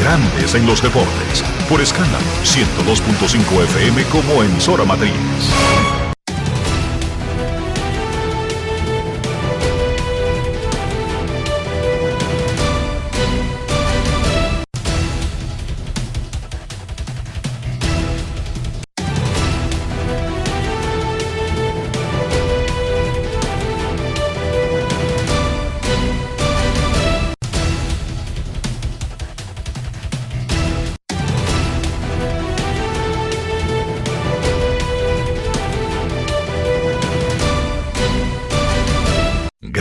[0.00, 1.42] Grandes en los deportes.
[1.68, 5.12] Por escala 102.5 FM como emisora matriz.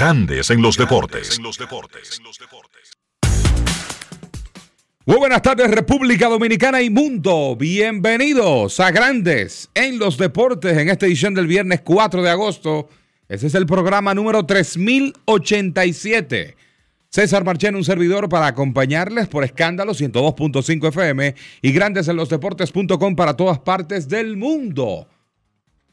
[0.10, 1.40] Grandes en los deportes.
[5.06, 7.56] Muy buenas tardes República Dominicana y mundo.
[7.56, 12.90] Bienvenidos a Grandes en los deportes en esta edición del viernes 4 de agosto.
[13.28, 16.56] Ese es el programa número 3087.
[17.10, 23.16] César Marchén, un servidor para acompañarles por escándalo 102.5 FM y Grandes en los deportes.com
[23.16, 25.08] para todas partes del mundo.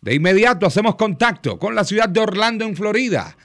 [0.00, 3.36] De inmediato hacemos contacto con la ciudad de Orlando en Florida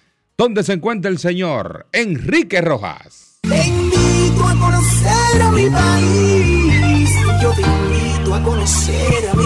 [0.41, 3.37] ¿Dónde se encuentra el señor Enrique Rojas.
[3.43, 7.11] Te invito a conocer a mi país.
[7.43, 9.43] Yo te invito a conocer a mi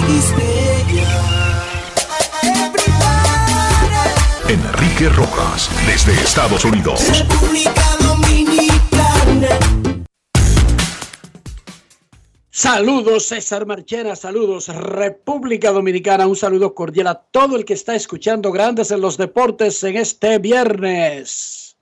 [4.48, 7.02] Enrique Rojas, desde Estados Unidos.
[7.10, 7.95] República
[12.58, 18.50] Saludos César Marchena, saludos República Dominicana, un saludo cordial a todo el que está escuchando
[18.54, 21.76] Grandes en los Deportes en este viernes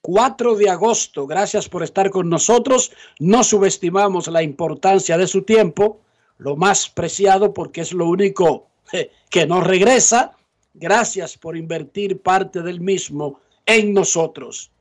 [0.00, 1.28] 4 de agosto.
[1.28, 2.90] Gracias por estar con nosotros.
[3.20, 6.00] No subestimamos la importancia de su tiempo,
[6.38, 8.66] lo más preciado porque es lo único
[9.30, 10.32] que nos regresa.
[10.74, 14.72] Gracias por invertir parte del mismo en nosotros.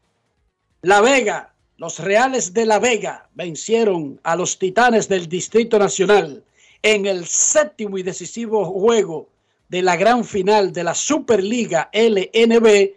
[0.81, 1.52] La Vega
[1.83, 6.41] los Reales de La Vega vencieron a los Titanes del Distrito Nacional
[6.81, 9.27] en el séptimo y decisivo juego
[9.67, 12.93] de la gran final de la Superliga LNB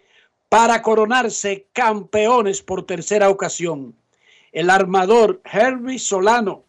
[0.47, 3.93] para coronarse campeones por tercera ocasión.
[4.53, 6.63] El armador Herbie Solano,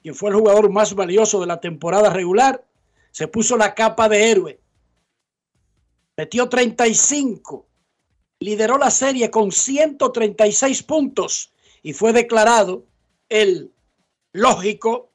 [0.00, 2.64] quien fue el jugador más valioso de la temporada regular,
[3.10, 4.58] se puso la capa de héroe.
[6.16, 7.65] Metió 35
[8.40, 11.52] lideró la serie con 136 puntos
[11.82, 12.84] y fue declarado
[13.28, 13.72] el
[14.32, 15.10] lógico,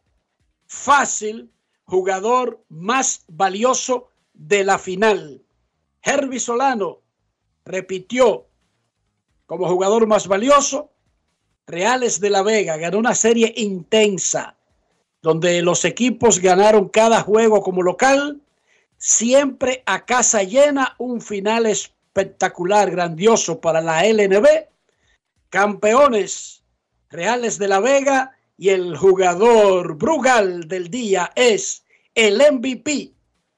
[0.66, 1.52] fácil
[1.86, 5.42] jugador más valioso de la final.
[6.02, 7.02] Herbie Solano
[7.66, 8.48] repitió
[9.46, 10.90] como jugador más valioso.
[11.68, 14.58] Reales de la Vega ganó una serie intensa
[15.22, 18.42] donde los equipos ganaron cada juego como local,
[18.98, 24.46] siempre a casa llena, un final espectacular espectacular, grandioso para la LNB.
[25.50, 26.64] Campeones
[27.10, 31.84] Reales de la Vega y el jugador Brugal del día es
[32.14, 33.14] el MVP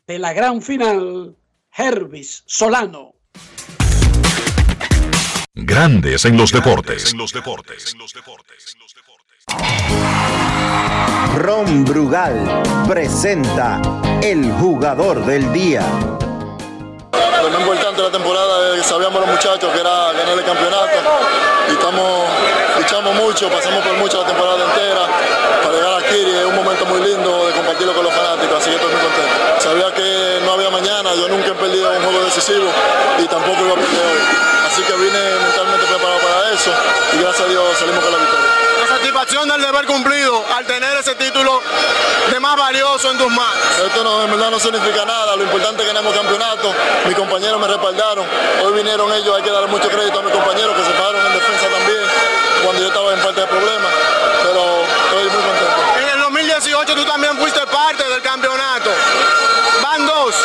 [0.06, 1.36] de la gran final,
[1.76, 3.16] Hervis Solano.
[5.56, 7.16] Grandes en los deportes.
[11.38, 13.82] Ron Brugal presenta
[14.22, 15.84] el jugador del día.
[17.24, 20.98] Lo más importante de la temporada que sabíamos los muchachos que era ganar el campeonato
[21.70, 22.28] y estamos,
[22.78, 25.08] luchamos mucho, pasamos por mucho la temporada entera
[25.64, 28.70] para llegar aquí y es un momento muy lindo de compartirlo con los fanáticos, así
[28.70, 29.62] que estoy muy contento.
[29.62, 32.68] Sabía que no había mañana, yo nunca he perdido un juego decisivo
[33.20, 34.24] y tampoco iba a perder hoy.
[34.68, 36.72] Así que vine mentalmente preparado para eso
[37.14, 38.73] y gracias a Dios salimos con la victoria.
[38.94, 41.64] Satisfacción del deber cumplido al tener ese título
[42.30, 43.58] de más valioso en tus manos.
[43.84, 46.72] Esto no, en verdad no significa nada, lo importante es que ganemos campeonato,
[47.08, 48.24] mis compañeros me respaldaron,
[48.64, 51.34] hoy vinieron ellos, hay que dar mucho crédito a mis compañeros que se pararon en
[51.34, 52.04] defensa también,
[52.64, 53.92] cuando yo estaba en parte de problemas,
[54.44, 55.82] pero estoy muy contento.
[55.98, 58.92] En el 2018 tú también fuiste parte del campeonato.
[59.82, 60.36] Van dos.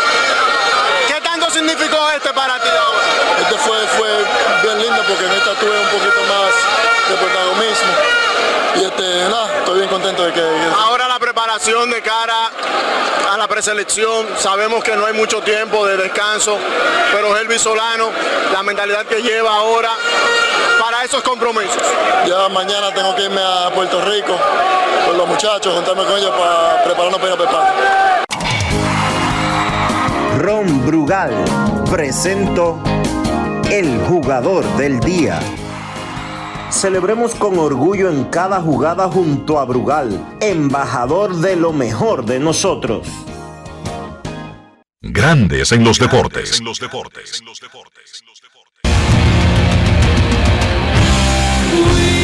[1.06, 3.42] ¿Qué tanto significó este para ti ahora?
[3.42, 4.08] Este fue, fue
[4.62, 6.48] bien lindo porque en esta tuve un poquito más
[7.08, 7.92] de protagonismo
[8.78, 10.40] y este, nada, estoy bien contento de que...
[10.76, 12.50] Ahora la preparación de cara
[13.30, 16.56] a la preselección, sabemos que no hay mucho tiempo de descanso,
[17.12, 18.10] pero Elvis Solano,
[18.52, 19.90] la mentalidad que lleva ahora
[20.80, 21.82] para esos compromisos.
[22.26, 24.38] Ya mañana tengo que irme a Puerto Rico
[25.06, 28.24] con los muchachos, juntarme con ellos para prepararnos para ir a.
[30.38, 31.32] Ron Brugal
[31.90, 32.80] presento
[33.70, 35.40] el jugador del día.
[36.70, 43.08] Celebremos con orgullo en cada jugada junto a Brugal, embajador de lo mejor de nosotros.
[45.00, 46.60] Grandes en los deportes.
[51.70, 52.17] Termina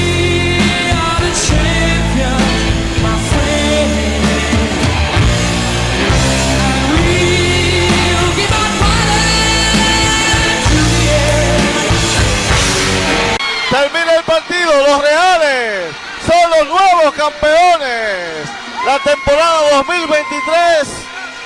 [14.87, 15.95] los Reales
[16.27, 18.49] son los nuevos campeones.
[18.87, 20.89] La temporada 2023,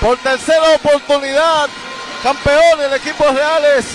[0.01, 1.69] por tercera oportunidad,
[2.23, 3.85] campeón el equipo Reales.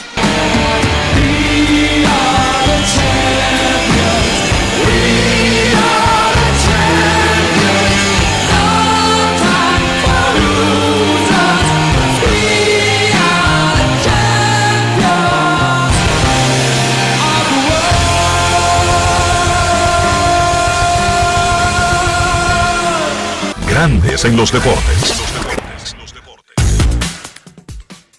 [23.74, 25.16] Grandes en los deportes.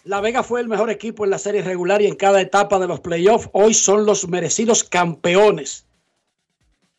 [0.04, 2.88] La Vega fue el mejor equipo en la serie regular y en cada etapa de
[2.88, 3.48] los playoffs.
[3.54, 5.86] Hoy son los merecidos campeones.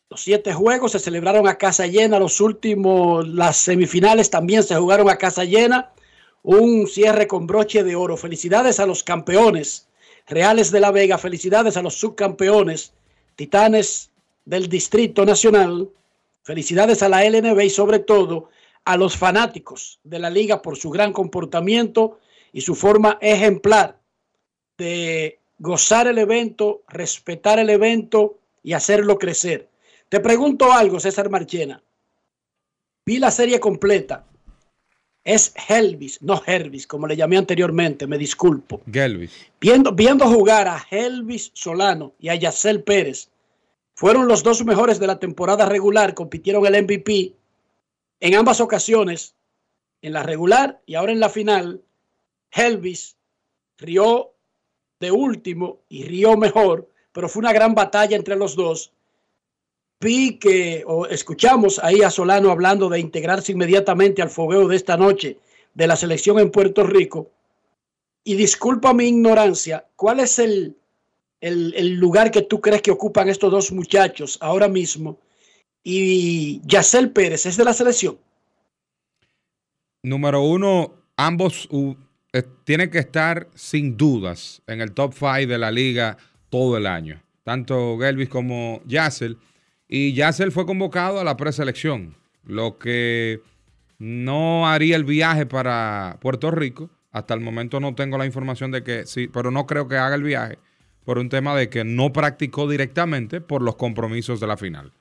[0.09, 2.17] Los siete juegos se celebraron a casa llena.
[2.17, 5.91] Los últimos, las semifinales también se jugaron a casa llena.
[6.41, 8.17] Un cierre con broche de oro.
[8.17, 9.87] Felicidades a los campeones
[10.25, 11.19] reales de La Vega.
[11.19, 12.91] Felicidades a los subcampeones,
[13.35, 14.09] titanes
[14.45, 15.91] del Distrito Nacional.
[16.47, 18.47] Felicidades a la LNB y sobre todo
[18.85, 22.19] a los fanáticos de la liga por su gran comportamiento
[22.53, 23.99] y su forma ejemplar
[24.77, 29.67] de gozar el evento, respetar el evento y hacerlo crecer.
[30.07, 31.83] Te pregunto algo, César Marchena.
[33.05, 34.25] Vi la serie completa.
[35.25, 38.83] Es Helvis, no Helvis, como le llamé anteriormente, me disculpo.
[38.89, 39.33] Gelvis.
[39.59, 43.31] Viendo, viendo jugar a Helvis Solano y a Yacel Pérez,
[43.97, 47.33] fueron los dos mejores de la temporada regular, compitieron el MVP
[48.19, 49.33] en ambas ocasiones,
[50.03, 51.81] en la regular y ahora en la final.
[52.51, 53.17] Helvis
[53.79, 54.33] rió
[54.99, 58.93] de último y rió mejor, pero fue una gran batalla entre los dos.
[59.99, 64.95] Vi que, o escuchamos ahí a Solano hablando de integrarse inmediatamente al fogueo de esta
[64.95, 65.39] noche
[65.73, 67.31] de la selección en Puerto Rico.
[68.23, 70.77] Y disculpa mi ignorancia, ¿cuál es el,
[71.41, 75.19] el, el lugar que tú crees que ocupan estos dos muchachos ahora mismo?
[75.83, 78.17] Y Yacel Pérez es de la selección.
[80.03, 81.69] Número uno, ambos
[82.33, 86.17] eh, tienen que estar sin dudas en el top 5 de la liga
[86.49, 87.23] todo el año.
[87.43, 89.37] Tanto Gelvis como Yacel.
[89.87, 93.41] Y Yacel fue convocado a la preselección, lo que
[93.97, 96.89] no haría el viaje para Puerto Rico.
[97.11, 100.15] Hasta el momento no tengo la información de que sí, pero no creo que haga
[100.15, 100.59] el viaje
[101.07, 104.91] por un tema de que no practicó directamente por los compromisos de la final.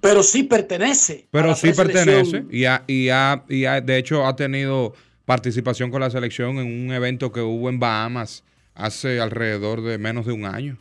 [0.00, 1.26] Pero sí pertenece.
[1.32, 4.94] Pero sí pertenece y, ha- y ha- y ha- de hecho ha tenido
[5.24, 8.44] participación con la selección en un evento que hubo en Bahamas
[8.76, 10.76] hace alrededor de menos de un año.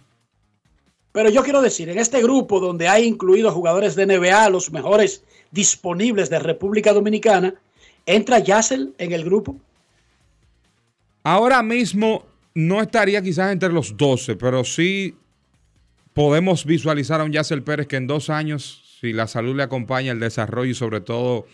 [1.12, 5.24] Pero yo quiero decir, en este grupo donde hay incluidos jugadores de NBA, los mejores
[5.50, 7.56] disponibles de República Dominicana,
[8.06, 9.56] ¿entra Yacel en el grupo?
[11.24, 15.16] Ahora mismo no estaría quizás entre los 12, pero sí
[16.14, 20.12] podemos visualizar a un Yacel Pérez que en dos años, si la salud le acompaña,
[20.12, 21.48] el desarrollo y sobre todo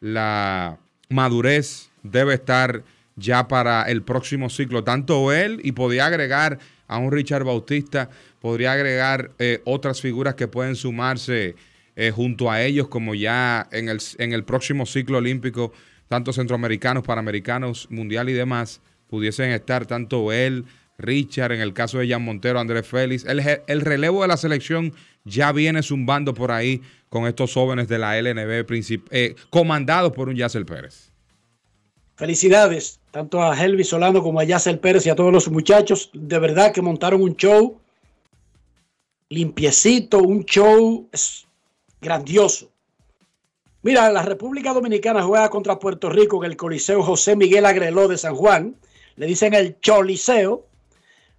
[0.00, 0.78] la
[1.08, 2.82] madurez, debe estar
[3.16, 4.84] ya para el próximo ciclo.
[4.84, 10.48] Tanto él y podría agregar a un Richard Bautista, podría agregar eh, otras figuras que
[10.48, 11.54] pueden sumarse
[11.96, 15.72] eh, junto a ellos, como ya en el, en el próximo ciclo olímpico,
[16.08, 18.80] tanto centroamericanos, panamericanos, mundial y demás,
[19.10, 20.64] pudiesen estar tanto él,
[20.96, 23.24] Richard, en el caso de Jan Montero, Andrés Félix.
[23.26, 28.20] El, relevo de la selección ya viene zumbando por ahí con estos jóvenes de la
[28.20, 28.64] LNB,
[29.10, 31.10] eh, comandados por un Yacel Pérez.
[32.16, 36.10] Felicidades tanto a Helvis Solano como a Yacel Pérez y a todos los muchachos.
[36.12, 37.80] De verdad que montaron un show
[39.30, 41.08] limpiecito, un show
[42.00, 42.70] grandioso.
[43.82, 48.18] Mira, la República Dominicana juega contra Puerto Rico en el Coliseo José Miguel Agreló de
[48.18, 48.76] San Juan.
[49.20, 50.64] Le dicen el Choliseo.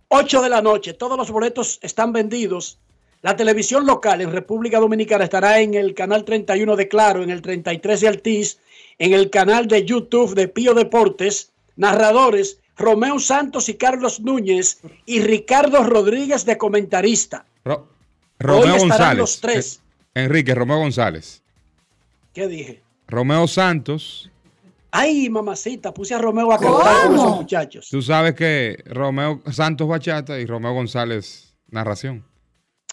[0.10, 2.78] 8 de la noche, todos los boletos están vendidos.
[3.24, 7.42] La televisión local en República Dominicana estará en el canal 31 de Claro, en el
[7.42, 8.60] 33 de Altiz,
[9.00, 11.52] en el canal de YouTube de Pío Deportes.
[11.76, 17.46] Narradores Romeo Santos y Carlos Núñez y Ricardo Rodríguez de comentarista.
[17.66, 17.88] Ro-
[18.38, 19.18] Romeo estarán González.
[19.18, 19.82] los tres.
[20.14, 21.42] Enrique, Romeo González.
[22.34, 22.84] ¿Qué dije?
[23.08, 24.30] Romeo Santos
[24.91, 27.88] Ay, mamacita, puse a Romeo a cantar con esos muchachos.
[27.89, 32.25] Tú sabes que Romeo Santos bachata y Romeo González narración.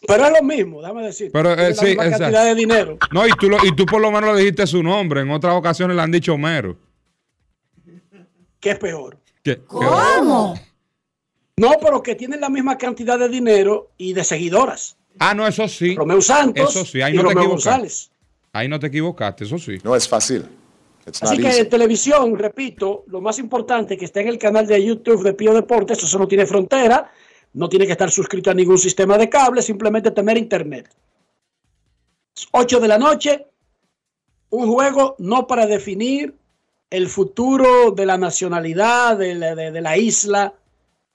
[0.07, 1.31] Pero es lo mismo, déjame decir.
[1.33, 2.23] Pero, eh, la sí, misma exacto.
[2.23, 2.99] cantidad de dinero.
[3.11, 5.23] No, y tú, lo- y tú por lo menos le dijiste su nombre.
[5.23, 6.77] En otras ocasiones le han dicho Homero.
[8.61, 9.19] ¿Qué es peor?
[9.43, 9.61] ¿Qué?
[11.57, 14.97] No, pero que tienen la misma cantidad de dinero y de seguidoras.
[15.19, 15.97] Ah, no, eso sí.
[15.97, 17.71] Romeo Santos Eso sí, ahí y no te Romeo equivocaste.
[17.71, 18.11] González.
[18.53, 19.79] Ahí no te equivocaste, eso sí.
[19.83, 20.45] No es fácil.
[21.09, 21.61] It's Así que easy.
[21.61, 25.53] en televisión, repito, lo más importante que está en el canal de YouTube de Pío
[25.55, 27.11] Deportes, eso no tiene frontera,
[27.55, 30.89] no tiene que estar suscrito a ningún sistema de cable, simplemente tener internet.
[32.53, 33.47] 8 de la noche,
[34.51, 36.35] un juego no para definir
[36.91, 40.55] el futuro de la nacionalidad de la, de- de la isla,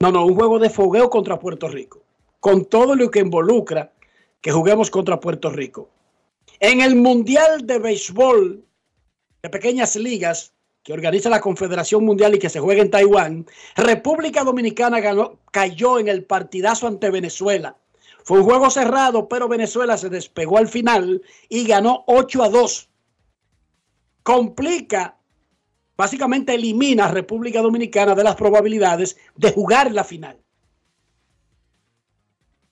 [0.00, 2.02] no, no, un juego de fogueo contra Puerto Rico,
[2.40, 3.92] con todo lo que involucra
[4.40, 5.88] que juguemos contra Puerto Rico.
[6.60, 8.62] En el Mundial de Béisbol
[9.44, 13.46] de pequeñas ligas que organiza la Confederación Mundial y que se juega en Taiwán,
[13.76, 15.02] República Dominicana
[15.50, 17.76] cayó en el partidazo ante Venezuela.
[18.22, 21.20] Fue un juego cerrado, pero Venezuela se despegó al final
[21.50, 22.88] y ganó 8 a 2.
[24.22, 25.18] Complica,
[25.94, 30.38] básicamente elimina a República Dominicana de las probabilidades de jugar la final.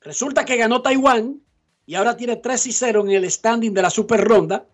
[0.00, 1.42] Resulta que ganó Taiwán
[1.84, 4.66] y ahora tiene 3 y 0 en el standing de la super ronda.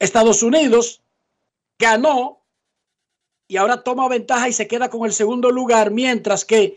[0.00, 1.02] Estados Unidos
[1.78, 2.42] ganó
[3.48, 6.76] y ahora toma ventaja y se queda con el segundo lugar, mientras que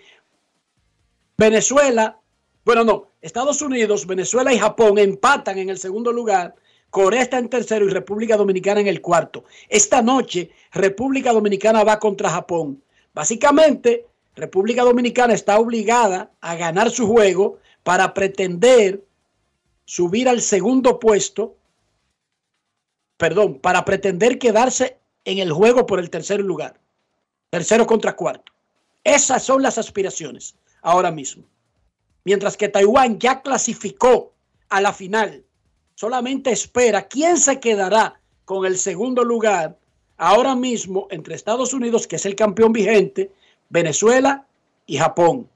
[1.37, 2.19] Venezuela,
[2.65, 6.55] bueno, no, Estados Unidos, Venezuela y Japón empatan en el segundo lugar,
[6.89, 9.45] Corea está en tercero y República Dominicana en el cuarto.
[9.67, 12.83] Esta noche, República Dominicana va contra Japón.
[13.13, 19.03] Básicamente, República Dominicana está obligada a ganar su juego para pretender
[19.85, 21.55] subir al segundo puesto
[23.19, 26.79] perdón, para pretender quedarse en el juego por el tercer lugar.
[27.49, 28.53] Tercero contra cuarto.
[29.03, 31.43] Esas son las aspiraciones ahora mismo.
[32.23, 34.31] Mientras que Taiwán ya clasificó
[34.69, 35.43] a la final,
[35.95, 39.77] solamente espera quién se quedará con el segundo lugar
[40.15, 43.33] ahora mismo entre Estados Unidos, que es el campeón vigente,
[43.67, 44.45] Venezuela
[44.85, 45.49] y Japón.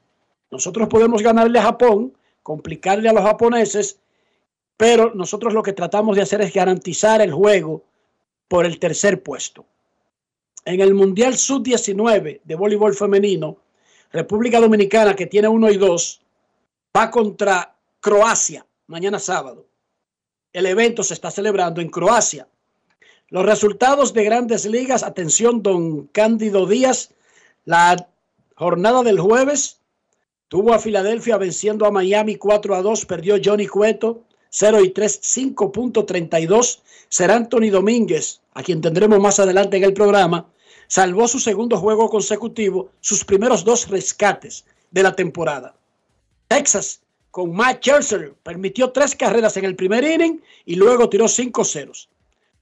[0.52, 4.00] Nosotros podemos ganarle a Japón, complicarle a los japoneses
[4.78, 7.84] pero nosotros lo que tratamos de hacer es garantizar el juego
[8.48, 9.66] por el tercer puesto.
[10.66, 13.58] En el Mundial Sub-19 de voleibol femenino,
[14.12, 16.22] República Dominicana, que tiene 1 y 2,
[16.96, 19.66] va contra Croacia mañana sábado.
[20.52, 22.48] El evento se está celebrando en Croacia.
[23.30, 27.14] Los resultados de grandes ligas, atención, don Cándido Díaz,
[27.66, 28.08] la
[28.56, 29.82] jornada del jueves
[30.48, 35.22] tuvo a Filadelfia venciendo a Miami 4 a 2, perdió Johnny Cueto 0 y 3,
[35.22, 36.82] 5.32.
[37.10, 40.48] Ser Anthony Domínguez, a quien tendremos más adelante en el programa,
[40.88, 45.76] salvó su segundo juego consecutivo, sus primeros dos rescates de la temporada.
[46.48, 51.66] Texas, con Matt Scherzer, permitió tres carreras en el primer inning y luego tiró cinco
[51.66, 52.10] ceros.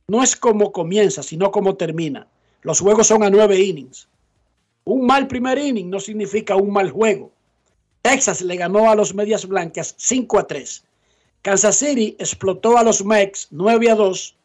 [0.07, 2.25] No es como comienza, sino como termina.
[2.61, 4.07] Los juegos son a nueve innings.
[4.85, 7.33] Un mal primer inning no significa un mal juego.
[8.01, 10.85] Texas le ganó a los Medias Blancas 5 a 3.
[11.41, 14.35] Kansas City explotó a los Mex 9 a 2.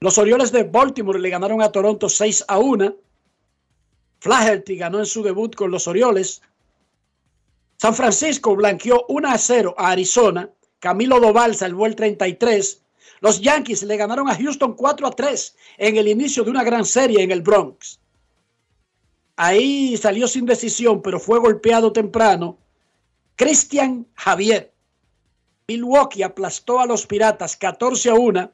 [0.00, 2.96] Los Orioles de Baltimore le ganaron a Toronto 6 a 1.
[4.20, 6.42] Flaherty ganó en su debut con los Orioles.
[7.76, 10.50] San Francisco blanqueó 1 a 0 a Arizona.
[10.80, 12.82] Camilo Doval salvó el 33.
[13.20, 16.84] Los Yankees le ganaron a Houston 4 a 3 en el inicio de una gran
[16.84, 18.00] serie en el Bronx.
[19.36, 22.58] Ahí salió sin decisión, pero fue golpeado temprano.
[23.36, 24.72] Cristian Javier.
[25.70, 28.52] Milwaukee aplastó a los Piratas 14 a 1.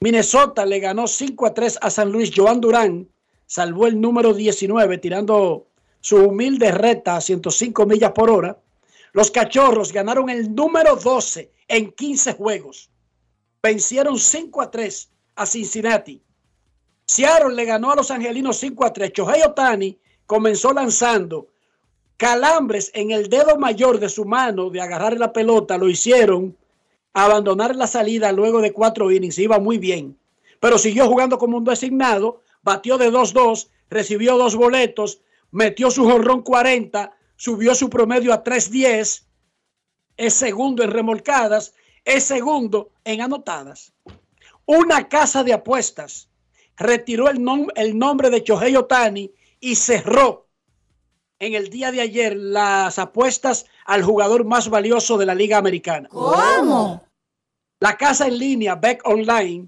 [0.00, 2.32] Minnesota le ganó 5 a 3 a San Luis.
[2.34, 3.06] Joan Durán
[3.44, 5.66] salvó el número 19 tirando
[6.00, 8.58] su humilde reta a 105 millas por hora.
[9.12, 12.88] Los Cachorros ganaron el número 12 en 15 juegos.
[13.62, 16.22] Vencieron 5 a 3 a Cincinnati.
[17.04, 19.12] Seattle le ganó a los Angelinos 5 a 3.
[19.12, 21.48] Shohei Otani comenzó lanzando
[22.20, 25.78] calambres en el dedo mayor de su mano de agarrar la pelota.
[25.78, 26.54] Lo hicieron
[27.14, 29.38] abandonar la salida luego de cuatro innings.
[29.38, 30.18] Iba muy bien.
[30.60, 32.42] Pero siguió jugando como un designado.
[32.60, 33.68] Batió de 2-2.
[33.88, 35.22] Recibió dos boletos.
[35.50, 37.10] Metió su jorrón 40.
[37.36, 39.24] Subió su promedio a 3-10.
[40.18, 41.72] Es segundo en remolcadas.
[42.04, 43.94] Es segundo en anotadas.
[44.66, 46.28] Una casa de apuestas
[46.76, 50.49] retiró el, nom el nombre de Chohei Otani y cerró
[51.40, 56.08] en el día de ayer las apuestas al jugador más valioso de la Liga Americana.
[56.10, 57.02] ¿Cómo?
[57.80, 59.66] La casa en línea, Beck Online,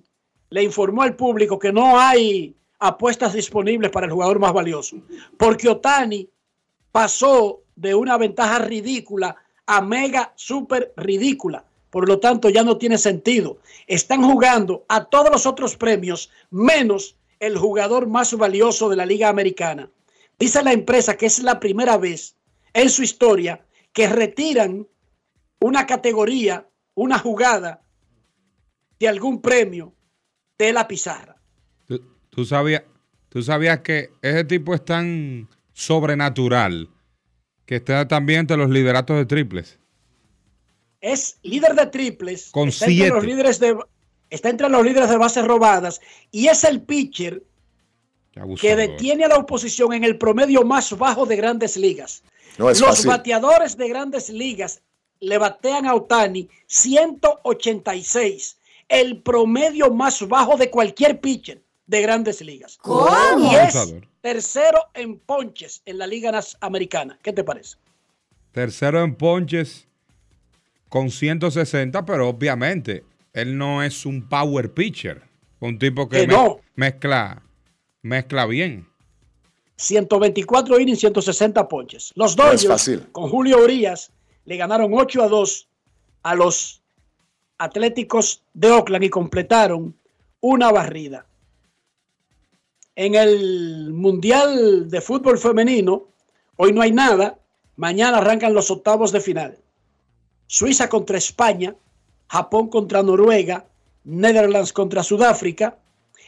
[0.50, 4.96] le informó al público que no hay apuestas disponibles para el jugador más valioso,
[5.38, 6.28] porque Otani
[6.92, 11.64] pasó de una ventaja ridícula a mega super ridícula.
[11.88, 13.58] Por lo tanto, ya no tiene sentido.
[13.86, 19.28] Están jugando a todos los otros premios, menos el jugador más valioso de la Liga
[19.28, 19.88] Americana.
[20.42, 22.34] Dice la empresa que es la primera vez
[22.74, 24.88] en su historia que retiran
[25.60, 27.80] una categoría, una jugada
[28.98, 29.94] de algún premio
[30.58, 31.36] de la pizarra.
[31.86, 32.82] ¿Tú, tú sabías,
[33.28, 36.90] tú sabías que ese tipo es tan sobrenatural
[37.64, 39.78] que está también entre los lideratos de triples.
[41.00, 42.50] Es líder de triples.
[42.50, 43.76] Con está entre los líderes de
[44.28, 46.00] está entre los líderes de bases robadas
[46.32, 47.44] y es el pitcher
[48.60, 52.22] que detiene a la oposición en el promedio más bajo de grandes ligas.
[52.58, 53.08] No es Los fácil.
[53.08, 54.82] bateadores de grandes ligas
[55.20, 58.58] le batean a Otani 186,
[58.88, 62.78] el promedio más bajo de cualquier pitcher de grandes ligas.
[63.38, 67.18] Y es tercero en ponches en la Liga Nas- Americana.
[67.22, 67.76] ¿Qué te parece?
[68.52, 69.86] Tercero en ponches
[70.88, 75.22] con 160, pero obviamente él no es un power pitcher.
[75.60, 76.60] Un tipo que Que me- no.
[76.74, 77.42] mezcla,
[78.02, 78.86] mezcla bien.
[79.76, 82.12] 124 innings, 160 ponches.
[82.14, 83.08] Los Dodgers fácil.
[83.10, 84.12] con Julio Urias
[84.44, 85.68] le ganaron 8 a 2
[86.22, 86.82] a los
[87.58, 89.94] Atléticos de Oakland y completaron
[90.40, 91.26] una barrida.
[92.96, 96.08] En el Mundial de Fútbol Femenino,
[96.56, 97.38] hoy no hay nada.
[97.76, 99.58] Mañana arrancan los octavos de final.
[100.48, 101.76] Suiza contra España,
[102.28, 103.64] Japón contra Noruega,
[104.04, 105.78] Netherlands contra Sudáfrica.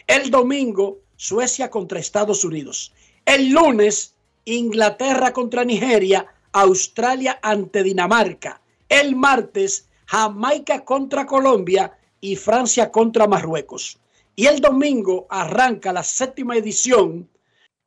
[0.07, 2.93] El domingo, Suecia contra Estados Unidos.
[3.25, 8.61] El lunes, Inglaterra contra Nigeria, Australia ante Dinamarca.
[8.89, 13.99] El martes, Jamaica contra Colombia y Francia contra Marruecos.
[14.37, 17.29] Y el domingo arranca la séptima edición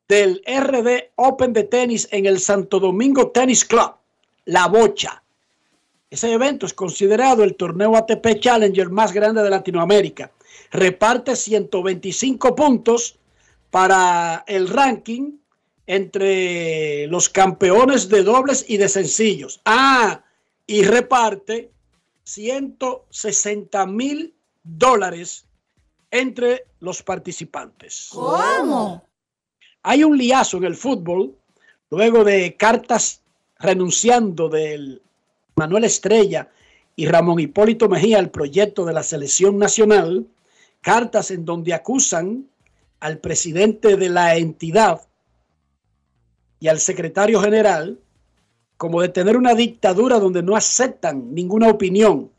[0.08, 3.92] del RD Open de tenis en el Santo Domingo Tennis Club,
[4.46, 5.22] La Bocha.
[6.10, 10.30] Ese evento es considerado el torneo ATP Challenger más grande de Latinoamérica.
[10.70, 13.18] Reparte 125 puntos
[13.70, 15.38] para el ranking
[15.86, 19.60] entre los campeones de dobles y de sencillos.
[19.64, 20.22] Ah,
[20.66, 21.70] y reparte
[22.24, 25.46] 160 mil dólares
[26.10, 28.08] entre los participantes.
[28.12, 29.02] ¿Cómo?
[29.82, 31.34] Hay un liazo en el fútbol
[31.90, 33.22] luego de cartas
[33.58, 35.00] renunciando del
[35.56, 36.50] Manuel Estrella
[36.94, 40.26] y Ramón Hipólito Mejía al proyecto de la selección nacional,
[40.80, 42.46] cartas en donde acusan
[43.00, 45.02] al presidente de la entidad
[46.60, 47.98] y al secretario general
[48.76, 52.30] como de tener una dictadura donde no aceptan ninguna opinión.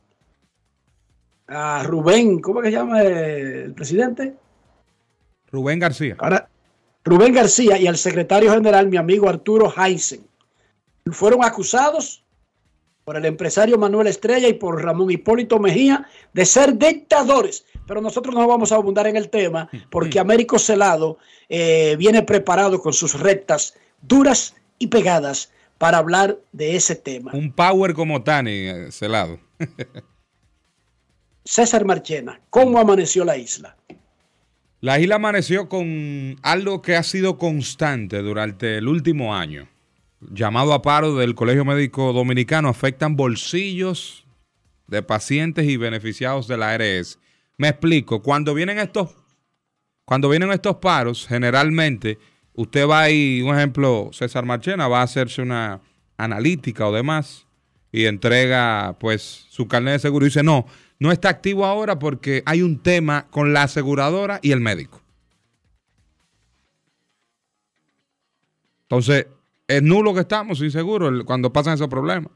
[1.47, 4.36] A Rubén, ¿cómo que se llama el presidente?
[5.52, 6.15] Rubén García.
[6.19, 6.49] Ahora,
[7.04, 10.21] Rubén García y al secretario general, mi amigo Arturo Heinzen,
[11.12, 12.23] fueron acusados
[13.04, 17.65] por el empresario Manuel Estrella y por Ramón Hipólito Mejía de ser dictadores.
[17.89, 21.17] Pero nosotros no vamos a abundar en el tema porque Américo Celado
[21.49, 27.32] eh, viene preparado con sus rectas duras y pegadas para hablar de ese tema.
[27.34, 29.39] Un power como Tani, eh, celado.
[31.43, 33.75] César Marchena, ¿cómo amaneció la isla?
[34.82, 39.67] La isla amaneció con algo que ha sido constante durante el último año.
[40.21, 44.28] Llamado a paro del Colegio Médico Dominicano, afectan bolsillos
[44.86, 47.17] de pacientes y beneficiados de la ARS.
[47.60, 49.10] Me explico, cuando vienen estos,
[50.06, 52.17] cuando vienen estos paros, generalmente
[52.54, 55.82] usted va y, un ejemplo, César Marchena va a hacerse una
[56.15, 57.48] analítica o demás
[57.91, 60.67] y entrega pues su carnet de seguro y dice, no,
[61.00, 65.02] no está activo ahora porque hay un tema con la aseguradora y el médico.
[68.84, 69.28] Entonces,
[69.67, 72.32] es nulo que estamos, inseguro, cuando pasan esos problemas.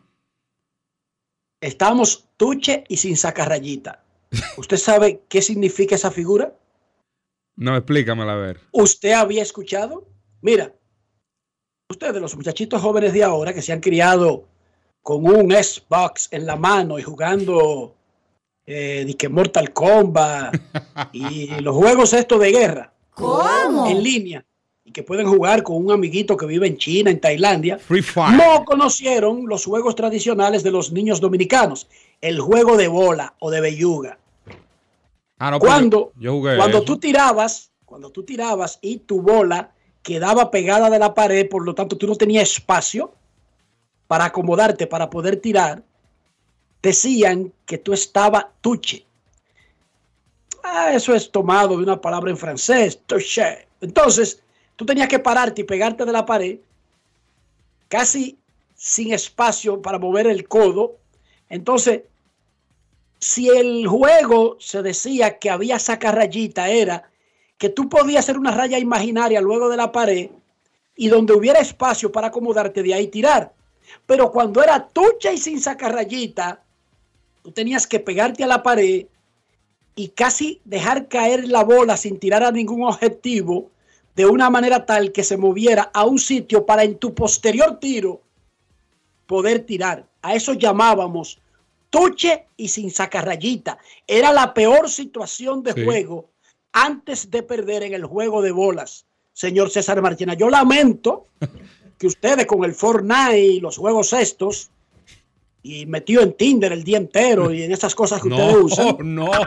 [1.62, 4.03] Estamos tuche y sin sacarrayita.
[4.58, 6.56] ¿Usted sabe qué significa esa figura?
[7.56, 8.60] No, explícamela a ver.
[8.72, 10.08] ¿Usted había escuchado?
[10.42, 10.74] Mira,
[11.90, 14.46] ustedes, los muchachitos jóvenes de ahora que se han criado
[15.02, 17.96] con un Xbox en la mano y jugando
[18.66, 20.56] eh, disque Mortal Kombat
[21.14, 23.88] y los juegos estos de guerra ¿Cómo?
[23.88, 24.46] en línea
[24.86, 28.36] y que pueden jugar con un amiguito que vive en China, en Tailandia, Free Fire.
[28.36, 31.88] no conocieron los juegos tradicionales de los niños dominicanos,
[32.20, 34.18] el juego de bola o de belluga.
[35.46, 36.86] Ah, no, Cuando, yo, yo jugué cuando eso.
[36.86, 41.76] tú tirabas, cuando tú tirabas y tu bola quedaba pegada de la pared, por lo
[41.76, 43.14] tanto tú no tenías espacio
[44.08, 45.84] para acomodarte, para poder tirar,
[46.82, 49.06] decían que tú estabas tuche.
[50.64, 53.68] Ah, eso es tomado de una palabra en francés, touché.
[53.82, 54.42] Entonces,
[54.78, 56.60] tú tenías que pararte y pegarte de la pared,
[57.90, 58.40] casi
[58.76, 60.96] sin espacio para mover el codo.
[61.50, 62.04] Entonces,
[63.24, 67.10] si el juego se decía que había sacarrayita, era
[67.58, 70.30] que tú podías hacer una raya imaginaria luego de la pared
[70.98, 73.54] y donde hubiera espacio para acomodarte de ahí tirar.
[74.06, 76.64] Pero cuando era tucha y sin sacarrayita,
[77.42, 79.06] tú tenías que pegarte a la pared
[79.96, 83.72] y casi dejar caer la bola sin tirar a ningún objetivo
[84.18, 88.20] de una manera tal que se moviera a un sitio para en tu posterior tiro
[89.28, 90.06] poder tirar.
[90.22, 91.40] A eso llamábamos
[91.94, 93.78] tuche y sin sacarrayita.
[94.08, 95.86] Era la peor situación de Sí.
[95.86, 96.32] juego
[96.72, 100.34] antes de perder en el juego de bolas, señor César Martina.
[100.34, 101.28] Yo lamento
[102.00, 104.72] que ustedes con el Fortnite y los juegos estos
[105.62, 108.98] y metido en Tinder el día entero y en esas cosas que ustedes No, usan.
[109.16, 109.30] no.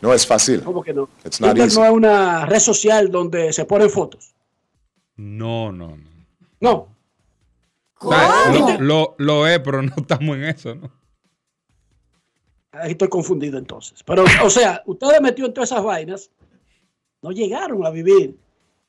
[0.00, 0.62] No es fácil.
[0.62, 1.08] ¿Cómo que no?
[1.24, 1.76] It's not Tinder easy.
[1.80, 4.32] no es una red social donde se ponen fotos.
[5.16, 6.10] No, no, no.
[6.60, 6.88] No.
[8.78, 10.90] Lo, lo, lo es, pero no estamos en eso, ¿no?
[12.72, 14.02] Ahí estoy confundido entonces.
[14.04, 16.30] Pero, o sea, ustedes metidos en todas esas vainas,
[17.22, 18.36] no llegaron a vivir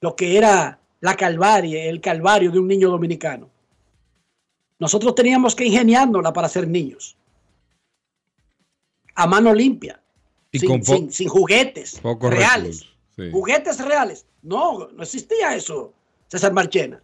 [0.01, 3.49] lo que era la calvaria, el calvario de un niño dominicano.
[4.77, 7.17] Nosotros teníamos que ingeniárnosla para ser niños.
[9.15, 10.01] A mano limpia.
[10.51, 11.99] Y sin, con po- sin- sin juguetes
[12.37, 12.85] reales.
[13.15, 13.29] sí.
[13.31, 14.25] Juguetes reales.
[14.41, 15.93] No, no existía eso,
[16.27, 17.01] César Marchena.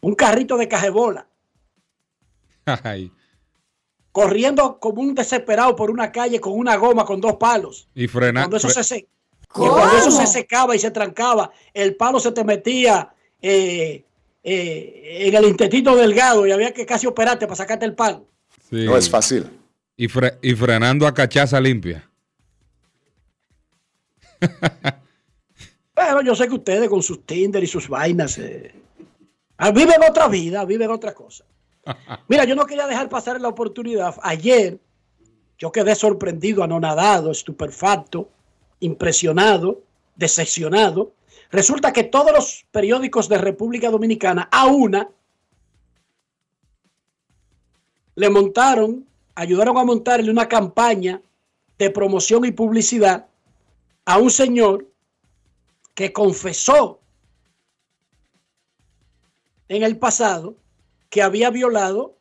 [0.00, 1.26] Un carrito de cajebola.
[2.84, 3.10] Ay,
[4.12, 7.88] corriendo como un desesperado por una calle con una goma con dos palos.
[7.94, 8.44] y frenar.
[8.44, 9.06] Cuando eso se,
[9.52, 14.04] cuando eso se secaba y se trancaba, el palo se te metía eh,
[14.42, 18.26] eh, en el intestino delgado y había que casi operarte para sacarte el palo.
[18.70, 19.48] No es fácil.
[19.96, 22.08] Y, fre- y frenando a cachaza limpia.
[25.94, 28.72] Pero yo sé que ustedes con sus Tinder y sus vainas eh,
[29.58, 31.44] ah, viven otra vida, viven otra cosa.
[32.28, 34.14] Mira, yo no quería dejar pasar la oportunidad.
[34.22, 34.78] Ayer
[35.58, 38.30] yo quedé sorprendido, anonadado, estupefacto,
[38.80, 39.82] impresionado,
[40.14, 41.12] decepcionado.
[41.50, 45.08] Resulta que todos los periódicos de República Dominicana, a una,
[48.14, 51.20] le montaron, ayudaron a montarle una campaña
[51.78, 53.26] de promoción y publicidad
[54.04, 54.86] a un señor
[55.94, 57.00] que confesó
[59.68, 60.56] en el pasado
[61.10, 62.16] que había violado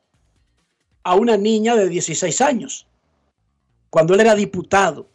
[1.04, 2.88] a una niña de 16 años
[3.90, 5.08] cuando él era diputado.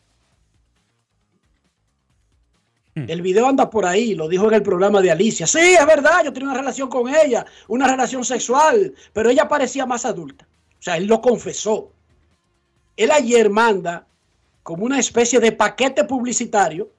[2.94, 5.46] El video anda por ahí, lo dijo en el programa de Alicia.
[5.46, 9.86] Sí, es verdad, yo tenía una relación con ella, una relación sexual, pero ella parecía
[9.86, 10.46] más adulta.
[10.78, 11.90] O sea, él lo confesó.
[12.96, 14.06] Él ayer manda
[14.62, 16.90] como una especie de paquete publicitario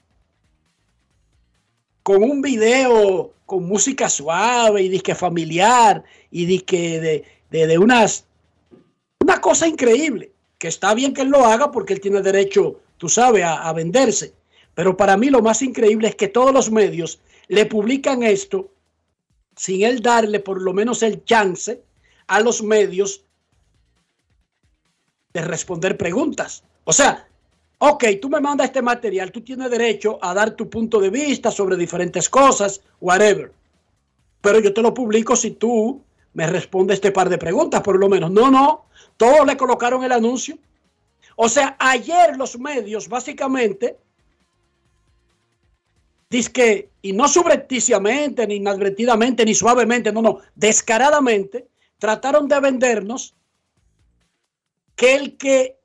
[2.04, 8.26] con un video con música suave y disque familiar y disque de, de, unas
[9.22, 13.10] una cosa increíble que está bien que él lo haga porque él tiene derecho, tú
[13.10, 14.34] sabes, a, a venderse.
[14.76, 18.72] Pero para mí lo más increíble es que todos los medios le publican esto
[19.56, 21.82] sin él darle por lo menos el chance
[22.28, 23.24] a los medios
[25.34, 26.64] de responder preguntas.
[26.86, 27.28] O sea,
[27.86, 31.52] ok, tú me mandas este material, tú tienes derecho a dar tu punto de vista
[31.52, 33.52] sobre diferentes cosas, whatever.
[34.40, 36.02] Pero yo te lo publico si tú
[36.34, 38.32] me respondes este par de preguntas, por lo menos.
[38.32, 38.86] No, no,
[39.18, 40.58] todos le colocaron el anuncio.
[41.36, 43.98] O sea, ayer los medios básicamente
[46.54, 51.68] que y no subrepticiamente, ni inadvertidamente, ni suavemente, no, no, descaradamente,
[52.00, 53.36] trataron de vendernos
[54.96, 55.78] que el que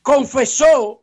[0.00, 1.01] confesó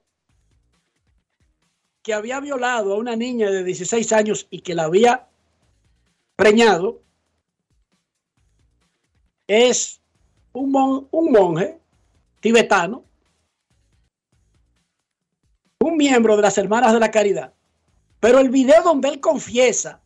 [2.03, 5.27] que había violado a una niña de 16 años y que la había
[6.35, 7.01] preñado
[9.47, 9.99] es
[10.53, 11.79] un, mon- un monje
[12.39, 13.03] tibetano,
[15.79, 17.53] un miembro de las Hermanas de la Caridad.
[18.19, 20.01] Pero el video donde él confiesa,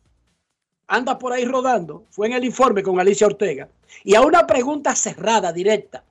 [0.86, 3.68] anda por ahí rodando, fue en el informe con Alicia Ortega.
[4.02, 6.04] Y a una pregunta cerrada, directa.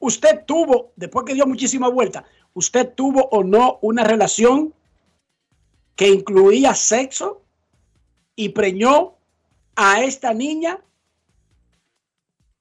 [0.00, 4.72] ¿Usted tuvo, después que dio muchísima vuelta, usted tuvo o no una relación
[5.98, 7.42] que incluía sexo
[8.36, 9.16] y preñó
[9.74, 10.80] a esta niña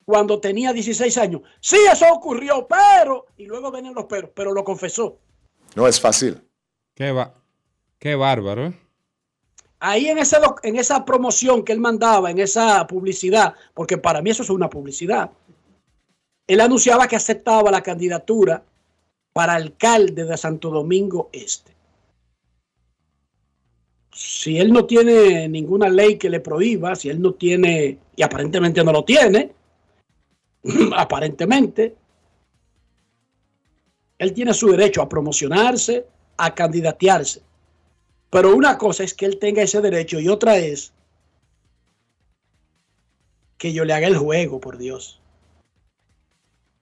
[0.05, 1.41] cuando tenía 16 años?
[1.59, 5.19] Sí, eso ocurrió, pero, y luego vienen los peros, pero lo confesó.
[5.75, 6.41] No es fácil.
[6.95, 7.35] Qué, ba-
[7.99, 8.73] qué bárbaro, ¿eh?
[9.79, 14.31] Ahí en, ese, en esa promoción que él mandaba, en esa publicidad, porque para mí
[14.31, 15.29] eso es una publicidad,
[16.47, 18.63] él anunciaba que aceptaba la candidatura
[19.31, 21.76] para alcalde de Santo Domingo Este.
[24.17, 28.83] Si él no tiene ninguna ley que le prohíba, si él no tiene, y aparentemente
[28.83, 29.51] no lo tiene,
[30.97, 31.95] aparentemente,
[34.17, 37.43] él tiene su derecho a promocionarse, a candidatearse.
[38.31, 40.93] Pero una cosa es que él tenga ese derecho y otra es
[43.59, 45.21] que yo le haga el juego, por Dios.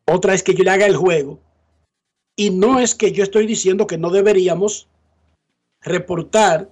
[0.05, 1.37] Otra es que yo le haga el juego.
[2.37, 4.87] Y no es que yo estoy diciendo que no deberíamos
[5.81, 6.69] reportar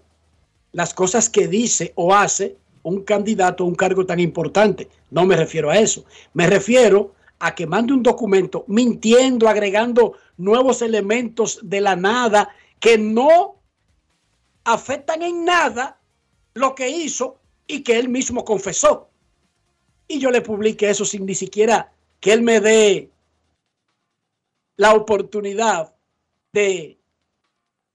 [0.74, 4.90] las cosas que dice o hace un candidato a un cargo tan importante.
[5.10, 6.04] No me refiero a eso.
[6.34, 12.98] Me refiero a que mande un documento mintiendo, agregando nuevos elementos de la nada que
[12.98, 13.56] no
[14.66, 16.00] afectan en nada
[16.54, 19.10] lo que hizo y que él mismo confesó.
[20.08, 23.12] Y yo le publique eso sin ni siquiera que él me dé
[24.76, 25.96] la oportunidad
[26.52, 26.98] de,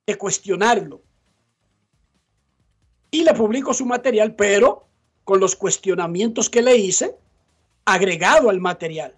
[0.06, 1.02] de cuestionarlo.
[3.10, 4.86] Y le publico su material, pero
[5.24, 7.16] con los cuestionamientos que le hice,
[7.84, 9.14] agregado al material.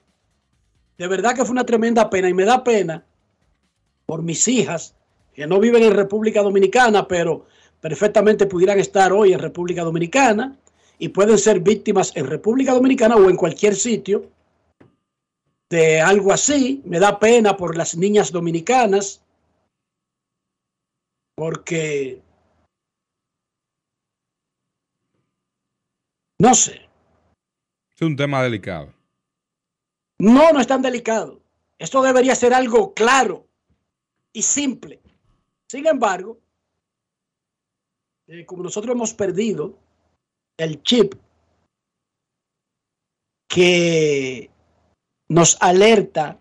[0.99, 3.05] De verdad que fue una tremenda pena y me da pena
[4.07, 4.95] por mis hijas
[5.33, 7.47] que no viven en República Dominicana, pero
[7.81, 10.57] perfectamente pudieran estar hoy en República Dominicana
[10.99, 14.31] y pueden ser víctimas en República Dominicana o en cualquier sitio
[15.71, 16.83] de algo así.
[16.85, 19.23] Me da pena por las niñas dominicanas,
[21.35, 22.21] porque
[26.41, 26.89] no sé.
[27.95, 28.95] Es un tema delicado.
[30.19, 31.43] No, no es tan delicado.
[31.79, 33.47] Esto debería ser algo claro
[34.33, 35.01] y simple.
[35.69, 36.41] Sin embargo,
[38.27, 39.79] eh, como nosotros hemos perdido
[40.57, 41.15] el chip
[43.47, 44.51] que
[45.29, 46.41] nos alerta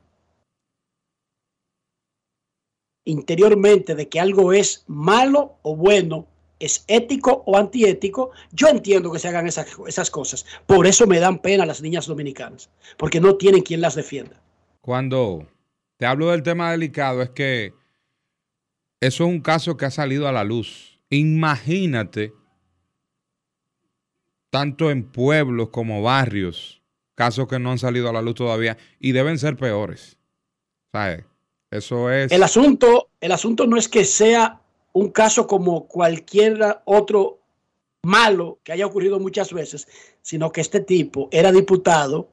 [3.03, 6.28] interiormente de que algo es malo o bueno,
[6.59, 10.45] es ético o antiético, yo entiendo que se hagan esas, esas cosas.
[10.65, 14.41] Por eso me dan pena las niñas dominicanas, porque no tienen quien las defienda.
[14.81, 15.47] Cuando
[15.97, 17.73] te hablo del tema delicado, es que
[18.99, 20.99] eso es un caso que ha salido a la luz.
[21.09, 22.33] Imagínate,
[24.49, 26.81] tanto en pueblos como barrios,
[27.15, 30.17] casos que no han salido a la luz todavía y deben ser peores.
[30.91, 31.25] ¿Sabes?
[31.71, 32.31] Eso es.
[32.31, 34.61] El asunto, el asunto no es que sea
[34.93, 37.39] un caso como cualquier otro
[38.03, 39.87] malo que haya ocurrido muchas veces,
[40.21, 42.29] sino que este tipo era diputado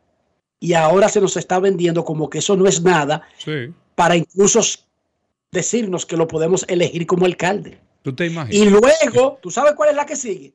[0.61, 3.73] y ahora se nos está vendiendo como que eso no es nada Sí.
[3.95, 4.61] para incluso
[5.51, 7.79] decirnos que lo podemos elegir como alcalde.
[8.03, 8.55] ¿Tú te imaginas?
[8.55, 10.55] Y luego, ¿tú sabes cuál es la que sigue?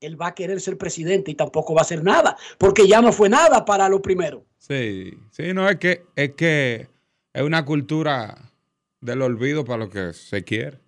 [0.00, 3.12] Él va a querer ser presidente y tampoco va a hacer nada, porque ya no
[3.12, 4.44] fue nada para lo primero.
[4.58, 6.88] Sí, sí, no es que es que
[7.32, 8.50] es una cultura
[9.00, 10.78] del olvido para lo que se quiere.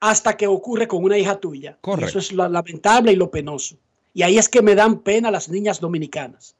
[0.00, 1.78] Hasta que ocurre con una hija tuya.
[1.80, 2.08] Correcto.
[2.08, 3.76] Eso es lo lamentable y lo penoso.
[4.14, 6.56] Y ahí es que me dan pena las niñas dominicanas.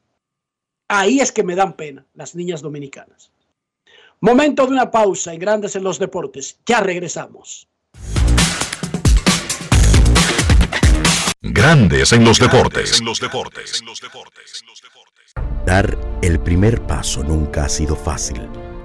[0.88, 3.32] Ahí es que me dan pena las niñas dominicanas.
[4.20, 6.58] Momento de una pausa en Grandes en los Deportes.
[6.66, 7.66] Ya regresamos.
[11.40, 13.00] Grandes en los deportes.
[13.00, 13.80] En los deportes.
[13.80, 14.64] En los deportes.
[15.64, 18.46] Dar el primer paso nunca ha sido fácil,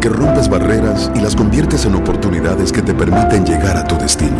[0.00, 4.38] que rompes barreras y las conviertes en oportunidades que te permiten llegar a tu destino.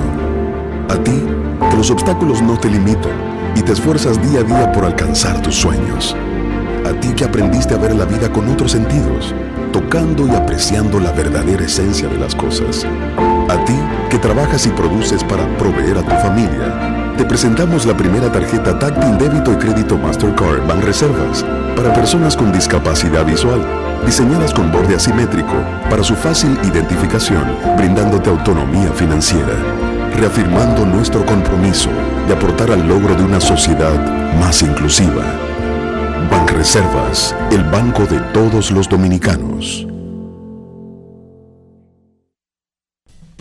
[0.88, 1.22] A ti,
[1.70, 3.12] que los obstáculos no te limitan
[3.54, 6.16] y te esfuerzas día a día por alcanzar tus sueños.
[6.86, 9.34] A ti que aprendiste a ver la vida con otros sentidos,
[9.70, 12.86] tocando y apreciando la verdadera esencia de las cosas.
[13.48, 13.76] A ti
[14.08, 17.14] que trabajas y produces para proveer a tu familia.
[17.18, 21.44] Te presentamos la primera tarjeta táctil débito y crédito Mastercard Banreservas
[21.76, 23.60] para personas con discapacidad visual,
[24.04, 25.54] diseñadas con borde asimétrico
[25.88, 27.44] para su fácil identificación,
[27.76, 29.54] brindándote autonomía financiera,
[30.16, 31.90] reafirmando nuestro compromiso
[32.26, 33.94] de aportar al logro de una sociedad
[34.38, 35.24] más inclusiva.
[36.30, 39.86] Banreservas, el banco de todos los dominicanos.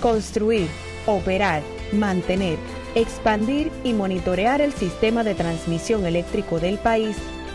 [0.02, 0.68] Construir,
[1.06, 2.58] operar, mantener,
[2.96, 7.18] expandir y monitorear el sistema de transmisión eléctrico del país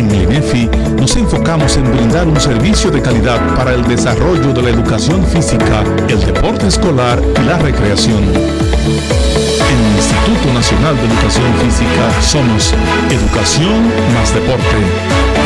[0.00, 0.66] En el INEFI
[0.98, 5.84] nos enfocamos en brindar un servicio de calidad para el desarrollo de la educación física,
[6.08, 8.24] el deporte escolar y la recreación.
[8.24, 12.72] En el Instituto Nacional de Educación Física somos
[13.10, 14.78] Educación más Deporte.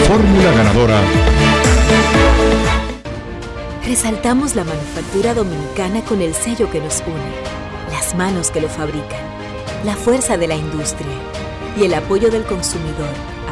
[0.06, 1.00] Fórmula ganadora.
[3.84, 9.18] Resaltamos la manufactura dominicana con el sello que nos une, las manos que lo fabrican,
[9.84, 11.16] la fuerza de la industria
[11.76, 13.33] y el apoyo del consumidor,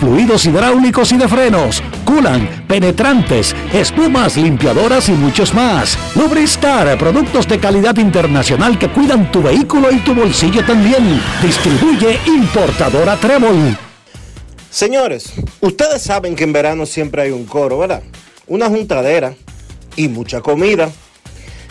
[0.00, 5.98] fluidos hidráulicos y de frenos, culan, penetrantes, espumas, limpiadoras y muchos más.
[6.14, 11.20] Lubristar, productos de calidad internacional que cuidan tu vehículo y tu bolsillo también.
[11.42, 13.76] Distribuye importadora Trébol.
[14.70, 18.02] Señores, ustedes saben que en verano siempre hay un coro, ¿verdad?
[18.46, 19.34] Una juntadera
[19.96, 20.90] y mucha comida.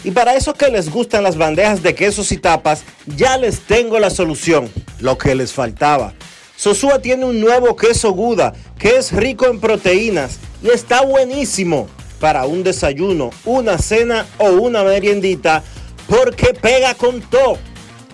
[0.04, 4.00] Y para esos que les gustan las bandejas de quesos y tapas, ya les tengo
[4.00, 6.14] la solución, lo que les faltaba.
[6.62, 12.46] Sosúa tiene un nuevo queso Guda que es rico en proteínas y está buenísimo para
[12.46, 15.64] un desayuno, una cena o una meriendita
[16.08, 17.58] porque pega con todo.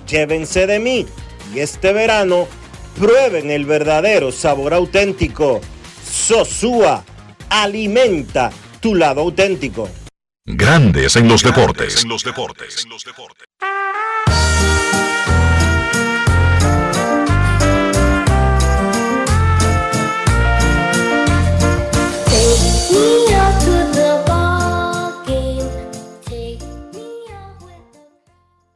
[0.09, 1.05] Llévense de mí
[1.53, 2.47] y este verano
[2.97, 5.59] prueben el verdadero sabor auténtico.
[6.09, 7.03] Sosúa
[7.49, 9.89] alimenta tu lado auténtico.
[10.45, 12.01] Grandes en los deportes.
[12.01, 12.87] En los deportes.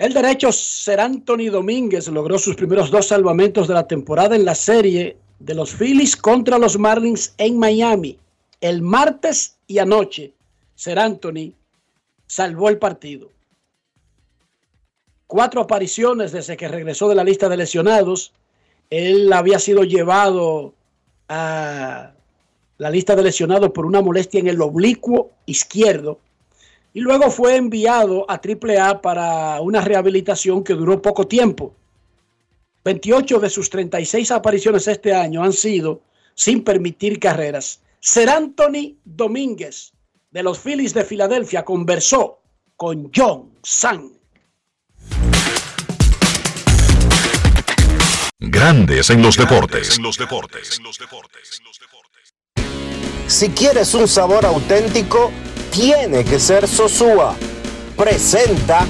[0.02, 4.56] El derecho Ser Anthony Domínguez logró sus primeros dos salvamentos de la temporada en la
[4.56, 8.18] serie de los Phillies contra los Marlins en Miami.
[8.62, 10.34] El martes y anoche,
[10.76, 11.54] Ser Anthony
[12.26, 13.30] salvó el partido.
[15.28, 18.34] Cuatro apariciones desde que regresó de la lista de lesionados.
[18.90, 20.74] Él había sido llevado
[21.30, 22.12] a
[22.82, 26.20] la lista de lesionados por una molestia en el oblicuo izquierdo
[26.96, 31.76] y luego fue enviado a AAA para una rehabilitación que duró poco tiempo.
[32.84, 36.02] 28 de sus 36 apariciones este año han sido
[36.34, 37.82] sin permitir carreras.
[38.00, 39.94] Ser Anthony Domínguez
[40.32, 42.40] de los Phillies de Filadelfia conversó
[42.76, 44.12] con John San.
[48.40, 49.98] Grandes en los deportes.
[49.98, 50.82] En los deportes.
[53.32, 55.32] Si quieres un sabor auténtico,
[55.72, 57.34] tiene que ser Sosúa.
[57.96, 58.86] Presenta.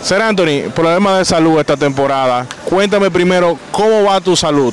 [0.00, 2.46] Ser Anthony, problema de salud esta temporada.
[2.64, 4.72] Cuéntame primero cómo va tu salud.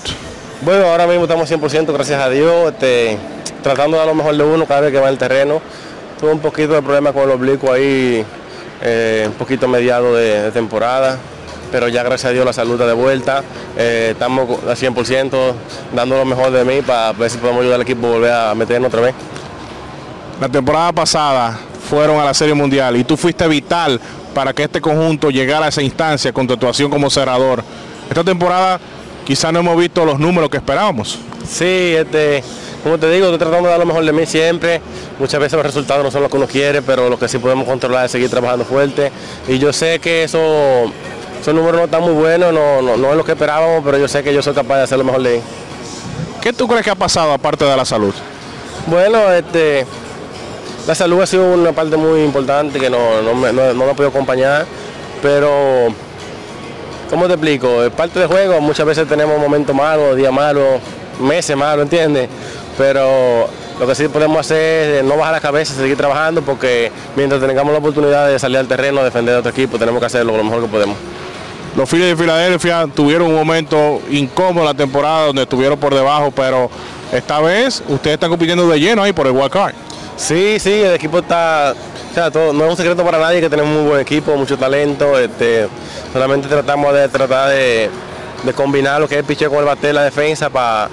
[0.61, 3.17] Bueno, ahora mismo estamos 100%, gracias a Dios, este,
[3.63, 5.59] tratando de dar lo mejor de uno cada vez que va el terreno.
[6.19, 8.23] Tuve un poquito de problema con el oblicuo ahí,
[8.83, 11.17] eh, un poquito mediado de, de, temporada,
[11.71, 13.43] pero ya gracias a Dios la salud está de vuelta.
[13.77, 15.53] Eh, estamos al 100%
[15.95, 18.55] dando lo mejor de mí para ver si podemos ayudar al equipo a volver a
[18.55, 19.15] meternos otra vez.
[20.39, 21.59] La temporada pasada
[21.89, 23.99] fueron a la Serie Mundial y tú fuiste vital
[24.33, 27.63] para que este conjunto llegara a esa instancia con tu actuación como cerrador.
[28.09, 28.79] Esta temporada
[29.25, 31.19] quizá no hemos visto los números que esperábamos.
[31.47, 32.43] Sí, este,
[32.83, 34.81] como te digo, estoy tratando de dar lo mejor de mí siempre.
[35.19, 37.67] Muchas veces los resultados no son los que uno quiere, pero lo que sí podemos
[37.67, 39.11] controlar es seguir trabajando fuerte.
[39.47, 40.91] Y yo sé que eso,
[41.41, 44.07] esos números no están muy buenos, no, no, no es lo que esperábamos, pero yo
[44.07, 45.43] sé que yo soy capaz de hacer lo mejor de mí.
[46.39, 48.13] ¿Qué tú crees que ha pasado aparte de la salud?
[48.85, 49.87] Bueno, este,
[50.85, 53.91] la salud ha sido una parte muy importante que no, no me, no, no me
[53.91, 54.67] ha podido acompañar,
[55.23, 55.87] pero
[57.09, 57.83] ¿cómo te explico?
[57.83, 60.79] Es parte del juego, muchas veces tenemos momentos malos, días malos,
[61.19, 62.29] meses malos, ¿entiendes?
[62.77, 63.47] Pero
[63.79, 67.73] lo que sí podemos hacer es no bajar la cabeza, seguir trabajando, porque mientras tengamos
[67.73, 70.61] la oportunidad de salir al terreno, defender a otro equipo, tenemos que hacerlo lo mejor
[70.61, 70.97] que podemos.
[71.75, 76.69] Los Phillies de Filadelfia tuvieron un momento incómodo la temporada donde estuvieron por debajo, pero
[77.13, 79.73] esta vez ustedes están compitiendo de lleno ahí por el wild card.
[80.17, 81.73] Sí, sí, el equipo está,
[82.11, 84.35] o sea, todo- no es un secreto para nadie que tenemos un muy buen equipo,
[84.35, 85.67] mucho talento, este,
[86.11, 87.89] solamente tratamos de tratar de,
[88.43, 90.89] de combinar lo que es el picheo con el bate de la defensa para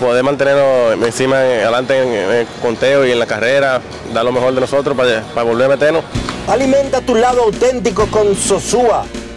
[0.00, 3.80] poder mantenernos encima, en- adelante en, en el conteo y en la carrera,
[4.12, 6.02] dar lo mejor de nosotros para, para volver a meternos.
[6.48, 9.04] Alimenta tu lado auténtico con Sosúa.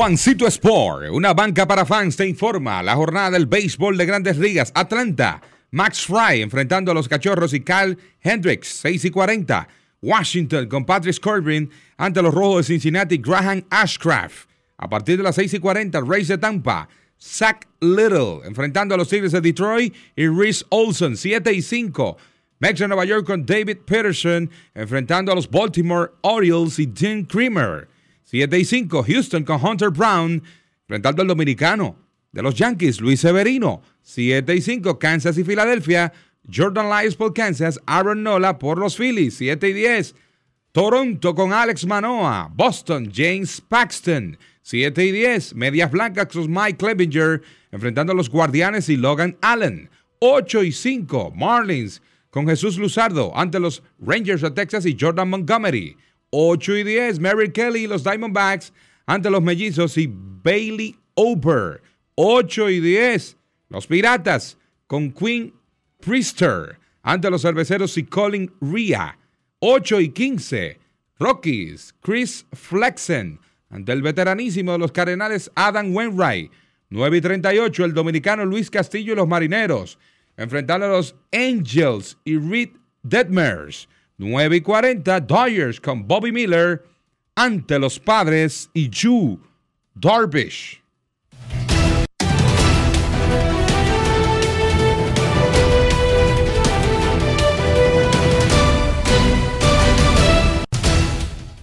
[0.00, 4.72] Juancito Sport, una banca para fans, te informa la jornada del béisbol de grandes ligas.
[4.74, 5.42] Atlanta,
[5.72, 9.68] Max Fry enfrentando a los cachorros y Kyle Hendricks, 6 y 40.
[10.00, 14.48] Washington con Patrick Corbin ante los rojos de Cincinnati, Graham Ashcraft.
[14.78, 16.88] A partir de las 6 y 40, Rays de Tampa,
[17.20, 22.16] Zach Little enfrentando a los Tigres de Detroit y Reese Olson, 7 y 5.
[22.58, 27.89] Mex de Nueva York con David Peterson enfrentando a los Baltimore Orioles y Dean Creamer.
[28.30, 30.40] 7 y 5, Houston con Hunter Brown,
[30.82, 31.96] enfrentando al dominicano
[32.30, 33.82] de los Yankees, Luis Severino.
[34.02, 36.12] 7 y 5, Kansas y Filadelfia,
[36.48, 39.34] Jordan Lyles por Kansas, Aaron Nola por los Phillies.
[39.34, 40.14] 7 y 10,
[40.70, 44.38] Toronto con Alex Manoa, Boston, James Paxton.
[44.62, 49.90] 7 y 10, Medias Blancas con Mike Clevinger, enfrentando a los Guardianes y Logan Allen.
[50.20, 52.00] 8 y 5, Marlins
[52.30, 55.96] con Jesús Luzardo ante los Rangers de Texas y Jordan Montgomery.
[56.30, 58.72] 8 y 10, Mary Kelly y los Diamondbacks
[59.06, 61.82] ante los Mellizos y Bailey Ober.
[62.14, 63.36] 8 y 10,
[63.68, 65.54] los Piratas con Quinn
[66.00, 69.18] Priester ante los Cerveceros y Colin Ria.
[69.60, 70.78] 8 y 15,
[71.18, 76.50] Rockies, Chris Flexen ante el veteranísimo de los Cardenales Adam Wainwright.
[76.90, 79.98] 9 y 38, el dominicano Luis Castillo y los Marineros
[80.40, 82.70] enfrentando a los Angels y Reed
[83.02, 83.88] Detmers.
[84.20, 86.84] 9 y 40, Dodgers con Bobby Miller
[87.36, 89.40] ante los Padres y Yu
[89.94, 90.82] Darvish.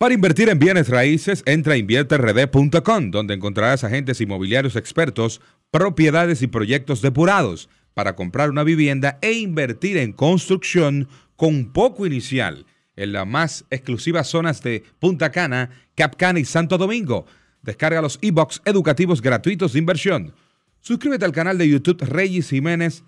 [0.00, 6.46] Para invertir en bienes raíces, entra a invierterd.com, donde encontrarás agentes inmobiliarios expertos, propiedades y
[6.46, 12.64] proyectos depurados para comprar una vivienda e invertir en construcción con poco inicial
[12.96, 17.26] en las más exclusivas zonas de Punta Cana, Cap Cana y Santo Domingo.
[17.60, 20.32] Descarga los e-books educativos gratuitos de inversión.
[20.80, 23.04] Suscríbete al canal de YouTube Reyes Jiménez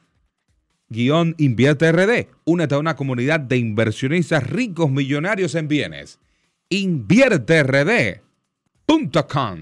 [0.90, 2.28] guion Invierte RD.
[2.44, 6.18] Únete a una comunidad de inversionistas ricos millonarios en bienes.
[6.72, 9.58] InvierteRD.com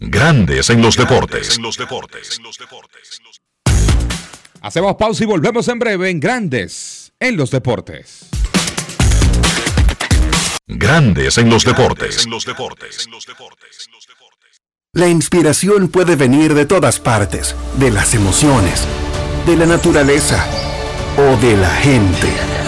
[0.00, 1.56] Grandes en los deportes.
[1.56, 2.40] En los deportes.
[4.60, 8.30] Hacemos pausa y volvemos en breve en Grandes en los Deportes.
[10.66, 12.24] Grandes en los deportes.
[12.24, 13.08] En los deportes.
[14.92, 18.88] La inspiración puede venir de todas partes, de las emociones,
[19.46, 20.44] de la naturaleza
[21.16, 22.67] o de la gente.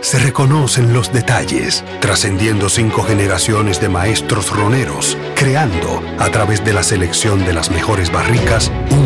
[0.00, 6.72] se reconoce en los detalles, trascendiendo cinco generaciones de maestros roneros, creando, a través de
[6.72, 9.05] la selección de las mejores barricas, un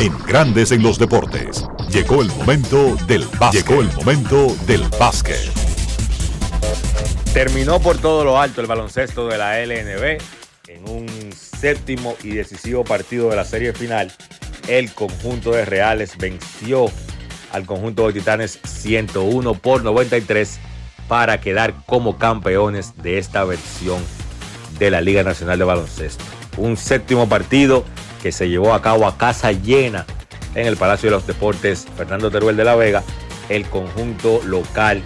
[0.00, 1.66] En Grandes en los Deportes.
[1.90, 3.66] Llegó el momento del básquet.
[3.66, 5.50] Llegó el momento del básquet.
[7.32, 10.22] Terminó por todo lo alto el baloncesto de la LNB
[10.68, 14.12] en un séptimo y decisivo partido de la serie final.
[14.68, 16.92] El conjunto de Reales venció
[17.50, 20.60] al conjunto de Titanes 101 por 93
[21.08, 24.00] para quedar como campeones de esta versión
[24.78, 26.22] de la Liga Nacional de Baloncesto.
[26.56, 27.84] Un séptimo partido
[28.22, 30.06] que se llevó a cabo a casa llena
[30.54, 33.02] en el Palacio de los Deportes Fernando Teruel de la Vega,
[33.48, 35.02] el conjunto local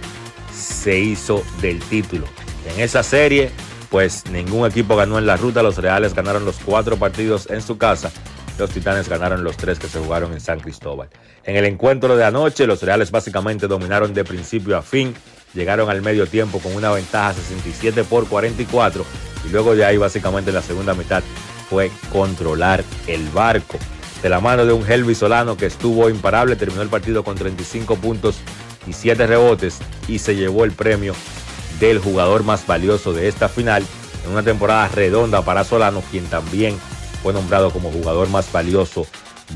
[0.53, 2.25] se hizo del título.
[2.73, 3.51] En esa serie,
[3.89, 7.77] pues ningún equipo ganó en la ruta, los Reales ganaron los cuatro partidos en su
[7.77, 8.11] casa,
[8.57, 11.09] los Titanes ganaron los tres que se jugaron en San Cristóbal.
[11.43, 15.13] En el encuentro de anoche, los Reales básicamente dominaron de principio a fin,
[15.53, 19.05] llegaron al medio tiempo con una ventaja 67 por 44
[19.45, 21.23] y luego de ahí básicamente en la segunda mitad
[21.73, 23.79] fue controlar el barco.
[24.21, 27.95] De la mano de un Helvis Solano que estuvo imparable, terminó el partido con 35
[27.95, 28.35] puntos
[28.85, 31.15] y 7 rebotes y se llevó el premio
[31.79, 33.83] del jugador más valioso de esta final
[34.23, 36.77] en una temporada redonda para Solano, quien también
[37.23, 39.07] fue nombrado como jugador más valioso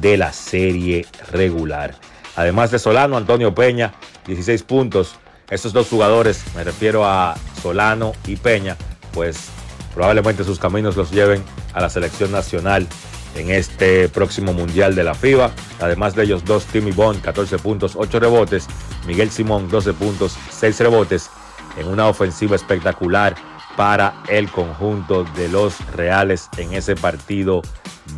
[0.01, 1.93] de la serie regular.
[2.35, 3.93] Además de Solano, Antonio Peña,
[4.25, 5.13] 16 puntos.
[5.51, 8.75] Estos dos jugadores, me refiero a Solano y Peña,
[9.13, 9.49] pues
[9.97, 11.43] probablemente sus caminos los lleven
[11.73, 12.87] a la selección nacional
[13.33, 15.49] en este próximo Mundial de la FIBA.
[15.79, 18.67] Además de ellos dos, Timmy Bond, 14 puntos, 8 rebotes.
[19.07, 21.31] Miguel Simón, 12 puntos, 6 rebotes.
[21.79, 23.33] En una ofensiva espectacular
[23.75, 27.63] para el conjunto de los Reales en ese partido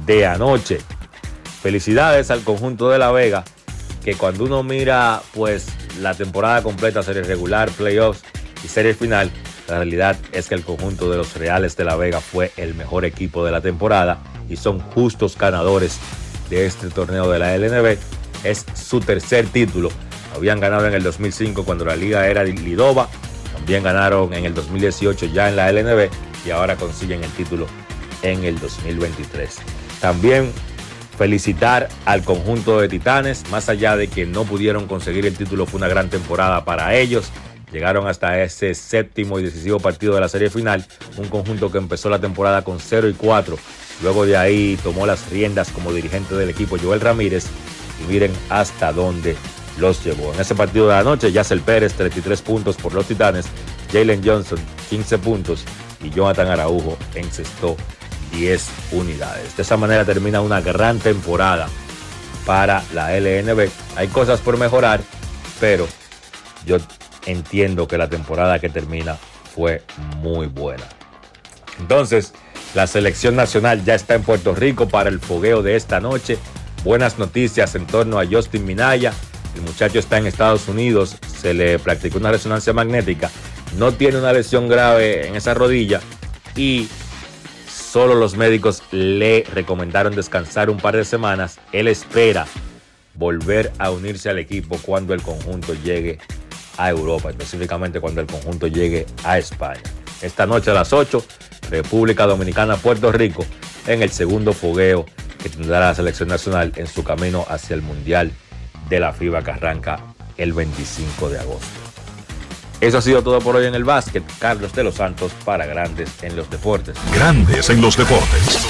[0.06, 0.80] de anoche.
[1.62, 3.46] Felicidades al conjunto de La Vega,
[4.04, 5.68] que cuando uno mira pues
[6.02, 8.22] la temporada completa, serie regular, playoffs
[8.66, 9.32] y serie final,
[9.70, 13.06] la realidad es que el conjunto de los Reales de La Vega fue el mejor
[13.06, 16.00] equipo de la temporada y son justos ganadores
[16.50, 17.98] de este torneo de la LNB.
[18.44, 19.90] Es su tercer título.
[20.36, 23.10] Habían ganado en el 2005 cuando la liga era Lidova.
[23.54, 26.10] También ganaron en el 2018 ya en la LNB
[26.46, 27.68] y ahora consiguen el título
[28.24, 29.58] en el 2023.
[30.02, 30.52] También
[31.18, 35.78] felicitar al conjunto de Titanes, más allá de que no pudieron conseguir el título, fue
[35.78, 37.30] una gran temporada para ellos.
[37.72, 40.86] Llegaron hasta ese séptimo y decisivo partido de la serie final,
[41.18, 43.58] un conjunto que empezó la temporada con 0 y 4.
[44.02, 47.46] Luego de ahí tomó las riendas como dirigente del equipo Joel Ramírez
[48.02, 49.36] y miren hasta dónde
[49.78, 50.34] los llevó.
[50.34, 53.46] En ese partido de la noche, Yacel Pérez, 33 puntos por los Titanes,
[53.92, 54.60] Jalen Johnson,
[54.90, 55.64] 15 puntos
[56.04, 57.76] y Jonathan Araujo encestó
[58.34, 59.56] 10 unidades.
[59.56, 61.68] De esa manera termina una gran temporada
[62.46, 63.70] para la LNB.
[63.96, 65.02] Hay cosas por mejorar,
[65.60, 65.88] pero
[66.66, 66.78] yo
[67.26, 69.18] entiendo que la temporada que termina
[69.56, 69.84] fue
[70.18, 70.84] muy buena.
[71.80, 72.34] Entonces,
[72.76, 76.38] la selección nacional ya está en Puerto Rico para el fogueo de esta noche.
[76.84, 79.14] Buenas noticias en torno a Justin Minaya.
[79.56, 83.32] El muchacho está en Estados Unidos, se le practicó una resonancia magnética,
[83.78, 86.00] no tiene una lesión grave en esa rodilla
[86.56, 86.88] y
[87.68, 91.60] solo los médicos le recomendaron descansar un par de semanas.
[91.72, 92.46] Él espera
[93.16, 96.20] volver a unirse al equipo cuando el conjunto llegue
[96.80, 99.82] a Europa, específicamente cuando el conjunto llegue a España.
[100.22, 101.24] Esta noche a las 8,
[101.70, 103.46] República Dominicana, Puerto Rico,
[103.86, 105.06] en el segundo fogueo
[105.44, 108.32] que tendrá la selección nacional en su camino hacia el Mundial
[108.90, 110.00] de la FIBA que arranca
[110.38, 111.68] el 25 de agosto.
[112.80, 114.24] Eso ha sido todo por hoy en el básquet.
[114.40, 116.96] Carlos de los Santos para Grandes en los Deportes.
[117.14, 118.62] Grandes en los deportes.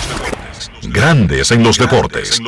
[0.81, 2.41] Grandes en los deportes.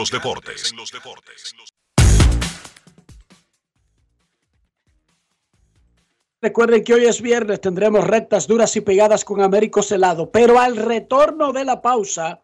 [6.44, 10.76] Recuerden que hoy es viernes, tendremos rectas duras y pegadas con Américo Celado, pero al
[10.76, 12.42] retorno de la pausa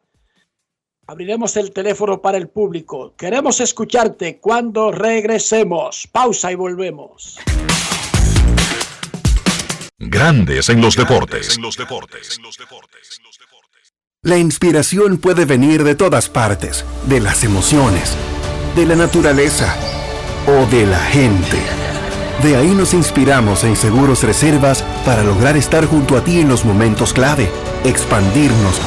[1.08, 3.16] abriremos el teléfono para el público.
[3.18, 6.08] Queremos escucharte cuando regresemos.
[6.12, 7.40] Pausa y volvemos.
[9.98, 11.58] Grandes en los deportes.
[14.22, 18.16] La inspiración puede venir de todas partes, de las emociones,
[18.76, 19.76] de la naturaleza
[20.46, 21.58] o de la gente.
[22.44, 26.66] De ahí nos inspiramos en Seguros Reservas para lograr estar junto a ti en los
[26.66, 27.50] momentos clave,
[27.84, 28.80] expandirnos,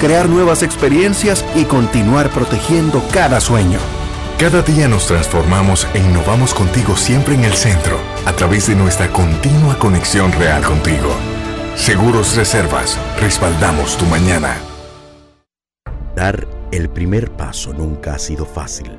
[0.00, 3.78] crear nuevas experiencias y continuar protegiendo cada sueño.
[4.38, 9.08] Cada día nos transformamos e innovamos contigo siempre en el centro, a través de nuestra
[9.08, 11.10] continua conexión real contigo.
[11.74, 14.56] Seguros Reservas, respaldamos tu mañana.
[16.14, 18.98] Dar el primer paso nunca ha sido fácil,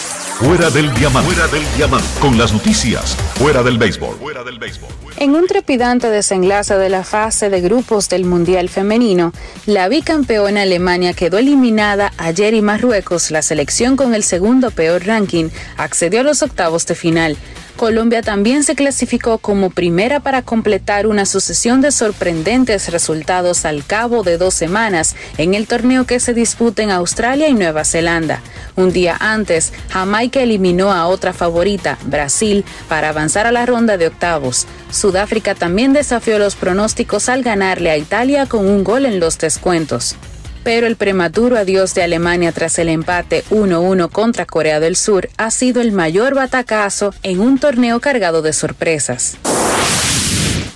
[0.43, 1.31] Fuera del diamante.
[1.31, 2.07] Fuera del diamante.
[2.19, 3.15] Con las noticias.
[3.35, 4.17] Fuera del béisbol.
[4.17, 4.89] Fuera del béisbol.
[5.17, 9.33] En un trepidante desenlace de la fase de grupos del Mundial Femenino,
[9.67, 15.49] la bicampeona Alemania quedó eliminada ayer y Marruecos, la selección con el segundo peor ranking,
[15.77, 17.37] accedió a los octavos de final.
[17.81, 24.21] Colombia también se clasificó como primera para completar una sucesión de sorprendentes resultados al cabo
[24.21, 28.39] de dos semanas en el torneo que se disputa en Australia y Nueva Zelanda.
[28.75, 34.05] Un día antes, Jamaica eliminó a otra favorita, Brasil, para avanzar a la ronda de
[34.05, 34.67] octavos.
[34.91, 40.15] Sudáfrica también desafió los pronósticos al ganarle a Italia con un gol en los descuentos
[40.63, 45.51] pero el prematuro adiós de Alemania tras el empate 1-1 contra Corea del Sur ha
[45.51, 49.37] sido el mayor batacazo en un torneo cargado de sorpresas.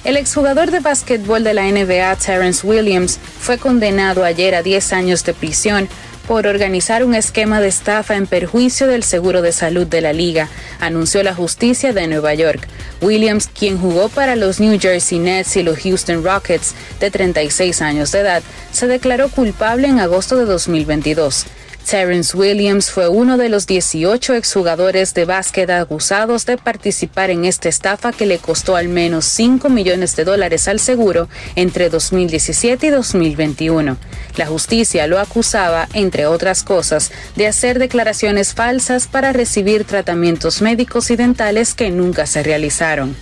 [0.03, 5.23] El exjugador de básquetbol de la NBA, Terrence Williams, fue condenado ayer a 10 años
[5.23, 5.89] de prisión
[6.27, 10.47] por organizar un esquema de estafa en perjuicio del seguro de salud de la liga,
[10.79, 12.67] anunció la justicia de Nueva York.
[13.01, 18.11] Williams, quien jugó para los New Jersey Nets y los Houston Rockets de 36 años
[18.11, 21.45] de edad, se declaró culpable en agosto de 2022.
[21.89, 27.69] Terrence Williams fue uno de los 18 exjugadores de básquet acusados de participar en esta
[27.69, 32.89] estafa que le costó al menos 5 millones de dólares al seguro entre 2017 y
[32.89, 33.97] 2021.
[34.35, 41.11] La justicia lo acusaba, entre otras cosas, de hacer declaraciones falsas para recibir tratamientos médicos
[41.11, 43.15] y dentales que nunca se realizaron.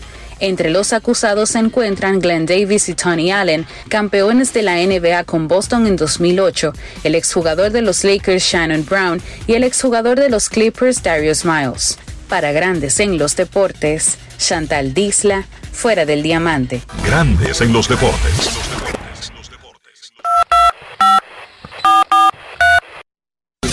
[0.43, 5.47] Entre los acusados se encuentran Glenn Davis y Tony Allen, campeones de la NBA con
[5.47, 6.73] Boston en 2008,
[7.05, 11.97] el exjugador de los Lakers Shannon Brown y el exjugador de los Clippers Darius Miles.
[12.27, 16.81] Para grandes en los deportes, Chantal Disla, fuera del diamante.
[17.05, 18.49] Grandes en los deportes.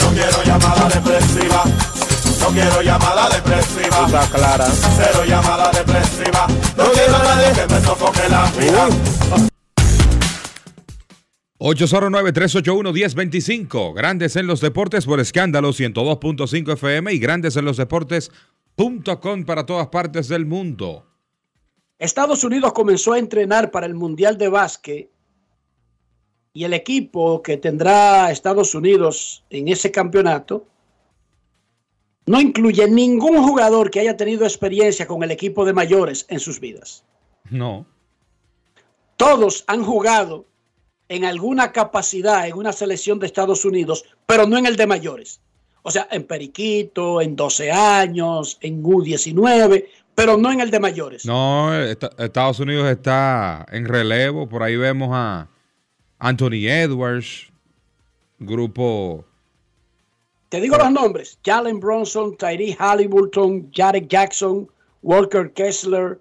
[0.01, 1.30] No quiero llamada depresiva.
[2.53, 4.07] Quiero llamada depresiva.
[4.07, 4.67] Está clara.
[4.67, 6.49] Cero llamada depresiva.
[6.77, 8.89] No quiero a nadie que me sofoque la vida.
[11.61, 13.95] 809-381-1025.
[13.95, 19.89] Grandes en los deportes por escándalo 102.5 FM y grandes en los deportes.com para todas
[19.89, 21.05] partes del mundo.
[21.99, 25.11] Estados Unidos comenzó a entrenar para el Mundial de Básquet
[26.53, 30.67] y el equipo que tendrá Estados Unidos en ese campeonato
[32.27, 36.61] no incluye ningún jugador que haya tenido experiencia con el equipo de mayores en sus
[36.61, 37.05] vidas.
[37.51, 37.87] No.
[39.17, 40.47] Todos han jugado
[41.09, 45.41] en alguna capacidad en una selección de Estados Unidos, pero no en el de mayores.
[45.83, 51.25] O sea, en Periquito, en 12 años, en U19, pero no en el de mayores.
[51.25, 54.49] No, esta- Estados Unidos está en relevo.
[54.49, 55.49] Por ahí vemos a
[56.19, 57.49] Anthony Edwards,
[58.39, 59.25] grupo.
[60.51, 64.69] Te digo los nombres: Jalen Bronson, Tyree Halliburton, Jarek Jackson,
[65.03, 66.19] Walker Kessler,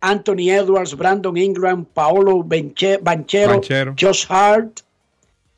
[0.00, 3.94] Anthony Edwards, Brandon Ingram, Paolo Benche- Banchero, Banchero.
[4.00, 4.80] Josh Hart,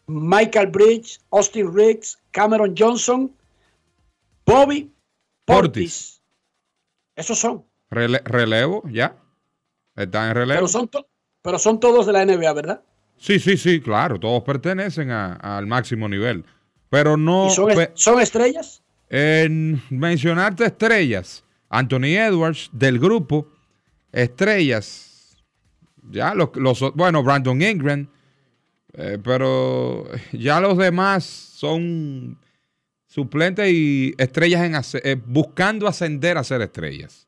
[0.07, 3.31] Michael Bridge, Austin Riggs, Cameron Johnson,
[4.45, 4.91] Bobby
[5.45, 6.21] Portis.
[7.14, 7.64] Esos son.
[7.91, 9.17] Rele- relevo, ya.
[9.95, 10.59] Están en relevo.
[10.59, 11.07] Pero son, to-
[11.43, 12.83] pero son todos de la NBA, ¿verdad?
[13.19, 14.19] Sí, sí, sí, claro.
[14.21, 16.45] Todos pertenecen a- al máximo nivel.
[16.91, 17.49] Pero no.
[17.49, 18.82] ¿Y son, es- pe- son estrellas?
[19.09, 23.49] En mencionarte estrellas, Anthony Edwards del grupo,
[24.12, 25.37] estrellas,
[26.11, 28.09] ya los, los- bueno, Brandon Ingram,
[28.95, 32.39] eh, pero ya los demás son
[33.07, 37.26] suplentes y estrellas en eh, buscando ascender a ser estrellas.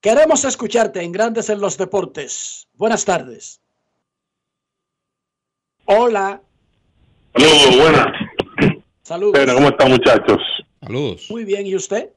[0.00, 2.68] Queremos escucharte en Grandes en los Deportes.
[2.74, 3.60] Buenas tardes.
[5.86, 6.40] Hola.
[7.34, 8.06] Saludos, buenas.
[9.04, 9.32] Saludos.
[9.36, 10.38] Bueno, ¿cómo están muchachos?
[10.82, 11.26] Saludos.
[11.30, 12.08] Muy bien, ¿y usted?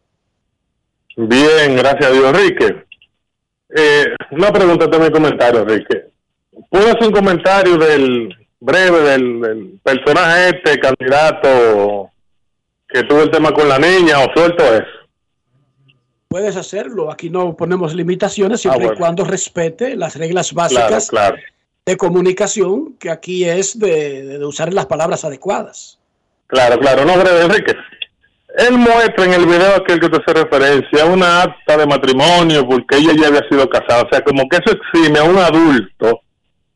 [1.18, 2.86] Bien, gracias a Dios, Enrique.
[3.76, 6.06] Eh, una pregunta también, comentario, Enrique.
[6.70, 12.10] ¿Puedo hacer un comentario del breve del, del personaje este, candidato
[12.88, 14.86] que tuvo el tema con la niña o suelto eso?
[16.30, 17.12] Puedes hacerlo.
[17.12, 18.96] Aquí no ponemos limitaciones siempre Ah, bueno.
[18.96, 21.36] y cuando respete las reglas Claro, básicas claro.
[21.86, 25.97] de comunicación, que aquí es de, de usar las palabras adecuadas.
[26.48, 27.76] Claro, claro, no, breve, Enrique.
[28.58, 32.98] él muestra en el video aquel que te hace referencia una acta de matrimonio porque
[32.98, 34.04] ella ya había sido casada.
[34.04, 36.22] O sea, como que eso exime a un adulto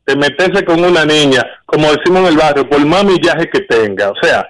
[0.06, 4.10] de meterse con una niña, como decimos en el barrio, por más millaje que tenga.
[4.10, 4.46] O sea,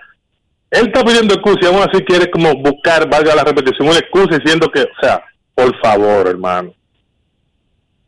[0.71, 4.39] él está pidiendo excusa y aún así quiere como buscar, valga la repetición, una excusa
[4.39, 5.23] diciendo que, o sea,
[5.55, 6.75] por favor, hermano.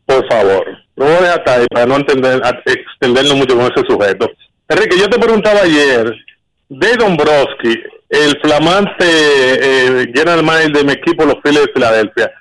[0.05, 0.65] Por favor.
[0.95, 4.29] No voy a ahí para no entender, extendernos mucho con ese sujeto.
[4.67, 6.11] Enrique, yo te preguntaba ayer
[6.69, 12.31] de Dombrowski, el flamante eh, general manager de mi equipo, los Phillies de Filadelfia.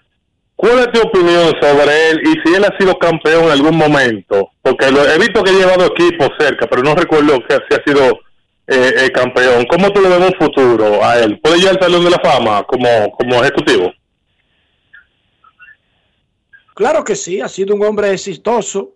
[0.56, 4.50] ¿Cuál es tu opinión sobre él y si él ha sido campeón en algún momento?
[4.62, 7.82] Porque lo, he visto que ha llevado equipos cerca, pero no recuerdo que si ha
[7.84, 8.20] sido
[8.66, 9.66] eh, eh, campeón.
[9.68, 11.38] ¿Cómo tú le ves un futuro a él?
[11.40, 13.92] ¿Puede llegar al Salón de la Fama como, como ejecutivo?
[16.74, 18.94] Claro que sí, ha sido un hombre exitoso.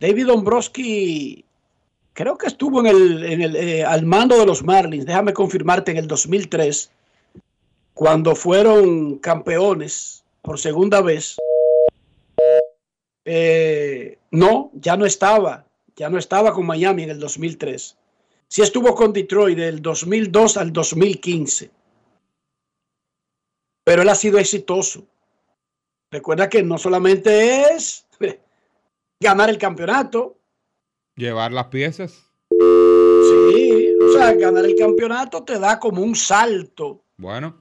[0.00, 1.45] David Dombrowski
[2.16, 6.08] creo que estuvo en el, eh, al mando de los Marlins, déjame confirmarte, en el
[6.08, 6.90] 2003,
[7.92, 11.36] cuando fueron campeones por segunda vez.
[13.26, 17.96] Eh, no, ya no estaba, ya no estaba con Miami en el 2003.
[18.48, 21.70] Sí estuvo con Detroit del 2002 al 2015.
[23.84, 25.04] Pero él ha sido exitoso.
[26.10, 28.06] Recuerda que no solamente es
[29.20, 30.35] ganar el campeonato,
[31.16, 32.24] Llevar las piezas.
[32.50, 37.56] sí, o sea, ganar el campeonato te da como un salto Bueno,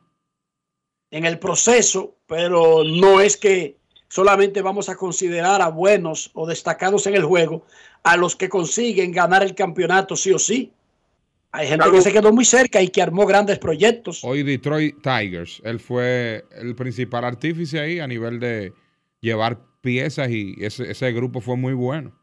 [1.10, 3.78] en el proceso, pero no es que
[4.10, 7.66] solamente vamos a considerar a buenos o destacados en el juego
[8.04, 10.74] a los que consiguen ganar el campeonato sí o sí.
[11.52, 14.22] Hay gente que se quedó muy cerca y que armó grandes proyectos.
[14.26, 18.74] hoy Detroit Tigers, él fue el principal artífice ahí a nivel de
[19.22, 22.14] llevar piezas y ese, ese grupo fue muy bueno.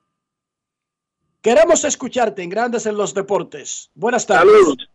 [1.42, 3.90] Queremos escucharte en Grandes en los Deportes.
[3.96, 4.52] Buenas tardes.
[4.52, 4.88] Saludos.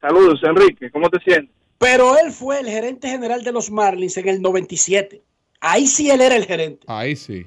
[0.00, 0.90] Saludos, Enrique.
[0.90, 1.54] ¿Cómo te sientes?
[1.76, 5.22] Pero él fue el gerente general de los Marlins en el 97.
[5.60, 6.86] Ahí sí él era el gerente.
[6.88, 7.46] Ahí sí.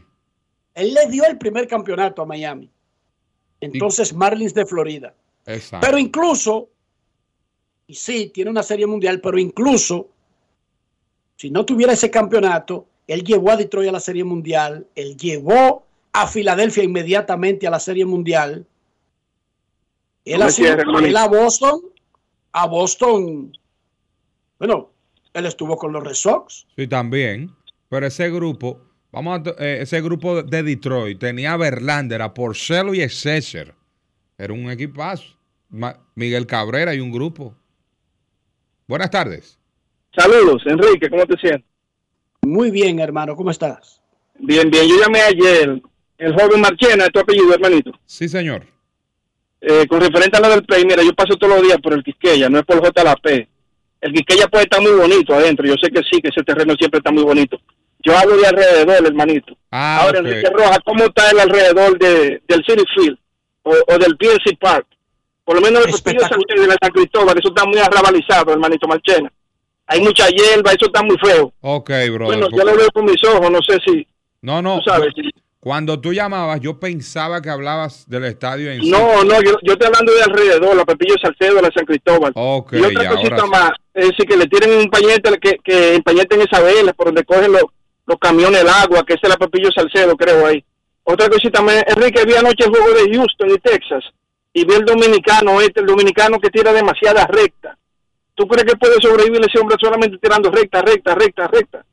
[0.76, 2.70] Él le dio el primer campeonato a Miami.
[3.62, 5.16] Entonces Marlins de Florida.
[5.48, 5.86] Exacto.
[5.86, 6.70] Pero incluso,
[7.88, 10.10] y sí, tiene una serie mundial, pero incluso,
[11.36, 15.85] si no tuviera ese campeonato, él llevó a Detroit a la serie mundial, él llevó
[16.22, 18.66] a Filadelfia inmediatamente a la serie mundial.
[20.24, 21.06] Él, No hermanito.
[21.06, 21.82] él a Boston,
[22.52, 23.56] a Boston,
[24.58, 24.92] bueno,
[25.34, 26.66] él estuvo con los Red Sox.
[26.76, 27.52] Sí, también.
[27.90, 32.94] Pero ese grupo, vamos a, eh, ese grupo de Detroit tenía a Verlander, a Porcelo
[32.96, 33.76] y a César.
[34.38, 35.36] Era un equipazo.
[35.70, 37.54] Ma- Miguel Cabrera y un grupo.
[38.88, 39.60] Buenas tardes.
[40.16, 41.10] Saludos, Enrique.
[41.10, 41.70] ¿Cómo te sientes?
[42.42, 44.02] Muy bien, hermano, ¿cómo estás?
[44.40, 44.88] Bien, bien.
[44.88, 45.82] Yo llamé ayer.
[46.18, 47.92] El joven Marchena, ¿es tu apellido, hermanito?
[48.06, 48.64] Sí, señor.
[49.62, 52.04] Eh, con referente a lo del play, mira, yo paso todos los días por el
[52.04, 53.48] Quisqueya, no es por JLP.
[54.02, 57.00] El Quisqueya puede estar muy bonito adentro, yo sé que sí, que ese terreno siempre
[57.00, 57.60] está muy bonito.
[58.04, 59.58] Yo hablo de alrededor, hermanito.
[59.72, 60.28] Ah, Ahora, ok.
[60.28, 63.18] Enrique Rojas, ¿cómo está el alrededor de, del City Field
[63.64, 64.86] o, o del PNC Park?
[65.44, 69.32] Por lo menos el Castillo de la San Cristóbal, eso está muy arrabalizado, hermanito Marchena.
[69.88, 71.54] Hay mucha hierba, eso está muy feo.
[71.62, 72.26] Ok, brother.
[72.26, 74.08] Bueno, yo lo veo con mis ojos, no sé si...
[74.42, 74.78] No, no.
[74.78, 75.10] tú sabes.
[75.66, 78.92] Cuando tú llamabas, yo pensaba que hablabas del estadio en sí.
[78.92, 82.32] No, no, yo, yo estoy hablando de alrededor, la Pepillo Salcedo, la San Cristóbal.
[82.36, 85.58] Ok, y otra ya, cosita ahora más, es decir, que le tiren un pañete, que,
[85.64, 87.64] que empañeten esa vela por donde cogen los,
[88.06, 90.64] los camiones el agua, que es la Pepillo Salcedo, creo ahí.
[91.04, 94.04] Otra cosita más, Enrique, vi anoche el juego de Houston y Texas,
[94.54, 97.76] y vi el dominicano este, el dominicano que tira demasiada recta.
[98.36, 101.84] ¿Tú crees que puede sobrevivir ese hombre solamente tirando recta, recta, recta, recta?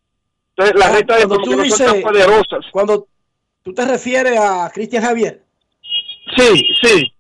[0.55, 2.67] Entonces, las Ah, rectas de como tú que no son tan poderosas.
[2.71, 3.07] Cuando
[3.63, 5.43] tú te refieres a Cristian Javier.
[6.37, 7.13] Sí, sí.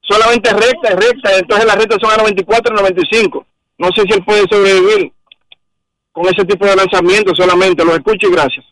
[0.00, 3.46] Solamente recta y recta, entonces las rectas son a 94 y 95.
[3.78, 5.12] No sé si él puede sobrevivir
[6.12, 7.84] con ese tipo de lanzamiento solamente.
[7.84, 8.64] Lo escucho y gracias.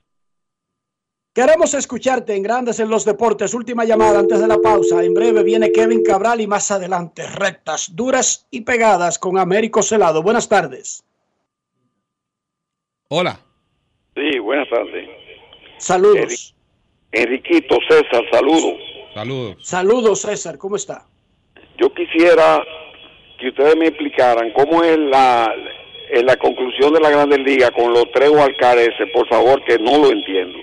[1.34, 3.54] Queremos escucharte en Grandes en los Deportes.
[3.54, 5.02] Última llamada antes de la pausa.
[5.02, 10.22] En breve viene Kevin Cabral y más adelante rectas, duras y pegadas con Américo Celado.
[10.22, 11.02] Buenas tardes.
[13.08, 13.40] Hola.
[14.14, 15.21] Sí, buenas tardes.
[15.82, 16.54] Saludos.
[17.10, 18.78] Enriquito César, saludos.
[19.14, 19.56] Saludos.
[19.62, 20.56] Saludos, César.
[20.56, 21.04] ¿Cómo está?
[21.76, 22.62] Yo quisiera
[23.40, 25.52] que ustedes me explicaran cómo es la,
[26.10, 29.98] en la conclusión de la Grandes Ligas con los tres Walcares, por favor, que no
[29.98, 30.56] lo entiendo.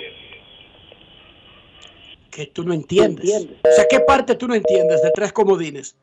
[2.31, 3.29] Que tú no entiendes.
[3.29, 5.97] O sea, ¿qué parte tú no entiendes de tres comodines?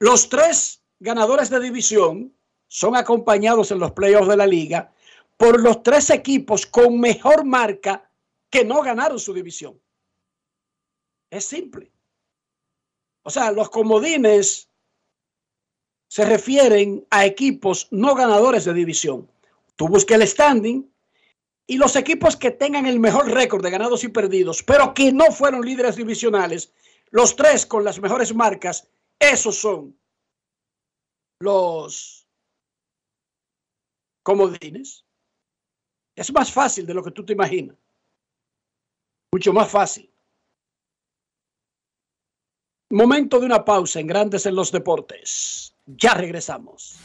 [0.00, 2.32] Los tres ganadores de división
[2.66, 4.90] son acompañados en los playoffs de la liga
[5.36, 8.09] por los tres equipos con mejor marca
[8.50, 9.80] que no ganaron su división.
[11.30, 11.92] Es simple.
[13.22, 14.68] O sea, los comodines
[16.08, 19.30] se refieren a equipos no ganadores de división.
[19.76, 20.92] Tú buscas el standing
[21.66, 25.26] y los equipos que tengan el mejor récord de ganados y perdidos, pero que no
[25.26, 26.72] fueron líderes divisionales,
[27.10, 28.88] los tres con las mejores marcas,
[29.20, 29.96] esos son
[31.38, 32.28] los
[34.24, 35.06] comodines.
[36.16, 37.76] Es más fácil de lo que tú te imaginas.
[39.32, 40.10] Mucho más fácil.
[42.90, 45.72] Momento de una pausa en Grandes en los Deportes.
[45.86, 46.98] Ya regresamos.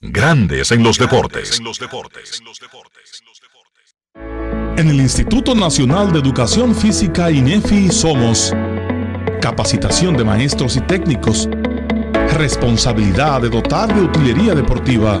[0.00, 1.60] Grandes en los deportes.
[4.76, 8.52] En el Instituto Nacional de Educación Física INEFI somos
[9.40, 11.48] capacitación de maestros y técnicos,
[12.34, 15.20] responsabilidad de dotar de utilería deportiva,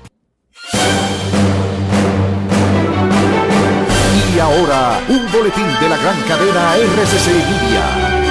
[4.41, 8.21] Ahora, un boletín de la gran cadena RCC Media.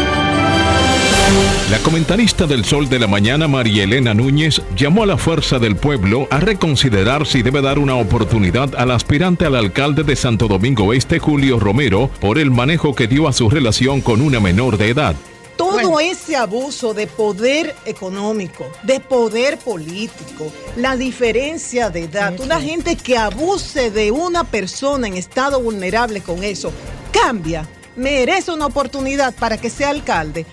[1.70, 5.76] La comentarista del Sol de la Mañana, María Elena Núñez, llamó a la fuerza del
[5.76, 10.92] pueblo a reconsiderar si debe dar una oportunidad al aspirante al alcalde de Santo Domingo
[10.92, 14.88] Este, Julio Romero, por el manejo que dio a su relación con una menor de
[14.88, 15.14] edad.
[15.61, 22.96] Todo ese abuso de poder económico, de poder político, la diferencia de edad, una gente
[22.96, 26.72] que abuse de una persona en estado vulnerable con eso,
[27.12, 30.46] cambia, merece una oportunidad para que sea alcalde.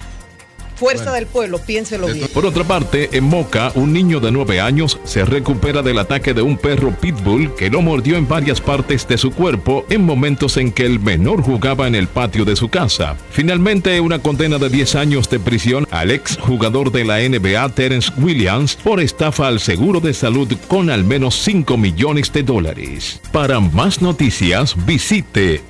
[0.78, 1.15] Fuerza Bueno.
[1.15, 2.28] del pueblo, piénselo bien.
[2.34, 6.41] Por otra parte, en Moca, un niño de 9 años se recupera del ataque de
[6.41, 10.71] un perro pitbull que lo mordió en varias partes de su cuerpo en momentos en
[10.71, 13.15] que el menor jugaba en el patio de su casa.
[13.32, 18.11] Finalmente, una condena de 10 años de prisión al ex jugador de la NBA Terence
[18.17, 23.19] Williams por estafa al seguro de salud con al menos 5 millones de dólares.
[23.32, 25.63] Para más noticias, visite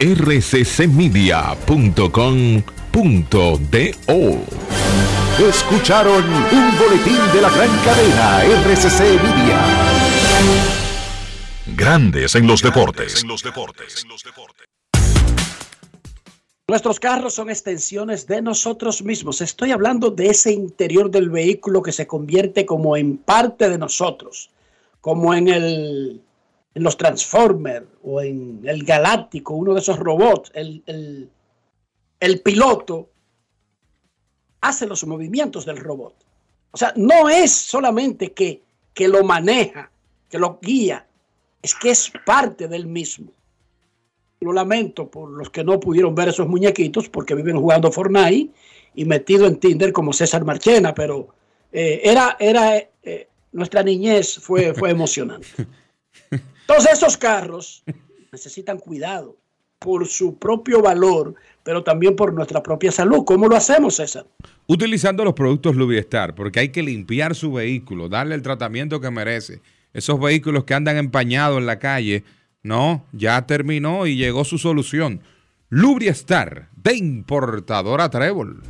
[2.97, 4.41] rccmedia.com.do.
[5.47, 9.59] Escucharon un boletín de la gran cadena RCC Media.
[11.75, 13.23] Grandes en los deportes.
[16.69, 19.41] Nuestros carros son extensiones de nosotros mismos.
[19.41, 24.49] Estoy hablando de ese interior del vehículo que se convierte como en parte de nosotros,
[25.01, 26.21] como en el
[26.73, 31.29] en los Transformers o en el Galáctico, uno de esos robots, el, el-
[32.19, 33.09] el piloto
[34.61, 36.15] hace los movimientos del robot.
[36.71, 38.61] O sea, no es solamente que,
[38.93, 39.91] que lo maneja,
[40.29, 41.07] que lo guía,
[41.61, 43.31] es que es parte del mismo.
[44.41, 48.51] Lo lamento por los que no pudieron ver esos muñequitos porque viven jugando Fortnite
[48.93, 51.29] y metido en Tinder como César Marchena, pero
[51.71, 55.47] eh, era, era eh, nuestra niñez fue, fue emocionante.
[56.31, 57.83] Entonces esos carros
[58.31, 59.37] necesitan cuidado
[59.79, 63.23] por su propio valor, pero también por nuestra propia salud.
[63.25, 64.25] ¿Cómo lo hacemos, César?
[64.67, 69.61] Utilizando los productos Lubriestar, porque hay que limpiar su vehículo, darle el tratamiento que merece.
[69.93, 72.23] Esos vehículos que andan empañados en la calle,
[72.63, 75.21] no, ya terminó y llegó su solución.
[75.69, 78.63] Lubriestar, de importadora Trébol.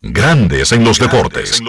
[0.00, 1.62] Grandes en los deportes.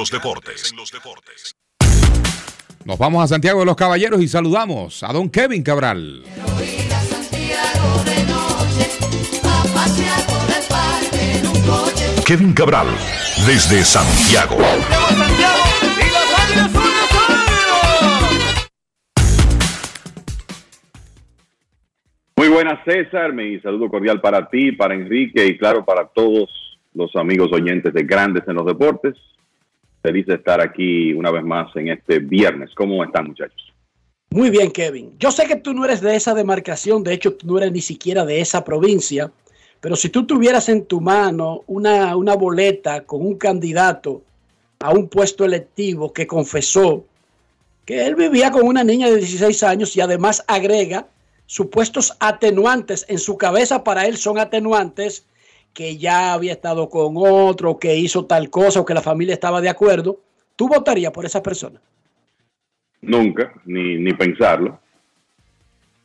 [2.86, 6.24] Nos vamos a Santiago de los Caballeros y saludamos a don Kevin Cabral.
[12.26, 12.88] Kevin Cabral,
[13.46, 14.58] desde Santiago.
[22.36, 23.34] Muy buenas, César.
[23.34, 26.50] Mi saludo cordial para ti, para Enrique y, claro, para todos
[26.94, 29.16] los amigos oyentes de Grandes en los Deportes.
[30.02, 32.72] Feliz de estar aquí una vez más en este viernes.
[32.74, 33.63] ¿Cómo están, muchachos?
[34.34, 35.16] Muy bien, Kevin.
[35.20, 37.82] Yo sé que tú no eres de esa demarcación, de hecho, tú no eres ni
[37.82, 39.32] siquiera de esa provincia,
[39.80, 44.24] pero si tú tuvieras en tu mano una, una boleta con un candidato
[44.80, 47.06] a un puesto electivo que confesó
[47.86, 51.06] que él vivía con una niña de 16 años y además agrega
[51.46, 55.28] supuestos atenuantes en su cabeza para él son atenuantes
[55.76, 59.62] que ya había estado con otro, que hizo tal cosa o que la familia estaba
[59.62, 60.22] de acuerdo,
[60.56, 61.80] ¿tú votarías por esa persona?
[63.04, 64.80] Nunca, ni, ni pensarlo.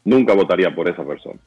[0.04, 1.38] Nunca votaría por esa persona.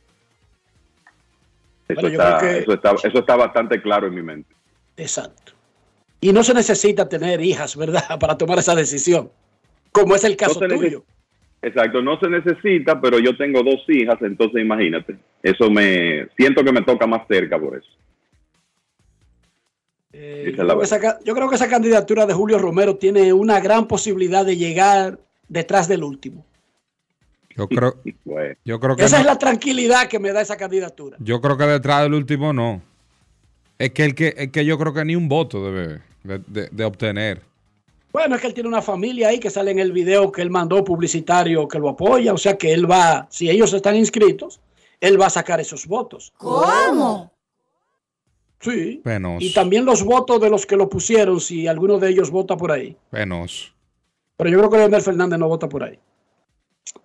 [1.88, 4.54] Eso, Bueno, está, que- eso, está, eso está bastante claro en mi mente.
[4.96, 5.54] Exacto.
[6.22, 8.04] Y no se necesita tener hijas, ¿verdad?
[8.20, 9.30] Para tomar esa decisión,
[9.92, 11.04] como es el caso No tuyo.
[11.64, 15.18] Exacto, no se necesita, pero yo tengo dos hijas, entonces imagínate.
[15.44, 17.90] Eso me siento que me toca más cerca por eso.
[20.14, 24.46] Eh, creo esa, yo creo que esa candidatura de Julio Romero tiene una gran posibilidad
[24.46, 25.20] de llegar
[25.52, 26.46] detrás del último.
[27.56, 27.96] Yo creo,
[28.26, 29.22] Bueno, yo creo que Esa no.
[29.22, 31.18] es la tranquilidad que me da esa candidatura.
[31.20, 32.82] Yo creo que detrás del último no.
[33.78, 36.70] Es que el que, es que yo creo que ni un voto debe de, de-
[36.72, 37.42] de obtener.
[38.14, 40.50] Bueno, es que él tiene una familia ahí que sale en el video que él
[40.50, 44.60] mandó publicitario que lo apoya, o sea que él va, si ellos están inscritos,
[45.00, 46.32] él va a sacar esos votos.
[46.38, 47.32] ¿Cómo?
[48.60, 49.02] Sí.
[49.04, 49.44] Penoso.
[49.46, 52.72] Y también los votos de los que lo pusieron, si alguno de ellos vota por
[52.72, 52.96] ahí.
[53.10, 53.70] Penoso.
[54.42, 56.00] Pero yo creo que Leonel Fernández no vota por ahí.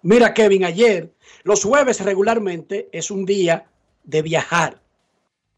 [0.01, 1.13] Mira, Kevin, ayer,
[1.43, 3.67] los jueves regularmente es un día
[4.05, 4.81] de viajar.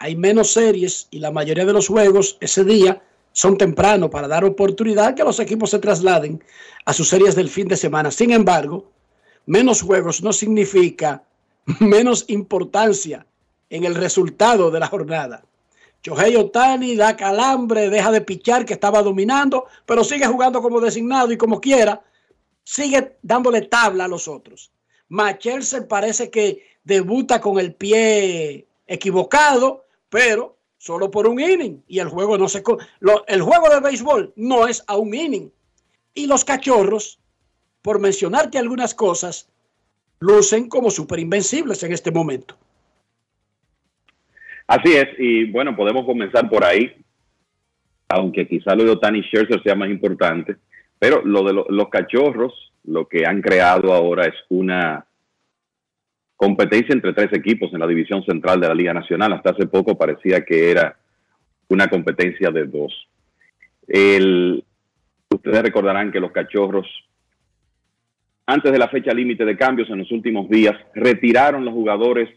[0.01, 3.01] Hay menos series y la mayoría de los juegos ese día
[3.31, 6.43] son temprano para dar oportunidad que los equipos se trasladen
[6.85, 8.11] a sus series del fin de semana.
[8.11, 8.91] Sin embargo,
[9.47, 11.23] menos juegos no significa
[11.79, 13.25] menos importancia
[13.71, 15.45] en el resultado de la jornada.
[16.03, 21.33] Shohei Otani da calambre, deja de pichar que estaba dominando, pero sigue jugando como designado
[21.33, 22.03] y como quiera,
[22.65, 24.71] sigue dándole tabla a los otros.
[25.09, 32.09] Machelsen parece que debuta con el pie equivocado, pero solo por un inning y el
[32.09, 32.63] juego no se
[33.27, 35.51] el juego de béisbol no es a un inning.
[36.15, 37.19] Y los cachorros,
[37.83, 39.49] por mencionarte algunas cosas,
[40.21, 42.57] lucen como super invencibles en este momento.
[44.69, 46.95] Así es, y bueno, podemos comenzar por ahí,
[48.09, 50.57] aunque quizá lo de Otani Scherzer sea más importante,
[50.99, 52.53] pero lo de lo- los cachorros,
[52.85, 55.07] lo que han creado ahora es una
[56.37, 59.33] competencia entre tres equipos en la división central de la Liga Nacional.
[59.33, 60.97] Hasta hace poco parecía que era
[61.69, 62.93] una competencia de dos.
[63.87, 64.63] El-
[65.31, 66.87] ustedes recordarán que los cachorros,
[68.47, 72.29] antes de la fecha límite de cambios en los últimos días, retiraron los jugadores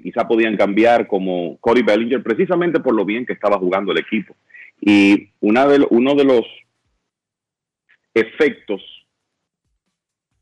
[0.00, 4.36] quizá podían cambiar, como Cody Bellinger, precisamente por lo bien que estaba jugando el equipo.
[4.80, 6.44] Y una de, uno de los
[8.14, 8.82] efectos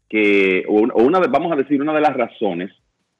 [0.09, 2.71] que, o un- o una de, vamos a decir, una de las razones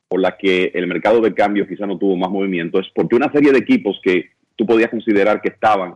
[0.09, 3.31] por las que el mercado de cambios quizá no tuvo más movimiento es porque una
[3.33, 5.95] serie de equipos que tú podías considerar que estaban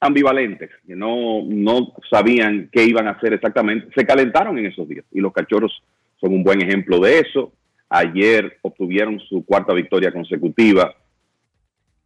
[0.00, 5.04] ambivalentes, que no, no sabían qué iban a hacer exactamente, se calentaron en esos días.
[5.12, 5.82] Y los cachorros
[6.18, 7.52] son un buen ejemplo de eso.
[7.90, 10.94] Ayer obtuvieron su cuarta victoria consecutiva,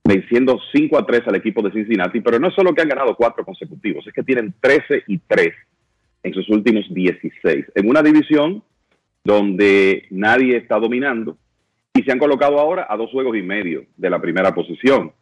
[0.03, 3.15] venciendo 5 a 3 al equipo de Cincinnati, pero no es solo que han ganado
[3.15, 5.55] cuatro consecutivos, es que tienen 13 y 3
[6.23, 8.63] en sus últimos 16, en una división
[9.23, 11.37] donde nadie está dominando
[11.93, 15.13] y se han colocado ahora a dos juegos y medio de la primera posición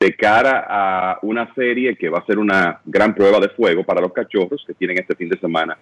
[0.00, 4.00] de cara a una serie que va a ser una gran prueba de fuego para
[4.00, 5.76] los cachorros que tienen este fin de semana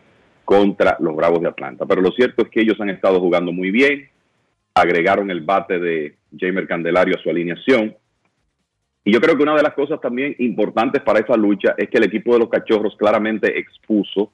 [0.49, 1.85] contra los Bravos de Atlanta.
[1.85, 4.09] Pero lo cierto es que ellos han estado jugando muy bien,
[4.73, 7.95] agregaron el bate de Jamer Candelario a su alineación.
[9.05, 11.99] Y yo creo que una de las cosas también importantes para esa lucha es que
[11.99, 14.33] el equipo de los cachorros claramente expuso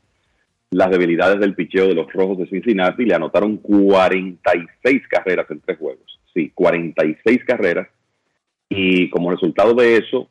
[0.70, 5.62] las debilidades del picheo de los rojos de Cincinnati y le anotaron 46 carreras en
[5.62, 6.20] tres juegos.
[6.32, 7.88] Sí, 46 carreras.
[8.68, 10.30] Y como resultado de eso,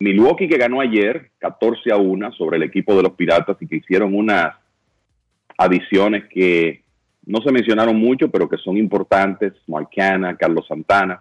[0.00, 3.76] Milwaukee que ganó ayer 14 a 1 sobre el equipo de los Piratas y que
[3.76, 4.56] hicieron unas
[5.58, 6.82] adiciones que
[7.26, 11.20] no se mencionaron mucho, pero que son importantes, Marcana, Carlos Santana,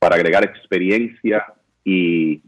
[0.00, 1.44] para agregar experiencia
[1.84, 2.40] y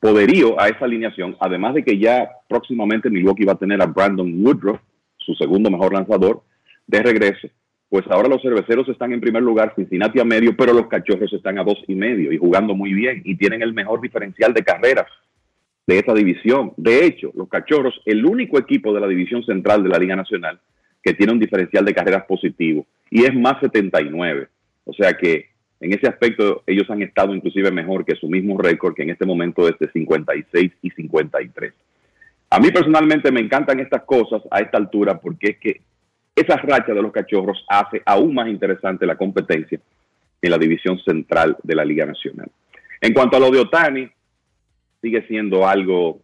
[0.00, 4.44] poderío a esa alineación, además de que ya próximamente Milwaukee va a tener a Brandon
[4.44, 4.80] Woodruff,
[5.16, 6.42] su segundo mejor lanzador,
[6.86, 7.48] de regreso,
[7.88, 11.58] pues ahora los cerveceros están en primer lugar, Cincinnati a medio, pero los cachorros están
[11.58, 15.06] a dos y medio y jugando muy bien y tienen el mejor diferencial de carreras
[15.86, 16.72] de esta división.
[16.76, 20.58] De hecho, los cachorros, el único equipo de la división central de la Liga Nacional
[21.02, 24.48] que tiene un diferencial de carreras positivo y es más 79.
[24.84, 28.94] O sea que en ese aspecto ellos han estado inclusive mejor que su mismo récord,
[28.94, 31.72] que en este momento es de 56 y 53.
[32.50, 35.80] A mí personalmente me encantan estas cosas a esta altura porque es que
[36.34, 39.78] esa racha de los cachorros hace aún más interesante la competencia
[40.42, 42.50] en la división central de la Liga Nacional.
[43.00, 44.08] En cuanto a lo de Otani,
[45.06, 46.20] sigue siendo algo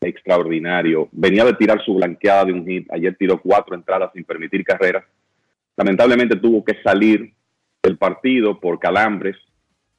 [0.00, 1.08] extraordinario.
[1.10, 5.04] Venía de tirar su blanqueada de un hit, ayer tiró cuatro entradas sin permitir carreras.
[5.76, 7.32] Lamentablemente tuvo que salir
[7.82, 9.36] del partido por calambres,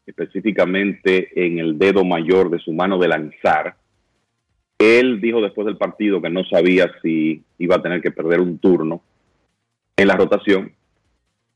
[0.05, 3.75] específicamente en el dedo mayor de su mano de lanzar.
[4.79, 8.59] Él dijo después del partido que no sabía si iba a tener que perder un
[8.59, 9.01] turno
[9.97, 10.71] en la rotación.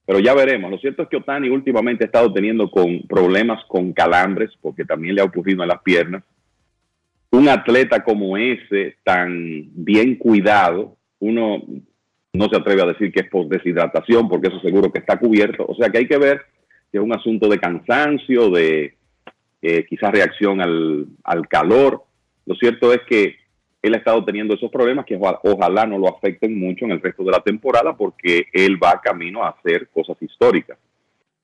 [0.06, 0.70] Pero ya veremos.
[0.70, 5.16] Lo cierto es que Otani últimamente ha estado teniendo con problemas con calambres, porque también
[5.16, 6.24] le ha ocurrido en las piernas.
[7.36, 11.62] Un atleta como ese, tan bien cuidado, uno
[12.32, 15.66] no se atreve a decir que es por deshidratación, porque eso seguro que está cubierto.
[15.68, 16.44] O sea que hay que ver
[16.90, 18.96] que es un asunto de cansancio, de
[19.62, 22.06] eh, quizás reacción al, al calor.
[22.46, 23.36] Lo cierto es que
[23.82, 27.26] él ha estado teniendo esos problemas que ojalá no lo afecten mucho en el resto
[27.26, 30.78] de la temporada porque él va camino a hacer cosas históricas.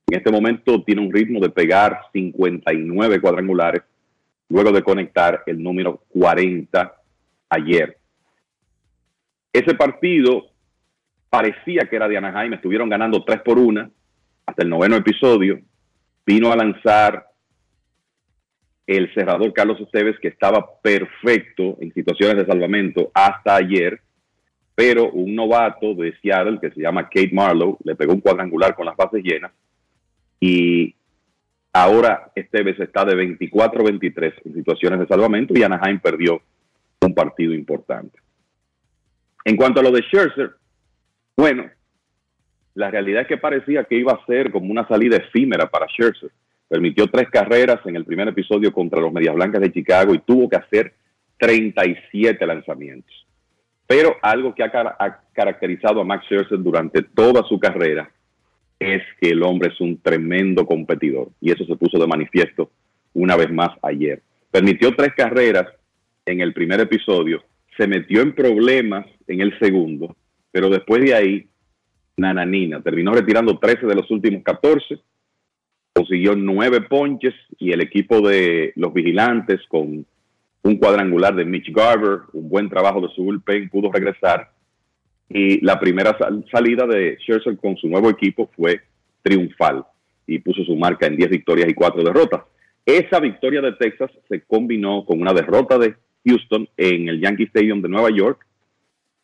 [0.07, 3.81] En este momento tiene un ritmo de pegar 59 cuadrangulares
[4.51, 6.93] luego de conectar el número 40
[7.49, 7.97] ayer.
[9.53, 10.47] Ese partido
[11.29, 13.89] parecía que era de Anaheim, estuvieron ganando 3 por 1
[14.45, 15.59] hasta el noveno episodio,
[16.25, 17.27] vino a lanzar
[18.85, 24.01] el cerrador Carlos Esteves, que estaba perfecto en situaciones de salvamento hasta ayer,
[24.75, 28.85] pero un novato de Seattle que se llama Kate Marlowe le pegó un cuadrangular con
[28.85, 29.51] las bases llenas
[30.41, 30.93] y
[31.73, 36.41] ahora Esteves está de 24-23 en situaciones de salvamento y Anaheim perdió
[37.01, 38.19] un partido importante.
[39.45, 40.51] En cuanto a lo de Scherzer,
[41.35, 41.69] bueno,
[42.75, 46.31] la realidad es que parecía que iba a ser como una salida efímera para Scherzer
[46.71, 50.47] permitió tres carreras en el primer episodio contra los Medias Blancas de Chicago y tuvo
[50.47, 50.93] que hacer
[51.37, 53.27] 37 lanzamientos.
[53.85, 58.09] Pero algo que ha, caracterizado a Max Scherzer durante toda su carrera
[58.81, 62.71] es que el hombre es un tremendo competidor y eso se puso de manifiesto
[63.13, 64.21] una vez más ayer.
[64.49, 65.67] Permitió tres carreras
[66.25, 67.43] en el primer episodio,
[67.77, 70.15] se metió en problemas en el segundo,
[70.51, 71.47] pero después de ahí,
[72.17, 74.99] nananina, terminó retirando 13 de los últimos 14
[75.93, 80.05] consiguió nueve ponches y el equipo de los vigilantes con
[80.63, 84.51] un cuadrangular de Mitch Garber, un buen trabajo de su bullpen, pudo regresar.
[85.33, 86.17] Y la primera
[86.51, 88.81] salida de Scherzer con su nuevo equipo fue
[89.21, 89.85] triunfal
[90.27, 92.41] y puso su marca en 10 victorias y 4 derrotas.
[92.85, 95.95] Esa victoria de Texas se combinó con una derrota de
[96.25, 98.45] Houston en el Yankee Stadium de Nueva York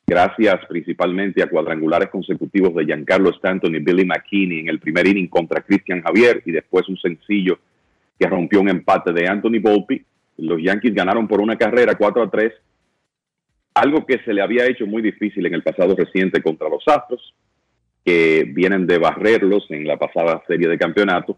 [0.09, 5.27] gracias principalmente a cuadrangulares consecutivos de Giancarlo Stanton y Billy McKinney en el primer inning
[5.27, 7.59] contra Christian Javier y después un sencillo
[8.17, 10.05] que rompió un empate de Anthony Volpe.
[10.37, 12.53] Los Yankees ganaron por una carrera 4 a 3,
[13.79, 17.33] algo que se le había hecho muy difícil en el pasado reciente contra los Astros,
[18.03, 21.37] que vienen de barrerlos en la pasada serie de campeonato.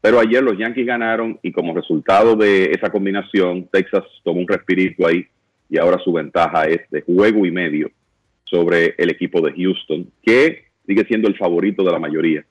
[0.00, 5.06] Pero ayer los Yankees ganaron y como resultado de esa combinación, Texas tomó un respirito
[5.06, 5.26] ahí
[5.70, 7.90] y ahora su ventaja es de juego y medio
[8.44, 12.44] sobre el equipo de Houston, que sigue siendo el favorito de la mayoría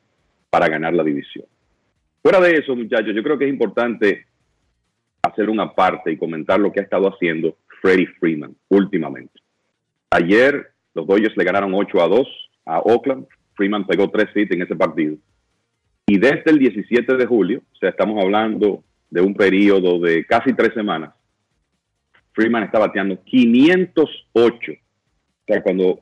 [0.49, 1.45] para ganar la división.
[2.21, 4.25] Fuera de eso, muchachos, yo creo que es importante
[5.21, 9.41] hacer una parte y comentar lo que ha estado haciendo Freddie Freeman últimamente.
[10.09, 12.27] Ayer los Dodgers le ganaron 8 a 2
[12.65, 13.27] a Oakland.
[13.55, 15.17] Freeman pegó tres hits en ese partido.
[16.07, 20.53] Y desde el 17 de julio, o sea, estamos hablando de un periodo de casi
[20.53, 21.13] tres semanas,
[22.31, 24.71] Freeman está bateando 508.
[24.71, 25.99] O sea, cuando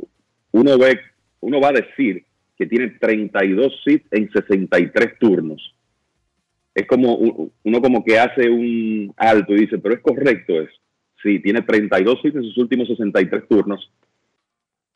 [0.52, 1.00] uno ve,
[1.40, 2.24] uno va a decir
[2.58, 5.76] que tiene 32 hits en 63 turnos.
[6.76, 10.82] Es como uno como que hace un alto y dice, pero es correcto eso.
[11.24, 13.92] Sí, tiene 32 hits en sus últimos 63 turnos.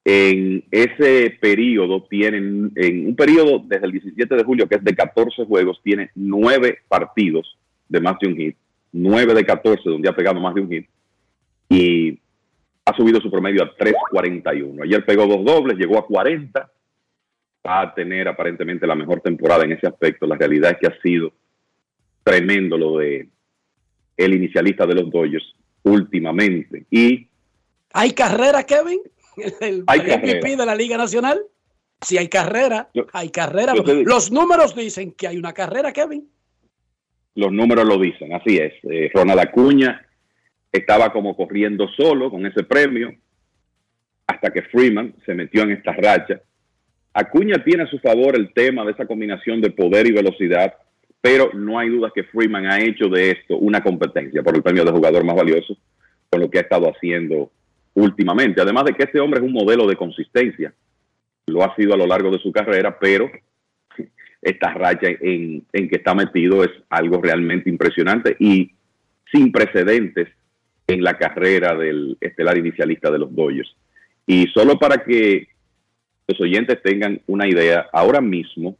[0.04, 4.96] En ese periodo tienen, en un periodo desde el 17 de julio, que es de
[4.96, 7.58] 14 juegos, tiene 9 partidos
[7.90, 8.56] de más de un hit.
[8.92, 10.88] 9 de 14 donde ha pegado más de un hit
[11.70, 12.20] y
[12.86, 14.84] ha subido su promedio a 3.41.
[14.84, 16.72] Ayer pegó dos dobles, llegó a 40.
[17.68, 20.28] Va a tener aparentemente la mejor temporada en ese aspecto.
[20.28, 21.34] La realidad es que ha sido
[22.24, 23.28] tremendo lo de
[24.18, 25.56] el inicialista de los Dodgers
[25.86, 26.86] últimamente.
[26.92, 27.30] Y
[27.94, 29.00] ¿Hay carrera, Kevin?
[29.62, 30.58] ¿El Hay MVP carrera.
[30.58, 31.40] de la Liga Nacional?
[32.02, 33.74] Si hay carrera, hay carrera.
[33.74, 36.30] Los números dicen que hay una carrera, Kevin.
[37.36, 38.74] Los números lo dicen, así es.
[38.84, 40.06] Eh, Ronald Acuña
[40.72, 43.14] estaba como corriendo solo con ese premio
[44.28, 46.42] hasta que Freeman se metió en esta racha.
[47.14, 50.74] Acuña tiene a su favor el tema de esa combinación de poder y velocidad,
[51.26, 54.86] pero no hay duda que Freeman ha hecho de esto una competencia por el premio
[54.86, 55.76] de jugador más valioso
[56.30, 57.50] con lo que ha estado haciendo
[57.96, 58.62] últimamente.
[58.62, 60.72] Además de que este hombre es un modelo de consistencia.
[61.48, 63.32] Lo ha sido a lo largo de su carrera, pero
[64.40, 68.74] esta racha en, en que está metido es algo realmente impresionante y
[69.32, 70.28] sin precedentes
[70.86, 73.76] en la carrera del estelar inicialista de los Dodgers.
[74.28, 75.48] Y solo para que
[76.28, 78.78] los oyentes tengan una idea, ahora mismo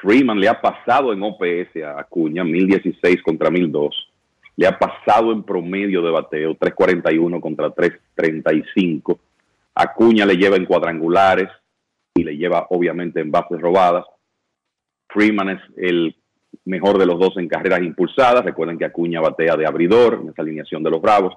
[0.00, 4.08] Freeman le ha pasado en OPS a Acuña, 1016 contra 1002.
[4.56, 9.18] Le ha pasado en promedio de bateo, 341 contra 335.
[9.74, 11.48] Acuña le lleva en cuadrangulares
[12.14, 14.04] y le lleva obviamente en bases robadas.
[15.08, 16.16] Freeman es el
[16.64, 18.44] mejor de los dos en carreras impulsadas.
[18.44, 21.34] Recuerden que Acuña batea de abridor en esa alineación de los Bravos.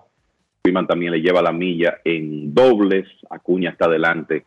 [0.64, 3.08] Freeman también le lleva la milla en dobles.
[3.30, 4.46] Acuña está adelante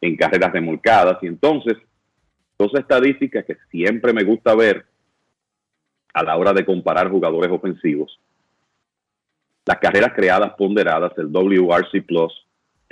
[0.00, 1.18] en carreras remolcadas.
[1.22, 1.76] Y entonces,
[2.60, 4.84] dos estadísticas que siempre me gusta ver
[6.12, 8.20] a la hora de comparar jugadores ofensivos.
[9.64, 12.46] Las carreras creadas ponderadas, el WRC Plus,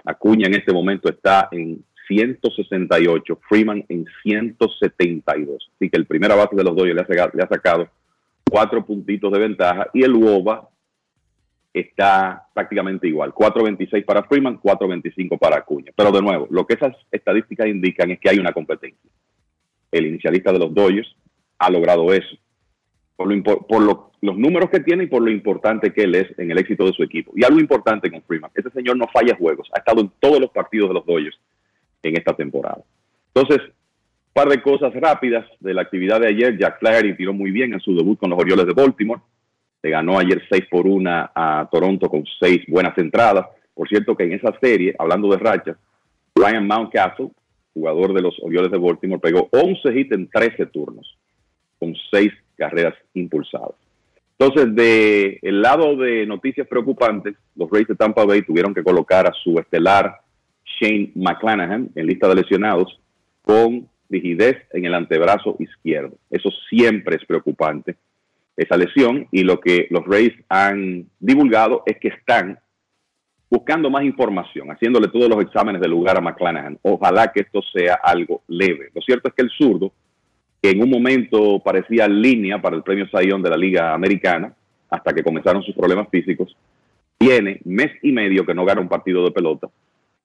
[0.05, 5.71] Acuña en este momento está en 168, Freeman en 172.
[5.75, 7.89] Así que el primera base de los Dodgers le ha, le ha sacado
[8.49, 10.67] cuatro puntitos de ventaja y el WOBA
[11.75, 13.35] está prácticamente igual.
[13.35, 15.93] 4.26 para Freeman, 4.25 para Acuña.
[15.95, 19.11] Pero de nuevo, lo que esas estadísticas indican es que hay una competencia.
[19.91, 21.09] El inicialista de los Dodgers
[21.59, 22.37] ha logrado eso.
[23.17, 23.83] Por,
[24.21, 26.93] los números que tiene y por lo importante que él es en el éxito de
[26.93, 27.33] su equipo.
[27.35, 30.51] Y algo importante con Freeman, ese señor no falla juegos, ha estado en todos los
[30.51, 31.39] partidos de los Dodgers
[32.03, 32.83] en esta temporada.
[33.35, 36.57] Entonces, un par de cosas rápidas de la actividad de ayer.
[36.57, 39.21] Jack Flaherty tiró muy bien en su debut con los Orioles de Baltimore.
[39.83, 43.47] Se ganó ayer 6 por 1 a Toronto con seis buenas entradas.
[43.75, 45.77] Por cierto que en esa serie, hablando de rachas,
[46.35, 47.31] Ryan Mountcastle,
[47.75, 51.17] jugador de los Orioles de Baltimore, pegó 11 hits en 13 turnos,
[51.79, 53.77] con seis carreras impulsadas.
[54.39, 59.27] Entonces, de el lado de noticias preocupantes, los Rays de Tampa Bay tuvieron que colocar
[59.27, 60.21] a su estelar
[60.81, 63.01] Shane McClanahan en lista de lesionados
[63.43, 66.17] con rigidez en el antebrazo izquierdo.
[66.31, 67.97] Eso siempre es preocupante,
[68.57, 72.59] esa lesión, y lo que los Rays han divulgado es que están
[73.51, 76.79] buscando más información, haciéndole todos los exámenes de lugar a McClanahan.
[76.83, 78.91] Ojalá que esto sea algo leve.
[78.95, 79.93] Lo cierto es que el zurdo,
[80.61, 84.55] que en un momento parecía línea para el premio Sayón de la Liga Americana,
[84.91, 86.57] hasta que comenzaron sus problemas físicos,
[87.17, 89.69] tiene mes y medio que no gana un partido de pelota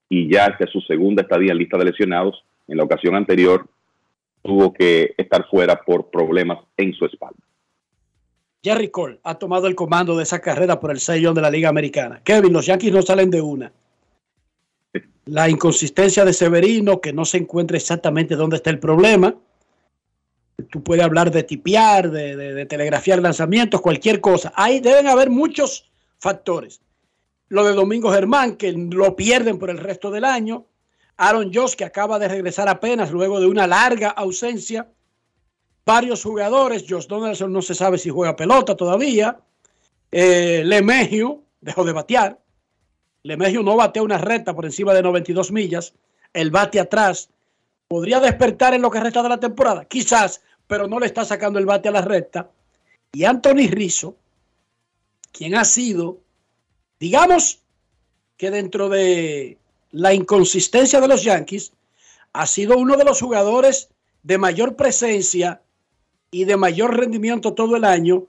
[0.09, 2.43] y ya esta es su segunda estadía en lista de lesionados.
[2.67, 3.67] En la ocasión anterior
[4.43, 7.39] tuvo que estar fuera por problemas en su espalda.
[8.63, 11.67] Jerry Cole ha tomado el comando de esa carrera por el sello de la Liga
[11.67, 12.21] Americana.
[12.23, 13.73] Kevin, los Yankees no salen de una.
[15.25, 19.35] La inconsistencia de Severino, que no se encuentra exactamente dónde está el problema.
[20.69, 24.53] Tú puedes hablar de tipear, de, telegrafiar lanzamientos, cualquier cosa.
[24.55, 26.81] Ahí deben haber muchos factores.
[27.49, 30.65] Lo de Domingo Germán, que lo pierden por el resto del año.
[31.17, 34.87] Aaron Josh, que acaba de regresar apenas luego de una larga ausencia
[35.85, 36.85] varios jugadores.
[36.87, 39.39] Josh Donaldson no se sabe si juega pelota todavía.
[40.11, 42.39] Eh, Lemegio dejó de batear.
[43.23, 45.93] Lemegio no batea una recta por encima de 92 millas.
[46.33, 47.29] El bate atrás
[47.87, 49.85] podría despertar en lo que resta de la temporada.
[49.85, 52.49] Quizás, pero no le está sacando el bate a la recta.
[53.11, 54.15] Y Anthony Rizzo,
[55.31, 56.19] quien ha sido,
[56.99, 57.59] digamos
[58.37, 59.57] que dentro de
[59.91, 61.71] la inconsistencia de los Yankees,
[62.33, 63.89] ha sido uno de los jugadores
[64.23, 65.61] de mayor presencia
[66.33, 68.25] y de mayor rendimiento todo el año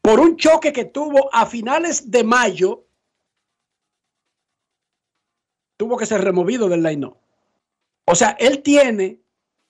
[0.00, 2.84] por un choque que tuvo a finales de mayo.
[5.76, 7.10] Tuvo que ser removido del line
[8.06, 9.18] O sea, él tiene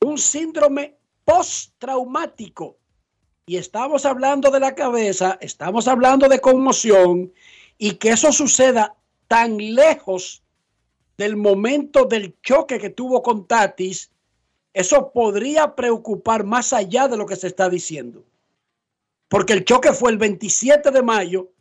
[0.02, 2.76] un síndrome postraumático.
[3.46, 7.32] Y estamos hablando de la cabeza, estamos hablando de conmoción
[7.78, 8.94] y que eso suceda
[9.26, 10.42] tan lejos
[11.16, 14.10] del momento del choque que tuvo con Tatis,
[14.74, 18.24] eso podría preocupar más allá de lo que se está diciendo.
[19.28, 21.52] Porque el choque fue el 27 de mayo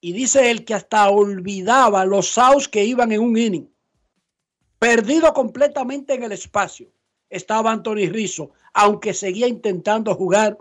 [0.00, 3.68] y dice él que hasta olvidaba los outs que iban en un inning.
[4.78, 6.88] Perdido completamente en el espacio
[7.30, 10.58] estaba Anthony Rizzo, aunque seguía intentando jugar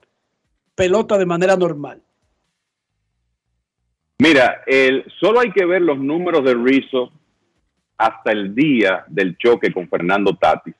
[0.75, 2.01] pelota de manera normal.
[4.19, 7.11] Mira, el, solo hay que ver los números de Rizzo
[7.97, 10.75] hasta el día del choque con Fernando Tatis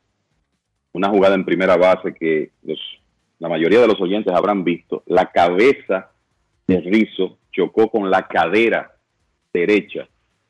[0.94, 2.52] una jugada en primera base que
[3.40, 5.04] la mayoría de los oyentes habrán visto.
[5.08, 6.12] La cabeza
[6.68, 8.96] de Rizzo chocó con la cadera
[9.54, 10.08] derecha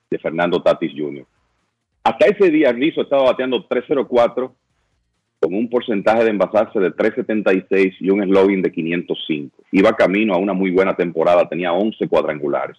[0.09, 1.25] de Fernando Tatis Jr.
[2.03, 4.55] Hasta ese día Rizzo estaba bateando 304
[5.39, 9.63] con un porcentaje de envasarse de 376 y un slogan de 505.
[9.71, 12.77] Iba camino a una muy buena temporada, tenía 11 cuadrangulares.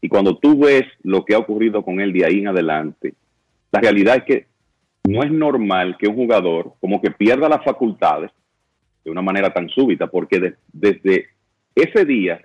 [0.00, 3.14] Y cuando tú ves lo que ha ocurrido con él de ahí en adelante,
[3.70, 4.46] la realidad es que
[5.08, 8.30] no es normal que un jugador como que pierda las facultades
[9.04, 11.26] de una manera tan súbita, porque de- desde
[11.74, 12.40] ese día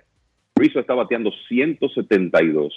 [0.56, 2.72] Rizzo está bateando 172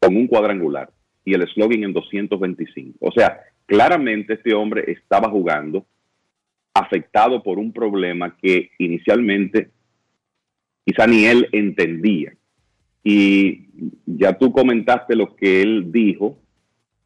[0.00, 0.90] con un cuadrangular
[1.24, 2.96] y el slogan en 225.
[3.00, 5.84] O sea, claramente este hombre estaba jugando
[6.72, 9.70] afectado por un problema que inicialmente
[10.86, 12.32] quizá ni él entendía.
[13.02, 13.66] Y
[14.06, 16.38] ya tú comentaste lo que él dijo.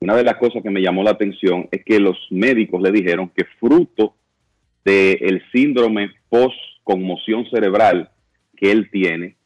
[0.03, 3.31] Una de las cosas que me llamó la atención es que los médicos le dijeron
[3.37, 4.17] que fruto
[4.85, 8.11] del síndrome post-conmoción cerebral
[8.57, 9.37] que él tiene,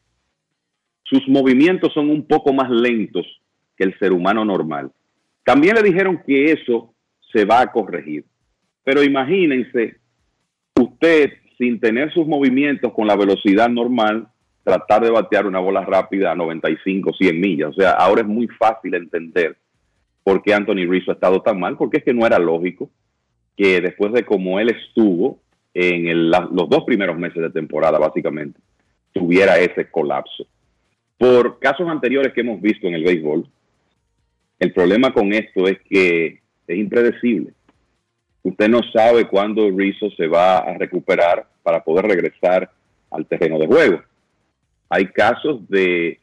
[1.03, 3.23] sus movimientos son un poco más lentos
[3.77, 4.91] que el ser humano normal.
[5.45, 6.91] También le dijeron que eso
[7.31, 8.25] se va a corregir.
[8.83, 9.97] Pero imagínense
[10.73, 14.27] usted sin tener sus movimientos con la velocidad normal,
[14.63, 17.69] tratar de batear una bola rápida a 95, 100 millas.
[17.69, 19.55] O sea, ahora es muy fácil entender
[20.27, 22.89] por qué Anthony Rizzo ha estado tan mal, porque es que no era lógico
[23.55, 25.39] que después de como él estuvo
[25.73, 28.59] en los dos primeros meses de temporada, básicamente,
[29.13, 30.45] tuviera ese colapso.
[31.17, 33.47] Por casos anteriores que hemos visto en el béisbol,
[34.59, 37.53] el problema con esto es que es impredecible.
[38.43, 42.69] Usted no sabe cuándo Rizzo se va a recuperar para poder regresar
[43.11, 44.01] al terreno de juego.
[44.89, 46.19] Hay casos de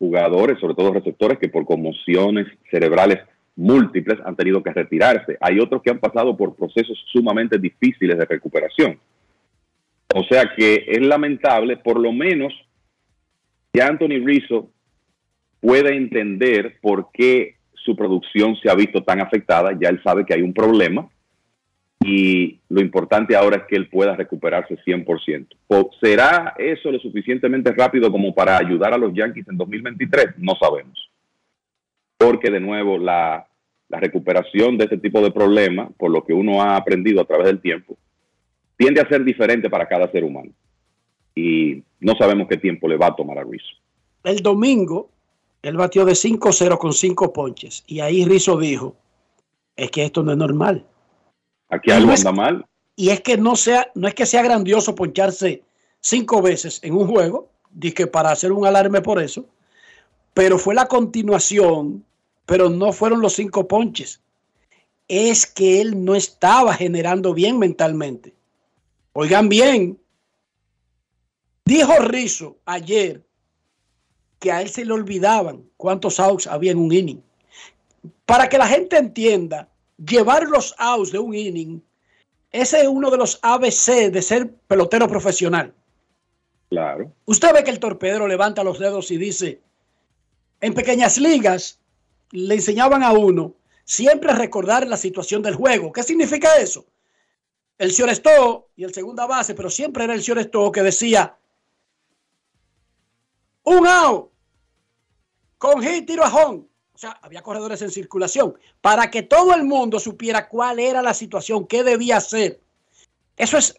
[0.00, 3.18] jugadores, sobre todo receptores, que por conmociones cerebrales
[3.54, 5.36] múltiples han tenido que retirarse.
[5.40, 8.98] Hay otros que han pasado por procesos sumamente difíciles de recuperación.
[10.14, 12.52] O sea que es lamentable, por lo menos,
[13.72, 14.70] que Anthony Rizzo
[15.60, 19.76] puede entender por qué su producción se ha visto tan afectada.
[19.78, 21.08] Ya él sabe que hay un problema
[22.02, 25.46] y lo importante ahora es que él pueda recuperarse 100%.
[25.68, 30.38] O- ¿Será eso lo suficientemente rápido como para ayudar a los Yankees en 2023?
[30.38, 31.10] No sabemos.
[32.16, 33.46] Porque de nuevo la,
[33.92, 37.60] recuperación de este tipo de problemas, por lo que uno ha aprendido a través del
[37.60, 37.98] tiempo,
[38.76, 40.52] tiende a ser diferente para cada ser humano.
[41.34, 43.74] Y no sabemos qué tiempo le va a tomar a Rizzo.
[44.22, 45.10] El domingo,
[45.60, 47.82] él batió de 5-0 con 5 ponches.
[47.88, 48.94] Y ahí Rizzo dijo,
[49.74, 50.86] es que esto no es normal.
[51.70, 52.66] Aquí Y algo no es- anda mal.
[52.96, 55.62] Y es que no sea, no es que sea grandioso poncharse
[56.00, 59.46] cinco veces en un juego, dije para hacer un alarme por eso,
[60.34, 62.04] pero fue la continuación,
[62.46, 64.20] pero no fueron los cinco ponches.
[65.08, 68.34] Es que él no estaba generando bien mentalmente.
[69.12, 69.98] Oigan bien,
[71.64, 73.24] dijo Rizzo ayer
[74.38, 77.22] que a él se le olvidaban cuántos outs había en un inning.
[78.24, 79.68] Para que la gente entienda,
[80.04, 81.82] llevar los outs de un inning
[82.52, 85.72] ese es uno de los ABC de ser pelotero profesional.
[86.68, 87.12] Claro.
[87.24, 89.60] Usted ve que el torpedero levanta los dedos y dice,
[90.60, 91.78] en pequeñas ligas
[92.32, 93.54] le enseñaban a uno
[93.84, 95.92] siempre recordar la situación del juego.
[95.92, 96.86] ¿Qué significa eso?
[97.78, 101.36] El shortstop y el segunda base, pero siempre era el shortstop que decía,
[103.62, 104.30] un out,
[105.56, 106.64] con hit, tiro a home.
[107.00, 111.14] O sea, había corredores en circulación para que todo el mundo supiera cuál era la
[111.14, 112.60] situación, qué debía hacer.
[113.38, 113.74] Eso es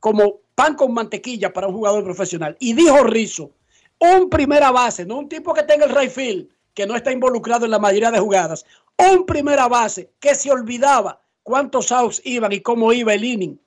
[0.00, 2.56] como pan con mantequilla para un jugador profesional.
[2.58, 3.50] Y dijo Rizzo,
[3.98, 7.66] un primera base, no un tipo que tenga el right field, que no está involucrado
[7.66, 8.64] en la mayoría de jugadas,
[8.96, 13.60] un primera base que se olvidaba cuántos outs iban y cómo iba el inning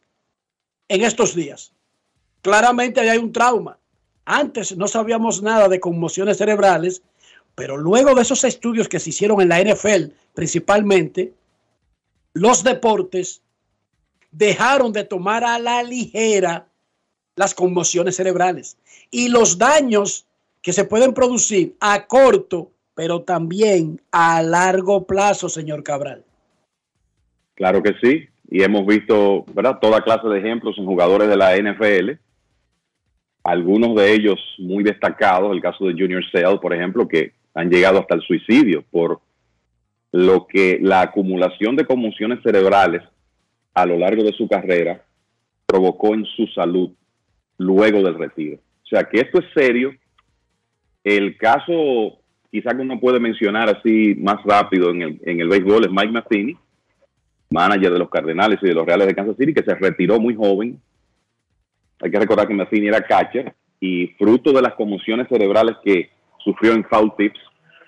[0.88, 1.72] en estos días.
[2.42, 3.78] Claramente hay un trauma.
[4.26, 7.04] Antes no sabíamos nada de conmociones cerebrales,
[7.58, 11.34] pero luego de esos estudios que se hicieron en la NFL, principalmente,
[12.34, 13.42] los deportes
[14.32, 16.68] dejaron de tomar a la ligera
[17.36, 18.78] las conmociones cerebrales
[19.10, 20.28] y los daños
[20.62, 26.24] que se pueden producir a corto, pero también a largo plazo, señor Cabral.
[27.56, 28.28] Claro que sí.
[28.52, 29.80] Y hemos visto, ¿verdad?
[29.82, 32.20] Toda clase de ejemplos en jugadores de la NFL.
[33.44, 38.00] Algunos de ellos muy destacados, el caso de Junior Sale, por ejemplo, que han llegado
[38.00, 39.20] hasta el suicidio por
[40.12, 43.02] lo que la acumulación de conmociones cerebrales
[43.74, 45.04] a lo largo de su carrera
[45.66, 46.92] provocó en su salud
[47.58, 48.58] luego del retiro.
[48.58, 49.92] O sea que esto es serio.
[51.04, 52.20] El caso,
[52.52, 56.12] quizá que uno puede mencionar así más rápido en el, en el béisbol, es Mike
[56.12, 56.58] Matheny,
[57.50, 60.36] manager de los Cardenales y de los Reales de Kansas City, que se retiró muy
[60.36, 60.80] joven.
[62.02, 66.17] Hay que recordar que Matheny era catcher y fruto de las conmociones cerebrales que
[66.48, 67.40] sufrió en foul tips,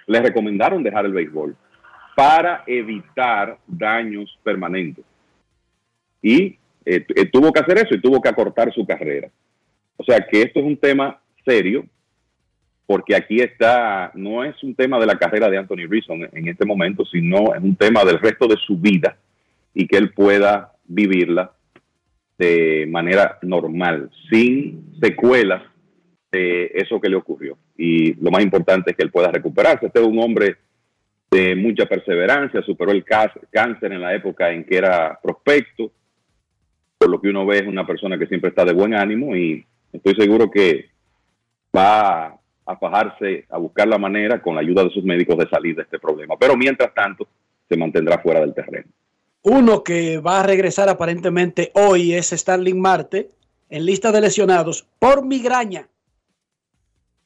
[0.05, 1.55] le recomendaron dejar el béisbol
[2.13, 5.05] para evitar daños permanentes.
[6.21, 9.29] Y eh, eh, tuvo que hacer eso y tuvo que acortar su carrera.
[9.95, 11.85] O sea que esto es un tema serio,
[12.85, 16.65] porque aquí está, no es un tema de la carrera de Anthony Rizzo en este
[16.65, 19.15] momento, sino es un tema del resto de su vida
[19.73, 21.53] y que él pueda vivirla
[22.37, 25.61] de manera normal, sin secuelas
[26.31, 27.57] de eso que le ocurrió.
[27.81, 29.85] Y lo más importante es que él pueda recuperarse.
[29.85, 30.57] Este es un hombre
[31.31, 35.89] de mucha perseverancia, superó el cáncer en la época en que era prospecto,
[36.97, 39.65] por lo que uno ve es una persona que siempre está de buen ánimo y
[39.93, 40.89] estoy seguro que
[41.73, 45.77] va a fajarse, a buscar la manera con la ayuda de sus médicos de salir
[45.77, 46.35] de este problema.
[46.37, 47.29] Pero mientras tanto,
[47.69, 48.87] se mantendrá fuera del terreno.
[49.43, 53.29] Uno que va a regresar aparentemente hoy es Starling Marte
[53.69, 55.87] en lista de lesionados por migraña.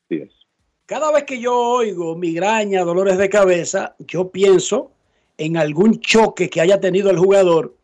[0.10, 0.43] Sí es.
[0.86, 4.92] Cada vez que yo oigo migraña, dolores de cabeza, yo pienso
[5.38, 7.76] en algún choque que haya tenido el jugador.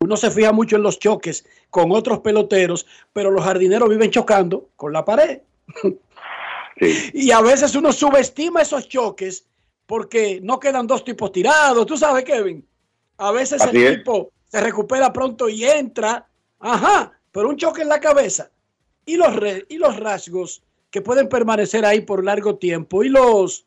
[0.00, 4.68] Uno se fija mucho en los choques con otros peloteros, pero los jardineros viven chocando
[4.76, 5.40] con la pared.
[7.12, 9.44] Y a veces uno subestima esos choques
[9.84, 11.84] porque no quedan dos tipos tirados.
[11.86, 12.64] Tú sabes, Kevin.
[13.16, 16.28] A veces el tipo se recupera pronto y entra.
[16.60, 18.52] Ajá, pero un choque en la cabeza.
[19.04, 19.34] Y los,
[19.68, 23.66] y los rasgos que pueden permanecer ahí por largo tiempo y los,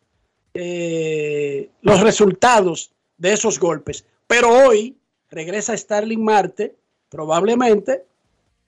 [0.54, 4.06] eh, los resultados de esos golpes.
[4.28, 4.96] Pero hoy
[5.30, 6.76] regresa Starling Marte,
[7.10, 8.04] probablemente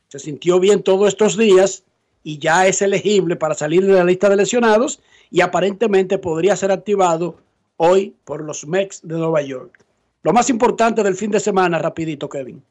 [0.08, 1.84] se sintió bien todos estos días
[2.24, 5.02] y ya es elegible para salir de la lista de lesionados
[5.32, 7.38] y aparentemente podría ser activado
[7.78, 9.84] hoy por los Mex de Nueva York.
[10.22, 12.62] Lo más importante del fin de semana, rapidito, Kevin.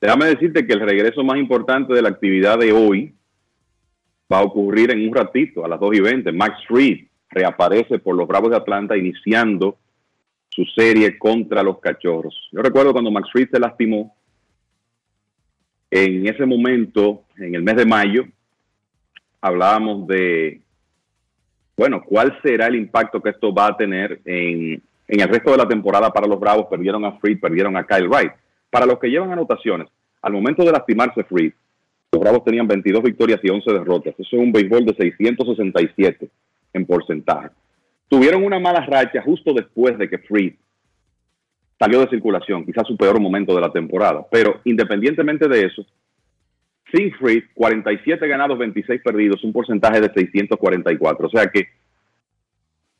[0.00, 3.14] Déjame decirte que el regreso más importante de la actividad de hoy
[4.30, 6.32] va a ocurrir en un ratito, a las 2 y 20.
[6.32, 9.78] Max Fried reaparece por los Bravos de Atlanta iniciando
[10.48, 12.48] su serie contra los Cachorros.
[12.52, 14.14] Yo recuerdo cuando Max Fried se lastimó,
[15.90, 18.24] en ese momento, en el mes de mayo,
[19.40, 20.60] hablábamos de,
[21.76, 25.56] bueno, cuál será el impacto que esto va a tener en en el resto de
[25.56, 28.30] la temporada para los Bravos perdieron a Freed, perdieron a Kyle Wright.
[28.70, 29.88] Para los que llevan anotaciones,
[30.22, 31.52] al momento de lastimarse Freed,
[32.12, 34.14] los Bravos tenían 22 victorias y 11 derrotas.
[34.18, 36.28] Eso es un béisbol de 667
[36.72, 37.50] en porcentaje.
[38.08, 40.54] Tuvieron una mala racha justo después de que Freed
[41.78, 44.26] salió de circulación, quizás su peor momento de la temporada.
[44.30, 45.86] Pero independientemente de eso,
[46.92, 51.26] sin Freed, 47 ganados, 26 perdidos, un porcentaje de 644.
[51.26, 51.68] O sea que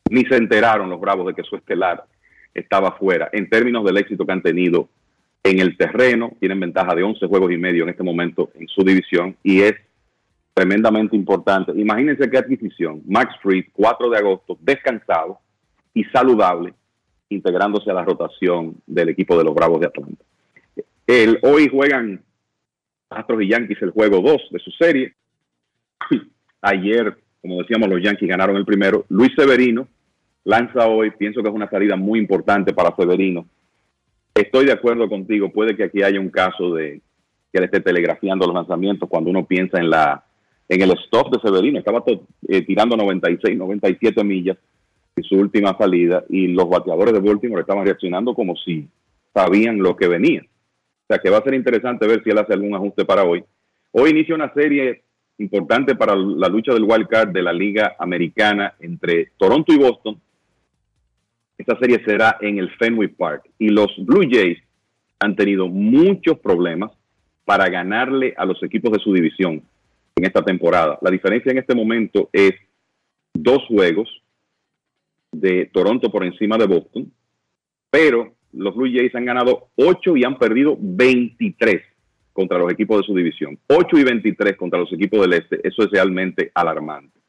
[0.09, 2.05] ni se enteraron los Bravos de que su estelar
[2.53, 3.29] estaba fuera.
[3.33, 4.87] En términos del éxito que han tenido
[5.43, 8.83] en el terreno, tienen ventaja de 11 juegos y medio en este momento en su
[8.83, 9.73] división y es
[10.53, 11.71] tremendamente importante.
[11.75, 13.01] Imagínense qué adquisición.
[13.07, 15.39] Max Fried, 4 de agosto, descansado
[15.93, 16.73] y saludable,
[17.29, 20.23] integrándose a la rotación del equipo de los Bravos de Atlanta.
[21.07, 22.21] El, hoy juegan
[23.09, 25.13] Astros y Yankees el juego 2 de su serie.
[26.61, 29.05] Ayer, como decíamos, los Yankees ganaron el primero.
[29.09, 29.87] Luis Severino
[30.43, 33.45] lanza hoy, pienso que es una salida muy importante para Severino.
[34.33, 37.01] Estoy de acuerdo contigo, puede que aquí haya un caso de
[37.51, 40.23] que le esté telegrafiando los lanzamientos cuando uno piensa en la
[40.69, 42.01] en el stop de Severino, estaba
[42.47, 44.57] eh, tirando 96, 97 millas
[45.17, 48.87] en su última salida y los bateadores de Baltimore estaban reaccionando como si
[49.33, 50.41] sabían lo que venía.
[50.41, 53.43] O sea que va a ser interesante ver si él hace algún ajuste para hoy.
[53.91, 55.03] Hoy inicia una serie
[55.39, 60.21] importante para la lucha del wild card de la Liga Americana entre Toronto y Boston
[61.61, 64.59] esta serie será en el Fenway Park y los Blue Jays
[65.19, 66.91] han tenido muchos problemas
[67.45, 69.61] para ganarle a los equipos de su división
[70.15, 70.97] en esta temporada.
[71.01, 72.53] La diferencia en este momento es
[73.33, 74.09] dos juegos
[75.31, 77.11] de Toronto por encima de Boston,
[77.89, 81.81] pero los Blue Jays han ganado 8 y han perdido 23
[82.33, 83.57] contra los equipos de su división.
[83.67, 85.59] 8 y 23 contra los equipos del este.
[85.63, 87.20] Eso es realmente alarmante.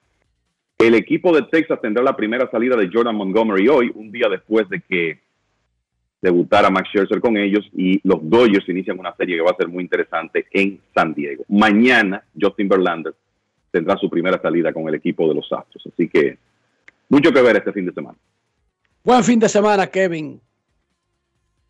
[0.83, 4.69] El equipo de Texas tendrá la primera salida de Jordan Montgomery hoy, un día después
[4.69, 5.21] de que
[6.21, 9.69] debutara Max Scherzer con ellos y los Dodgers inician una serie que va a ser
[9.69, 11.45] muy interesante en San Diego.
[11.49, 13.15] Mañana Justin Verlander
[13.71, 16.37] tendrá su primera salida con el equipo de los Astros, así que
[17.09, 18.19] mucho que ver este fin de semana.
[19.05, 20.41] Buen fin de semana, Kevin.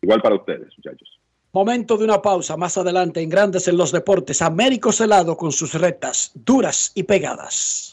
[0.01, 1.19] Igual para ustedes, muchachos.
[1.51, 4.41] Momento de una pausa más adelante en Grandes en los Deportes.
[4.41, 7.92] Américo Celado con sus retas duras y pegadas.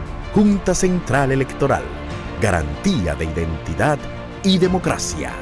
[0.33, 1.83] Junta Central Electoral.
[2.39, 3.99] Garantía de identidad
[4.45, 5.33] y democracia.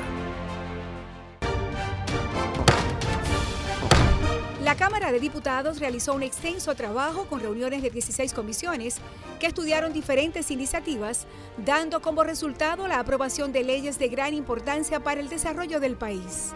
[4.64, 8.98] La Cámara de Diputados realizó un extenso trabajo con reuniones de 16 comisiones
[9.40, 11.28] que estudiaron diferentes iniciativas,
[11.64, 16.56] dando como resultado la aprobación de leyes de gran importancia para el desarrollo del país.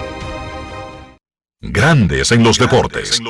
[1.63, 3.21] Grandes en los deportes.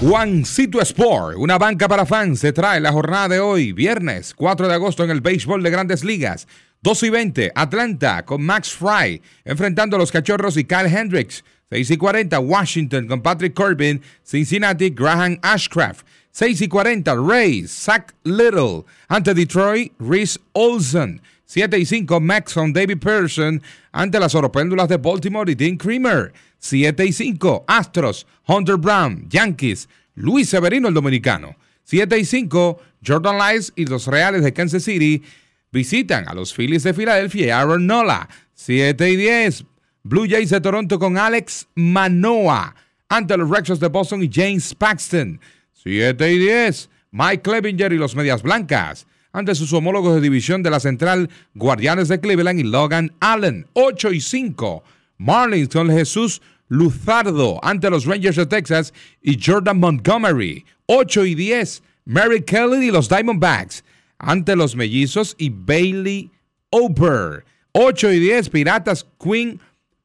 [0.00, 4.74] Juancito Sport, una banca para fans, se trae la jornada de hoy, viernes 4 de
[4.74, 6.46] agosto en el béisbol de grandes ligas.
[6.82, 11.44] 2 y 20, Atlanta con Max Fry enfrentando a los cachorros y Kyle Hendricks.
[11.72, 16.06] 6 y 40, Washington con Patrick Corbin, Cincinnati, Graham Ashcraft.
[16.30, 21.22] 6 y 40, Rays, Zach Little ante Detroit, Reese Olson.
[21.46, 26.34] 7 y 5, Maxon, David Pearson ante las oropéndulas de Baltimore y Dean Creamer.
[26.58, 31.56] 7 y 5, Astros, Hunter Brown, Yankees, Luis Severino el dominicano.
[31.84, 35.22] 7 y 5, Jordan Lice y los Reales de Kansas City
[35.70, 38.28] visitan a los Phillies de Filadelfia y Aaron Nola.
[38.56, 39.64] 7 y 10,
[40.04, 42.74] Blue Jays de Toronto con Alex Manoa
[43.08, 45.40] ante los Red de Boston y James Paxton.
[45.72, 50.70] 7 y 10, Mike Clevinger y los Medias Blancas ante sus homólogos de división de
[50.70, 53.66] la Central Guardianes de Cleveland y Logan Allen.
[53.74, 54.82] 8 y 5,
[55.18, 60.64] Marlins con Jesús Luzardo ante los Rangers de Texas y Jordan Montgomery.
[60.86, 63.84] 8 y 10, Mary Kelly y los Diamondbacks
[64.18, 66.30] ante los Mellizos y Bailey
[66.70, 67.44] Ober.
[67.72, 69.60] 8 y 10, Piratas Quinn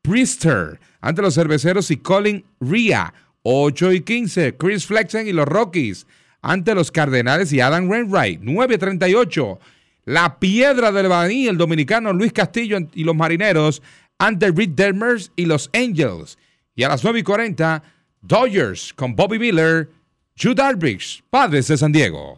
[0.08, 3.14] Priester ante los Cerveceros y Colin Ria.
[3.44, 6.06] 8 y 15, Chris Flexen y los Rockies
[6.42, 8.42] ante los Cardenales y Adam Wainwright.
[8.42, 9.58] 9.38,
[10.06, 13.82] La Piedra del Baní, el dominicano Luis Castillo y los Marineros
[14.18, 16.38] ante Reed Dermers y los Angels.
[16.76, 17.84] Y a las 9 y 40,
[18.22, 19.90] Dodgers con Bobby Miller,
[20.38, 22.38] Jude Albridge, Padres de San Diego.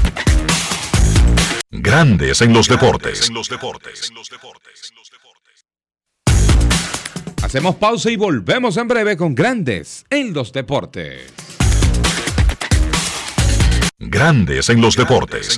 [1.73, 3.31] Grandes en los deportes.
[7.41, 11.33] Hacemos pausa y volvemos en breve con Grandes en los deportes.
[13.97, 15.57] Grandes en los deportes.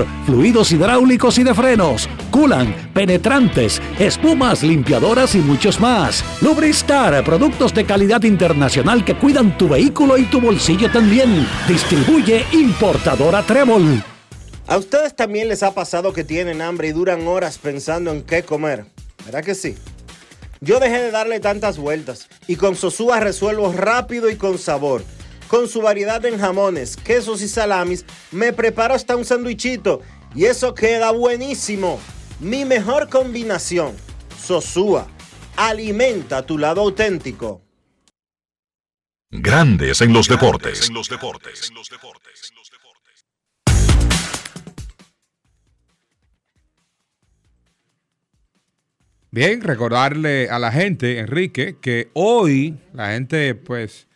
[0.25, 6.23] fluidos hidráulicos y de frenos, culan, penetrantes, espumas, limpiadoras y muchos más.
[6.41, 11.47] Lubristar, productos de calidad internacional que cuidan tu vehículo y tu bolsillo también.
[11.67, 14.03] Distribuye importadora Trébol.
[14.67, 18.43] ¿A ustedes también les ha pasado que tienen hambre y duran horas pensando en qué
[18.43, 18.85] comer?
[19.25, 19.75] ¿Verdad que sí?
[20.61, 25.03] Yo dejé de darle tantas vueltas y con Sosúa resuelvo rápido y con sabor.
[25.51, 30.01] Con su variedad en jamones, quesos y salamis, me preparo hasta un sandwichito
[30.33, 31.99] y eso queda buenísimo.
[32.39, 33.93] Mi mejor combinación.
[34.41, 35.09] Sosúa.
[35.57, 37.61] Alimenta tu lado auténtico.
[39.29, 40.89] Grandes en los deportes.
[49.31, 54.07] Bien, recordarle a la gente, Enrique, que hoy la gente pues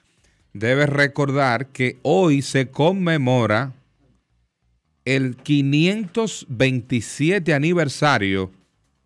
[0.56, 3.73] debe recordar que hoy se conmemora
[5.03, 8.53] el 527 aniversario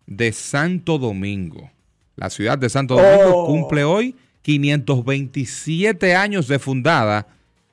[0.06, 1.72] de Santo Domingo.
[2.14, 3.46] La ciudad de Santo Domingo Oh.
[3.48, 7.26] cumple hoy 527 años de fundada.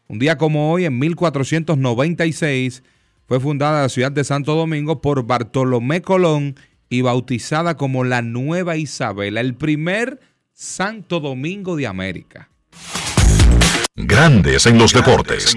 [0.07, 2.81] Un día como hoy, en 1496,
[3.27, 6.55] fue fundada la ciudad de Santo Domingo por Bartolomé Colón
[6.89, 10.19] y bautizada como la Nueva Isabela, el primer
[10.51, 12.49] Santo Domingo de América.
[13.95, 15.55] Grandes en los deportes.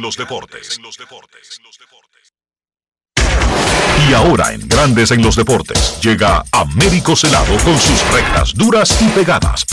[4.08, 9.08] Y ahora en Grandes en los deportes llega Américo Celado con sus rectas duras y
[9.08, 9.66] pegadas.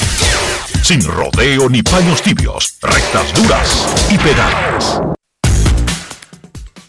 [0.83, 5.01] Sin rodeo ni paños tibios, rectas duras y pegadas.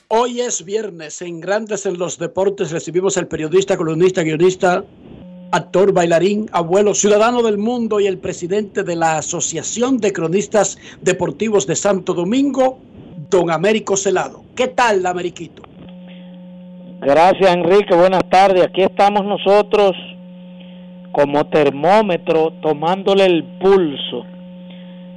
[0.08, 4.82] Hoy es viernes, en Grandes en los Deportes recibimos al periodista, columnista, guionista,
[5.50, 11.66] actor, bailarín, abuelo, ciudadano del mundo y el presidente de la Asociación de Cronistas Deportivos
[11.66, 12.78] de Santo Domingo,
[13.30, 14.44] don Américo Celado.
[14.54, 15.62] ¿Qué tal, Ameriquito?
[17.00, 18.64] Gracias Enrique, buenas tardes.
[18.64, 19.92] Aquí estamos nosotros
[21.12, 24.24] como termómetro tomándole el pulso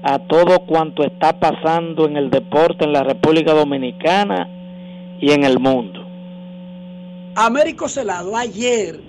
[0.04, 4.48] a todo cuanto está pasando en el deporte en la República Dominicana
[5.20, 6.00] y en el mundo.
[7.36, 9.00] Américo Celado, ayer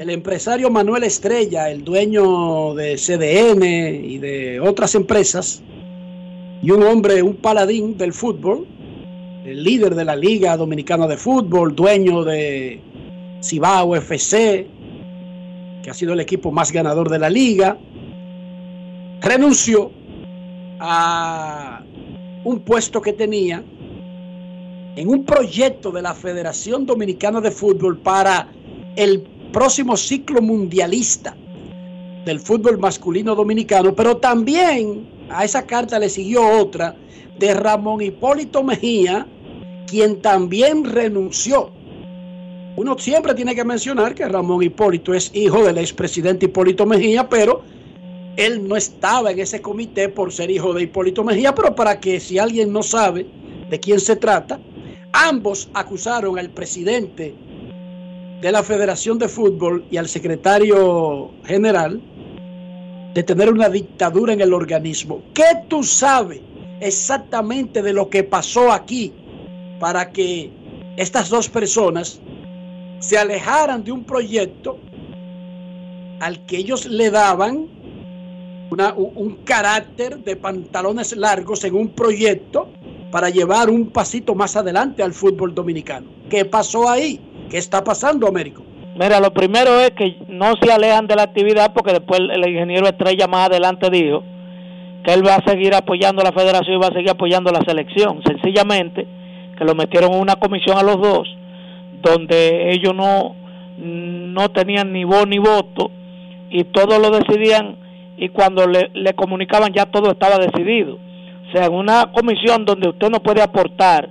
[0.00, 5.62] el empresario Manuel Estrella, el dueño de CDN y de otras empresas,
[6.62, 8.66] y un hombre, un paladín del fútbol,
[9.44, 12.80] el líder de la Liga Dominicana de Fútbol, dueño de
[13.44, 14.66] Cibao FC,
[15.82, 17.76] que ha sido el equipo más ganador de la liga,
[19.20, 19.92] renunció
[20.78, 21.84] a
[22.44, 23.62] un puesto que tenía
[24.96, 28.50] en un proyecto de la Federación Dominicana de Fútbol para
[28.96, 31.36] el próximo ciclo mundialista
[32.24, 36.94] del fútbol masculino dominicano, pero también a esa carta le siguió otra
[37.38, 39.26] de Ramón Hipólito Mejía,
[39.86, 41.70] quien también renunció.
[42.76, 47.62] Uno siempre tiene que mencionar que Ramón Hipólito es hijo del expresidente Hipólito Mejía, pero
[48.36, 52.20] él no estaba en ese comité por ser hijo de Hipólito Mejía, pero para que
[52.20, 53.26] si alguien no sabe
[53.68, 54.60] de quién se trata,
[55.12, 57.34] ambos acusaron al presidente
[58.40, 62.00] de la Federación de Fútbol y al secretario general
[63.14, 65.22] de tener una dictadura en el organismo.
[65.34, 66.40] ¿Qué tú sabes
[66.80, 69.12] exactamente de lo que pasó aquí
[69.78, 70.50] para que
[70.96, 72.20] estas dos personas
[73.00, 74.78] se alejaran de un proyecto
[76.20, 77.68] al que ellos le daban
[78.70, 82.68] un carácter de pantalones largos en un proyecto
[83.10, 86.08] para llevar un pasito más adelante al fútbol dominicano?
[86.28, 87.20] ¿Qué pasó ahí?
[87.50, 88.62] ¿Qué está pasando, Américo?
[88.94, 92.86] Mira, lo primero es que no se alejan de la actividad porque después el ingeniero
[92.86, 94.22] Estrella más adelante dijo
[95.04, 98.22] que él va a seguir apoyando la federación y va a seguir apoyando la selección.
[98.24, 99.06] Sencillamente
[99.58, 101.28] que lo metieron en una comisión a los dos
[102.02, 103.34] donde ellos no,
[103.78, 105.90] no tenían ni voz ni voto
[106.50, 107.76] y todo lo decidían
[108.16, 110.98] y cuando le, le comunicaban ya todo estaba decidido.
[111.48, 114.08] O sea, en una comisión donde usted no puede aportar,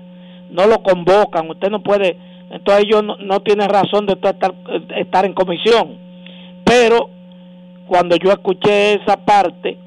[0.52, 2.18] no lo convocan, usted no puede,
[2.51, 4.53] entonces ellos no, no tienen razón de estar,
[4.97, 5.97] estar en comisión.
[6.63, 7.09] Pero
[7.88, 9.77] cuando yo escuché esa parte,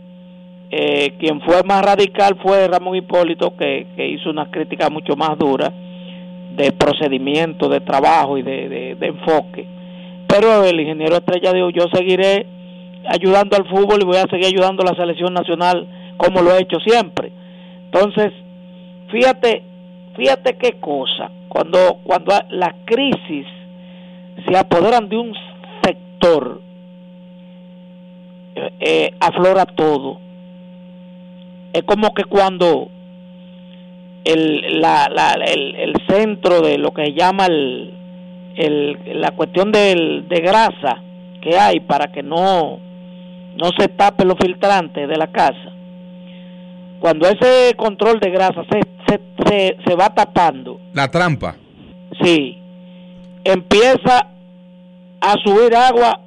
[0.70, 5.38] eh, quien fue más radical fue Ramón Hipólito, que, que hizo una crítica mucho más
[5.38, 5.72] dura.
[6.56, 9.66] de procedimiento, de trabajo y de, de- de enfoque.
[10.28, 12.44] Pero el ingeniero Estrella dijo, yo seguiré
[13.06, 15.86] ayudando al fútbol y voy a seguir ayudando a la selección nacional
[16.18, 17.32] como lo he hecho siempre.
[17.86, 18.32] Entonces,
[19.10, 19.62] fíjate,
[20.16, 23.46] fíjate qué cosa, cuando, cuando las crisis
[24.46, 25.34] se apoderan de un
[25.84, 26.60] sector,
[28.54, 30.18] eh, eh, aflora todo.
[31.72, 32.88] Es como que cuando
[34.24, 37.94] el, la, la- el, el centro de lo que se llama el,
[38.56, 41.02] el- la cuestión del, de grasa
[41.40, 42.78] que hay para que no,
[43.56, 45.71] no se tapen los filtrantes de la casa.
[47.02, 51.56] Cuando ese control de grasa se, se, se, se va tapando, La trampa.
[52.22, 52.58] sí,
[53.42, 54.28] empieza
[55.20, 56.20] a subir agua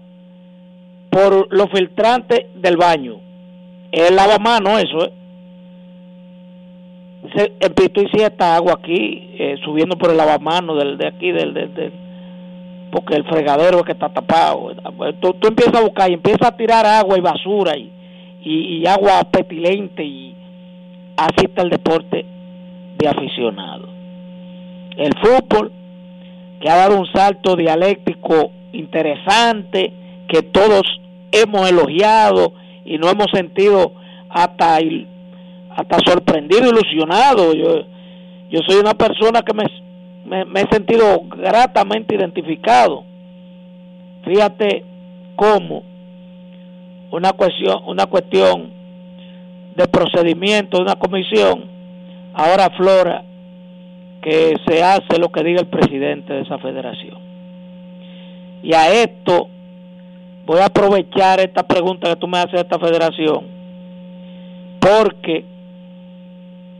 [1.09, 3.21] por los filtrantes del baño.
[3.89, 5.13] Es lavamano eso, ¿eh?
[7.35, 8.21] Se, empezó y
[8.57, 11.93] agua aquí, eh, subiendo por el lavamano del, de aquí, del, del, del-
[12.91, 14.73] porque el fregadero es que está tapado.
[15.21, 17.89] Tú, tú empiezas a buscar y empiezas a tirar agua y basura y,
[18.43, 20.34] y, y agua petilente y
[21.17, 22.25] así está el deporte
[22.97, 23.89] de aficionado.
[24.97, 25.71] El fútbol,
[26.59, 29.93] que ha dado un salto dialéctico interesante,
[30.27, 30.83] que todos
[31.31, 32.53] hemos elogiado
[32.85, 33.93] y nos hemos sentido
[34.29, 34.77] hasta,
[35.75, 37.53] hasta sorprendido, ilusionado.
[37.53, 37.85] Yo,
[38.49, 39.65] yo soy una persona que me,
[40.25, 43.03] me, me he sentido gratamente identificado.
[44.23, 44.83] Fíjate
[45.35, 45.83] cómo
[47.11, 48.74] una cuestión, una cuestión
[49.75, 51.65] de procedimiento de una comisión
[52.33, 53.23] ahora aflora
[54.21, 57.17] que se hace lo que diga el presidente de esa federación.
[58.63, 59.47] Y a esto
[60.45, 63.45] voy a aprovechar esta pregunta que tú me haces de esta federación,
[64.79, 65.45] porque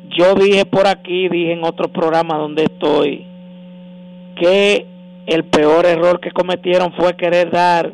[0.10, 3.26] yo dije por aquí, dije en otro programa donde estoy,
[4.36, 4.86] que
[5.28, 7.92] el peor error que cometieron fue querer dar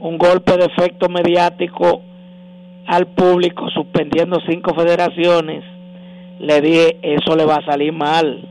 [0.00, 2.02] un golpe de efecto mediático
[2.88, 5.62] al público suspendiendo cinco federaciones.
[6.40, 8.48] Le dije, eso le va a salir mal.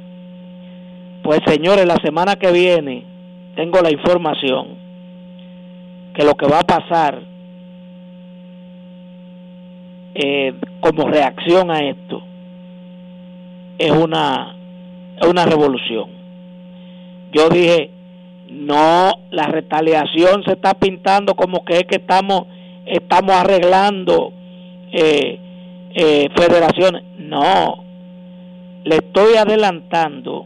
[1.23, 3.03] Pues señores, la semana que viene
[3.55, 4.77] tengo la información
[6.13, 7.19] que lo que va a pasar
[10.13, 12.21] eh, como reacción a esto
[13.79, 14.55] es una
[15.19, 16.11] es una revolución.
[17.31, 17.89] Yo dije,
[18.51, 22.45] no, la retaliación se está pintando como que es que estamos
[22.87, 24.31] estamos arreglando
[24.91, 25.39] eh,
[25.93, 27.03] eh, federaciones.
[27.17, 27.83] No,
[28.83, 30.45] le estoy adelantando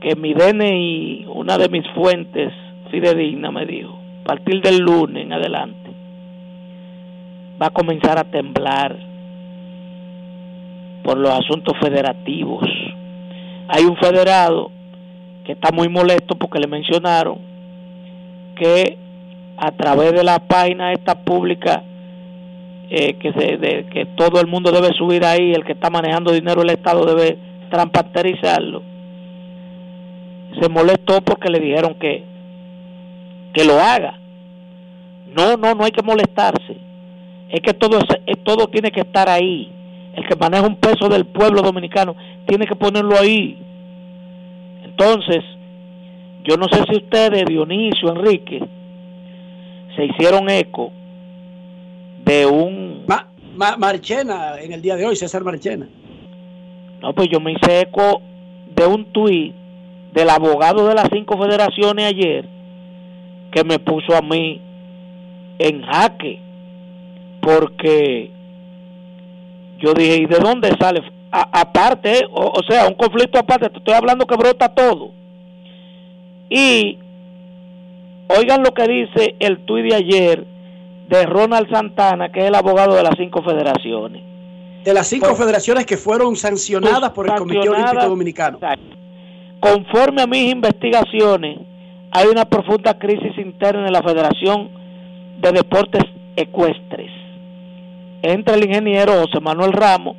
[0.00, 2.52] que mi DNI, una de mis fuentes
[2.90, 5.90] fidedigna, me dijo, a partir del lunes en adelante,
[7.60, 8.96] va a comenzar a temblar
[11.02, 12.68] por los asuntos federativos.
[13.68, 14.70] Hay un federado
[15.44, 17.38] que está muy molesto porque le mencionaron
[18.56, 18.98] que
[19.64, 21.84] a través de la página esta pública
[22.90, 26.32] eh, que se de- que todo el mundo debe subir ahí, el que está manejando
[26.32, 27.38] dinero el Estado debe
[27.70, 28.82] transparenterizarlo.
[30.60, 32.24] Se molestó porque le dijeron que
[33.54, 34.18] que lo haga.
[35.34, 36.76] No, no, no hay que molestarse.
[37.48, 39.70] Es que todo es- todo tiene que estar ahí.
[40.14, 42.14] El que maneja un peso del pueblo dominicano
[42.46, 43.58] tiene que ponerlo ahí.
[44.84, 45.42] Entonces,
[46.44, 48.60] yo no sé si ustedes, Dionisio, Enrique,
[49.96, 50.90] se hicieron eco
[52.24, 53.04] de un...
[53.06, 55.86] Ma- Marchena, en el día de hoy, César Marchena.
[57.00, 58.22] No, pues yo me hice eco
[58.74, 59.54] de un tuit
[60.14, 62.48] del abogado de las cinco federaciones ayer
[63.50, 64.60] que me puso a mí
[65.58, 66.40] en jaque
[67.42, 68.30] porque
[69.78, 71.02] yo dije, ¿y de dónde sale?
[71.30, 75.10] A- aparte, o, o sea, un conflicto aparte, te estoy hablando que brota todo.
[76.48, 76.98] Y
[78.38, 80.46] oigan lo que dice el tuit de ayer
[81.08, 84.22] de Ronald Santana, que es el abogado de las cinco federaciones.
[84.84, 88.58] De las cinco Pues- federaciones que fueron sancionadas por el Comité Olímpico Dominicano.
[89.60, 91.58] Conforme a mis investigaciones,
[92.10, 94.70] hay una profunda crisis interna en la Federación
[95.40, 96.02] de Deportes
[96.36, 97.10] Ecuestres
[98.22, 100.16] entre el ingeniero José Manuel Ramos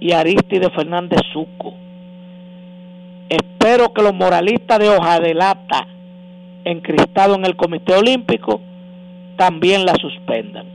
[0.00, 1.74] y Aristide Fernández Suco.
[3.28, 5.86] Espero que los moralistas de hoja de lata
[6.64, 8.60] encristados en el Comité Olímpico
[9.36, 10.66] también la suspendan.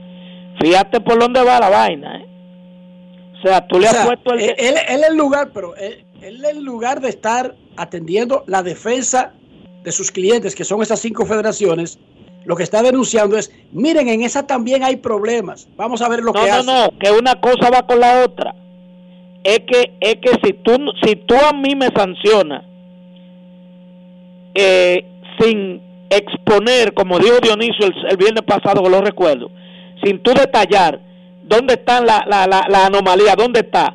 [0.60, 2.26] Fíjate por dónde va la vaina, ¿eh?
[3.38, 4.40] O sea, tú le O has puesto el...
[4.40, 9.32] él, él, él en lugar, pero él, él en lugar de estar atendiendo la defensa
[9.84, 11.98] de sus clientes, que son esas cinco federaciones,
[12.44, 15.68] lo que está denunciando es, miren, en esa también hay problemas.
[15.76, 16.66] Vamos a ver lo no, que no, hace.
[16.66, 18.54] no, que una cosa va con la otra.
[19.44, 22.64] es que es que si tú si tú a mí me sancionas
[24.54, 25.04] eh,
[25.40, 29.50] sin exponer, como dijo Dionisio el, el viernes pasado, que lo recuerdo,
[30.02, 31.00] sin tú detallar
[31.42, 33.94] dónde está la, la, la, la anomalía, dónde está,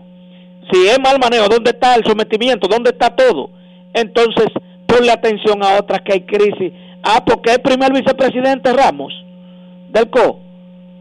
[0.71, 3.49] si es mal manejo, dónde está el sometimiento, dónde está todo,
[3.93, 4.47] entonces
[4.87, 6.71] ponle atención a otras que hay crisis.
[7.03, 9.13] Ah, porque el primer vicepresidente Ramos
[9.89, 10.39] del CO,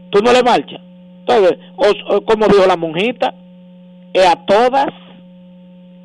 [0.09, 0.81] tú no le marchas.
[1.19, 3.33] Entonces, o- o como dijo la monjita,
[4.13, 4.87] es a todas,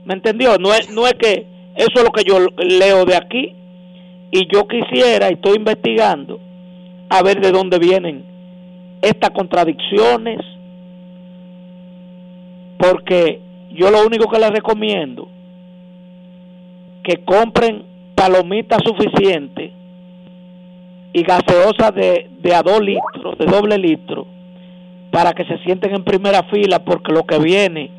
[0.05, 0.57] ¿me entendió?
[0.59, 1.47] No es, no es que
[1.77, 3.55] eso es lo que yo leo de aquí
[4.31, 6.39] y yo quisiera, y estoy investigando,
[7.09, 8.25] a ver de dónde vienen
[9.01, 10.41] estas contradicciones,
[12.79, 13.41] porque
[13.73, 15.29] yo lo único que les recomiendo,
[17.03, 17.85] que compren
[18.15, 19.73] palomitas suficientes
[21.13, 24.27] y gaseosas de, de a dos litros, de doble litro,
[25.11, 27.91] para que se sienten en primera fila, porque lo que viene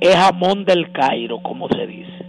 [0.00, 2.19] es jamón del Cairo, como se dice.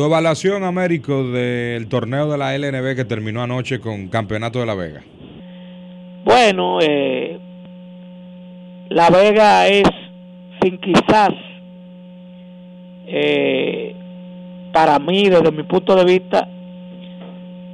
[0.00, 4.74] Tu evaluación, Américo, del torneo de la LNB que terminó anoche con Campeonato de La
[4.74, 5.02] Vega.
[6.24, 7.38] Bueno, eh,
[8.88, 9.84] La Vega es,
[10.62, 11.32] sin quizás,
[13.08, 13.94] eh,
[14.72, 16.48] para mí, desde mi punto de vista,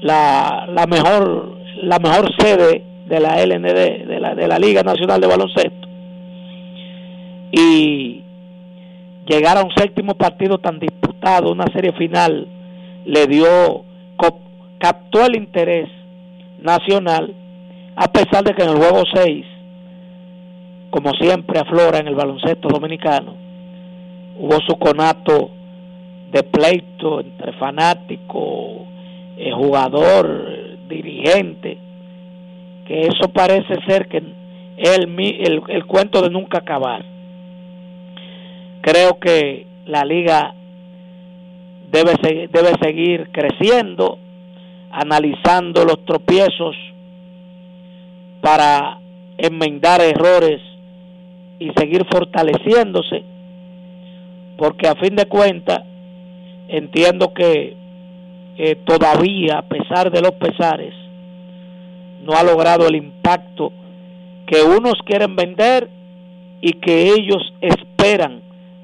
[0.01, 5.21] la, la mejor la mejor sede de la LND, de la, de la Liga Nacional
[5.21, 5.89] de Baloncesto.
[7.53, 8.25] Y
[9.29, 12.47] llegar a un séptimo partido tan disputado, una serie final,
[13.05, 13.85] le dio,
[14.79, 15.89] captó el interés
[16.61, 17.35] nacional,
[17.97, 19.45] a pesar de que en el juego 6,
[20.91, 23.35] como siempre aflora en el baloncesto dominicano,
[24.39, 25.51] hubo su conato
[26.31, 28.87] de pleito entre fanático,
[29.37, 31.79] eh, jugador, dirigente,
[32.87, 37.05] que eso parece ser que el, el, el cuento de nunca acabar.
[38.81, 40.55] Creo que la liga
[41.91, 44.19] debe, debe seguir creciendo,
[44.91, 46.77] analizando los tropiezos
[48.41, 49.01] para
[49.39, 50.61] enmendar errores
[51.59, 53.25] y seguir fortaleciéndose,
[54.57, 55.83] porque a fin de cuentas
[56.69, 57.77] entiendo que
[58.59, 60.95] eh, todavía, a pesar de los pesares,
[62.23, 63.73] no ha logrado el impacto
[64.47, 65.91] que unos quieren vender
[66.61, 68.43] y que ellos esperan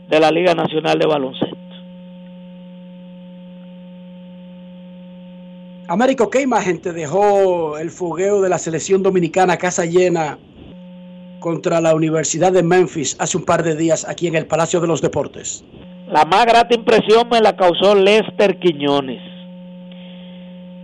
[0.09, 1.52] de la Liga Nacional de Baloncesto.
[5.89, 10.39] Américo, ¿qué imagen te dejó el fogueo de la selección dominicana casa llena
[11.41, 14.87] contra la Universidad de Memphis hace un par de días aquí en el Palacio de
[14.87, 15.65] los Deportes?
[16.09, 19.21] La más grata impresión me la causó Lester Quiñones.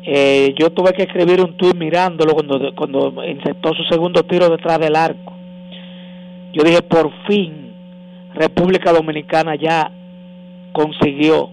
[0.02, 4.80] Eh, yo tuve que escribir un tuit mirándolo cuando, cuando insertó su segundo tiro detrás
[4.80, 5.32] del arco.
[6.52, 7.72] Yo dije, por fin,
[8.34, 9.92] República Dominicana ya
[10.72, 11.50] consiguió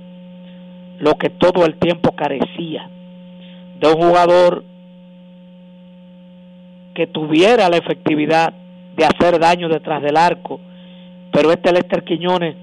[0.98, 2.90] lo que todo el tiempo carecía
[3.80, 4.64] de un jugador
[6.94, 8.54] que tuviera la efectividad
[8.96, 10.60] de hacer daño detrás del arco.
[11.32, 12.56] Pero este Lester Quiñones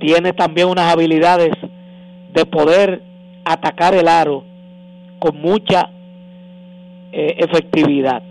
[0.00, 1.52] tiene también unas habilidades
[2.32, 3.02] de poder
[3.44, 4.44] atacar el aro
[5.18, 5.90] con mucha
[7.12, 8.22] eh, efectividad.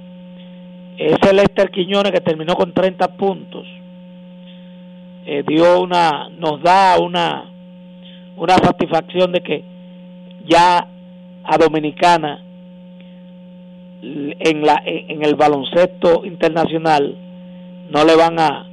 [0.98, 3.66] Ese Lester Quiñones que terminó con 30 puntos
[5.26, 7.46] eh, dio una nos da una
[8.36, 9.64] una satisfacción de que
[10.46, 10.88] ya
[11.44, 12.44] a Dominicana
[14.02, 17.16] en la en el baloncesto internacional
[17.90, 18.68] no le van a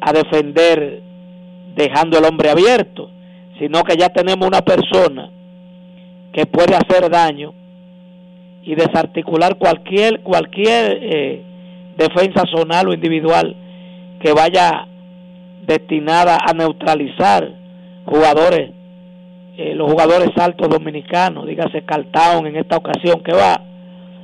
[0.00, 1.02] a defender
[1.74, 3.10] dejando el hombre abierto,
[3.58, 5.30] sino que ya tenemos una persona
[6.32, 7.54] que puede hacer daño
[8.62, 11.42] y desarticular cualquier cualquier eh,
[11.96, 13.56] defensa zonal o individual
[14.20, 14.86] que vaya
[15.66, 17.50] destinada a neutralizar
[18.04, 18.70] jugadores
[19.56, 23.60] eh, los jugadores altos dominicanos dígase Cartaon en esta ocasión que va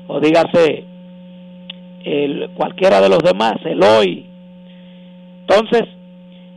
[0.09, 0.85] o dígase
[2.05, 4.27] el, cualquiera de los demás el hoy
[5.43, 5.83] entonces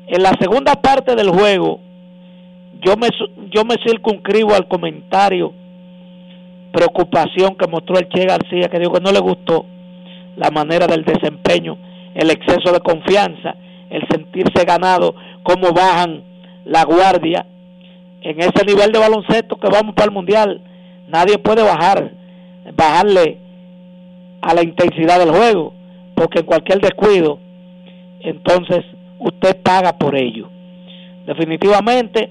[0.07, 1.79] en la segunda parte del juego
[2.81, 3.09] yo me
[3.51, 5.53] yo me circunscribo al comentario
[6.71, 9.65] preocupación que mostró el Che García que dijo que no le gustó
[10.35, 11.77] la manera del desempeño
[12.15, 13.55] el exceso de confianza
[13.91, 15.13] el sentirse ganado
[15.43, 16.23] cómo bajan
[16.65, 17.45] la guardia
[18.23, 20.61] en ese nivel de baloncesto que vamos para el mundial
[21.07, 22.11] nadie puede bajar
[22.75, 23.37] bajarle
[24.41, 25.73] a la intensidad del juego
[26.15, 27.39] porque en cualquier descuido
[28.21, 28.83] entonces
[29.19, 30.49] usted paga por ello
[31.25, 32.29] definitivamente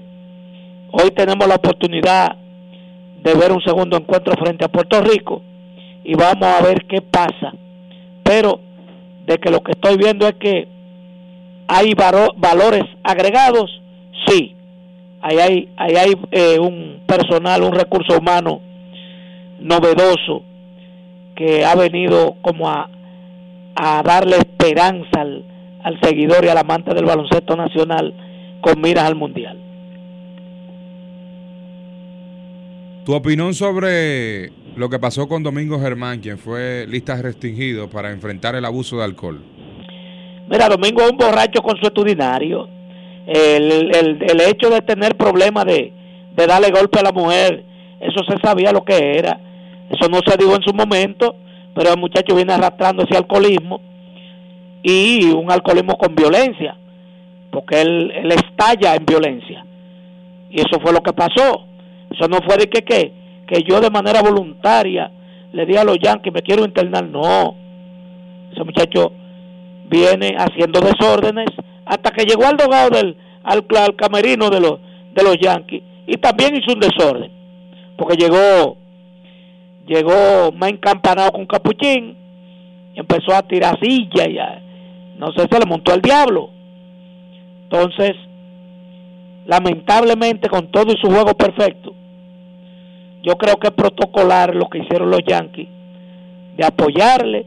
[0.91, 2.35] hoy tenemos la oportunidad
[3.21, 5.41] de ver un segundo encuentro frente a Puerto Rico
[6.03, 7.53] y vamos a ver qué pasa
[8.23, 8.59] pero
[9.25, 10.67] de que lo que estoy viendo es que
[11.67, 13.81] ¿Hay valores agregados?
[14.27, 14.52] Sí.
[15.25, 18.59] Ahí hay, ahí hay eh, un personal, un recurso humano
[19.57, 20.43] novedoso
[21.33, 22.89] que ha venido como a,
[23.73, 25.45] a darle esperanza al,
[25.81, 28.13] al seguidor y al amante del baloncesto nacional
[28.59, 29.57] con miras al mundial.
[33.05, 38.55] Tu opinión sobre lo que pasó con Domingo Germán, quien fue lista restringido para enfrentar
[38.55, 39.41] el abuso de alcohol.
[40.49, 42.67] Mira, Domingo es un borracho consuetudinario.
[43.25, 45.93] El, el, el hecho de tener problemas de,
[46.35, 47.63] de darle golpe a la mujer,
[47.99, 49.39] eso se sabía lo que era.
[49.89, 51.35] Eso no se dijo en su momento,
[51.75, 53.81] pero el muchacho viene arrastrando ese alcoholismo
[54.81, 56.75] y un alcoholismo con violencia,
[57.51, 59.65] porque él, él estalla en violencia.
[60.49, 61.65] Y eso fue lo que pasó.
[62.11, 63.11] Eso no fue de que, que,
[63.47, 65.11] que yo de manera voluntaria
[65.51, 67.05] le di a los yankees, me quiero internar.
[67.07, 67.55] No.
[68.51, 69.13] Ese muchacho
[69.89, 71.49] viene haciendo desórdenes
[71.85, 74.79] hasta que llegó al dogado del al, al camerino de los
[75.13, 77.31] de los Yankees y también hizo un desorden
[77.97, 78.77] porque llegó
[79.85, 82.15] llegó más encampanado con capuchín
[82.95, 84.61] y empezó a tirar silla y a-
[85.17, 86.49] no sé se le montó el diablo.
[87.63, 88.11] Entonces
[89.45, 91.93] lamentablemente con todo y su juego perfecto
[93.23, 95.67] yo creo que es protocolar lo que hicieron los Yankees
[96.57, 97.45] de apoyarle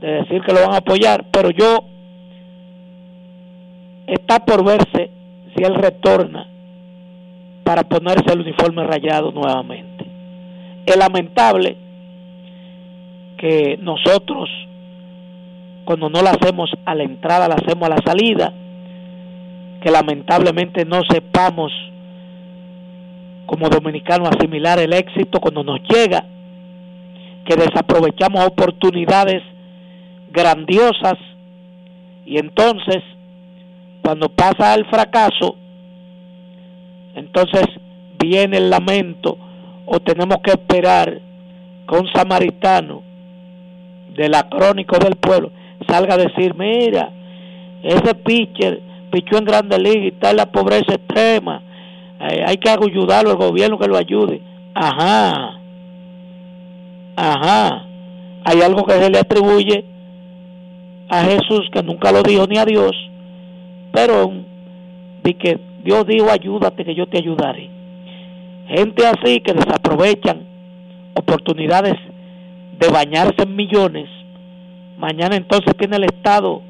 [0.00, 1.84] de decir que lo van a apoyar, pero yo
[4.14, 5.10] está por verse
[5.54, 6.48] si él retorna
[7.64, 10.04] para ponerse el uniforme rayado nuevamente.
[10.86, 11.76] Es lamentable
[13.38, 14.48] que nosotros,
[15.84, 18.52] cuando no la hacemos a la entrada, la hacemos a la salida,
[19.82, 21.72] que lamentablemente no sepamos
[23.46, 26.24] como dominicanos asimilar el éxito cuando nos llega,
[27.44, 29.42] que desaprovechamos oportunidades
[30.32, 31.14] grandiosas
[32.26, 33.02] y entonces
[34.04, 35.56] cuando pasa el fracaso
[37.14, 37.64] entonces
[38.18, 39.38] viene el lamento
[39.86, 41.20] o tenemos que esperar
[41.88, 43.02] que un samaritano
[44.14, 45.50] de la crónica del pueblo
[45.88, 47.10] salga a decir mira
[47.82, 51.62] ese pitcher pichó en grande liga y está en la pobreza extrema.
[52.20, 54.40] Eh, hay que ayudarlo al gobierno que lo ayude.
[54.74, 55.60] Ajá.
[57.14, 57.86] Ajá.
[58.44, 59.84] Hay algo que se le atribuye
[61.08, 62.92] a Jesús que nunca lo dijo ni a Dios,
[63.94, 64.32] pero
[65.22, 67.70] di que Dios dijo ayúdate que yo te ayudaré.
[68.66, 70.42] Gente así que desaprovechan
[71.14, 71.94] oportunidades
[72.78, 74.08] de bañarse en millones,
[74.98, 76.60] mañana entonces tiene el Estado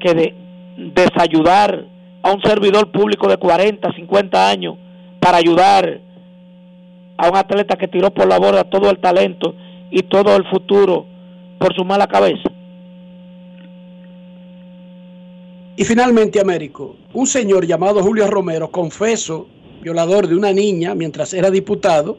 [0.00, 0.34] que de,
[0.76, 1.86] desayudar
[2.22, 4.76] a un servidor público de 40, 50 años
[5.18, 6.00] para ayudar
[7.16, 9.54] a un atleta que tiró por la borda todo el talento
[9.90, 11.06] y todo el futuro
[11.58, 12.50] por su mala cabeza.
[15.76, 19.46] Y finalmente, Américo, un señor llamado Julio Romero, confeso,
[19.82, 22.18] violador de una niña mientras era diputado,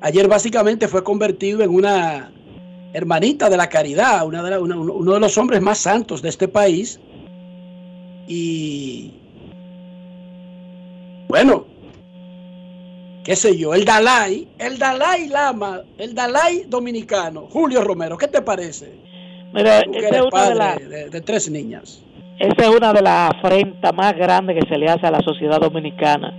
[0.00, 2.30] ayer básicamente fue convertido en una
[2.92, 6.28] hermanita de la caridad, una de la- una- uno de los hombres más santos de
[6.28, 7.00] este país.
[8.28, 9.10] Y
[11.26, 11.66] bueno,
[13.24, 18.40] qué sé yo, el Dalai, el Dalai Lama, el Dalai dominicano, Julio Romero, ¿qué te
[18.40, 18.92] parece?
[19.52, 22.00] Mira, Tú que esa eres es una de padre de tres niñas.
[22.38, 25.60] Esa es una de las afrentas más grandes que se le hace a la sociedad
[25.60, 26.32] dominicana.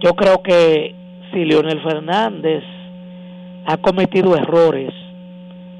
[0.00, 0.94] Yo creo que
[1.32, 2.64] si Leonel Fernández
[3.66, 4.94] ha cometido errores,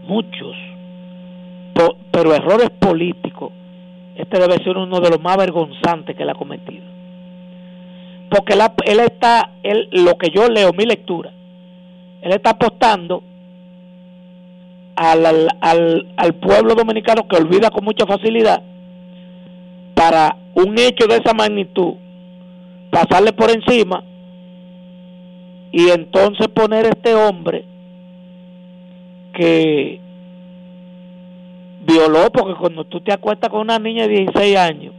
[0.06, 0.54] muchos,
[2.10, 3.52] pero errores políticos,
[4.16, 6.84] este debe ser uno de los más vergonzantes que él ha cometido.
[8.30, 11.30] Porque él, él está, él, lo que yo leo, mi lectura,
[12.20, 13.22] él está apostando
[14.98, 18.62] al, al, al, pueblo dominicano que olvida con mucha facilidad
[19.94, 21.94] para un hecho de esa magnitud
[22.90, 24.02] pasarle por encima
[25.70, 27.64] y entonces poner este hombre
[29.34, 30.00] que
[31.82, 34.94] violó porque cuando tú te acuestas con una niña de 16 años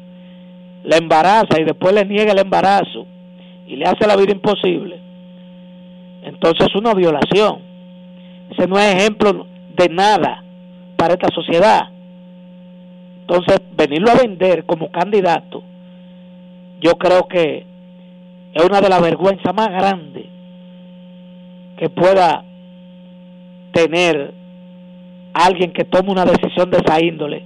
[0.85, 3.05] la embaraza y después le niega el embarazo
[3.67, 5.09] y le hace la vida imposible
[6.23, 7.59] entonces es una violación.
[8.51, 9.45] Ese no es ejemplo
[9.79, 10.43] de nada
[10.97, 11.87] para esta sociedad.
[13.21, 15.63] Entonces, venirlo a vender como candidato,
[16.81, 17.65] yo creo que
[18.53, 20.25] es una de las vergüenzas más grandes
[21.77, 22.43] que pueda
[23.71, 24.33] tener
[25.33, 27.43] alguien que tome una decisión de esa índole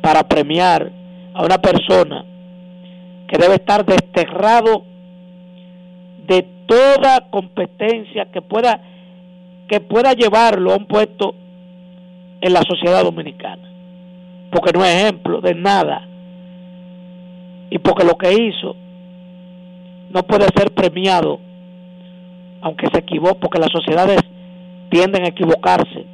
[0.00, 0.92] para premiar
[1.34, 2.24] a una persona
[3.26, 4.84] que debe estar desterrado
[6.28, 8.80] de toda competencia que pueda
[9.68, 11.34] que pueda llevarlo a un puesto
[12.40, 13.62] en la sociedad dominicana.
[14.50, 16.06] porque no es ejemplo de nada
[17.68, 18.76] y porque lo que hizo
[20.10, 21.40] no puede ser premiado
[22.60, 24.20] aunque se equivoque porque las sociedades
[24.88, 26.06] tienden a equivocarse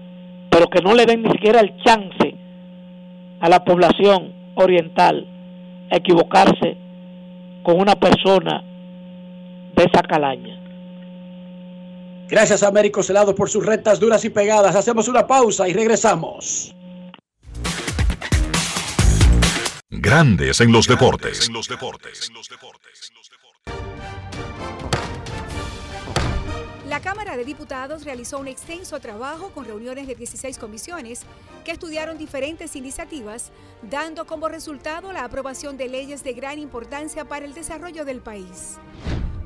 [0.51, 2.35] pero que no le den ni siquiera el chance
[3.40, 5.27] a la población oriental
[5.90, 6.77] a equivocarse
[7.62, 8.62] con una persona
[9.77, 10.61] de esa calaña
[12.28, 14.74] Gracias a Américo Celado por sus rectas duras y pegadas.
[14.74, 16.74] Hacemos una pausa y regresamos.
[19.90, 21.51] Grandes en los deportes.
[26.93, 31.23] La Cámara de Diputados realizó un extenso trabajo con reuniones de 16 comisiones
[31.65, 33.51] que estudiaron diferentes iniciativas,
[33.89, 38.78] dando como resultado la aprobación de leyes de gran importancia para el desarrollo del país.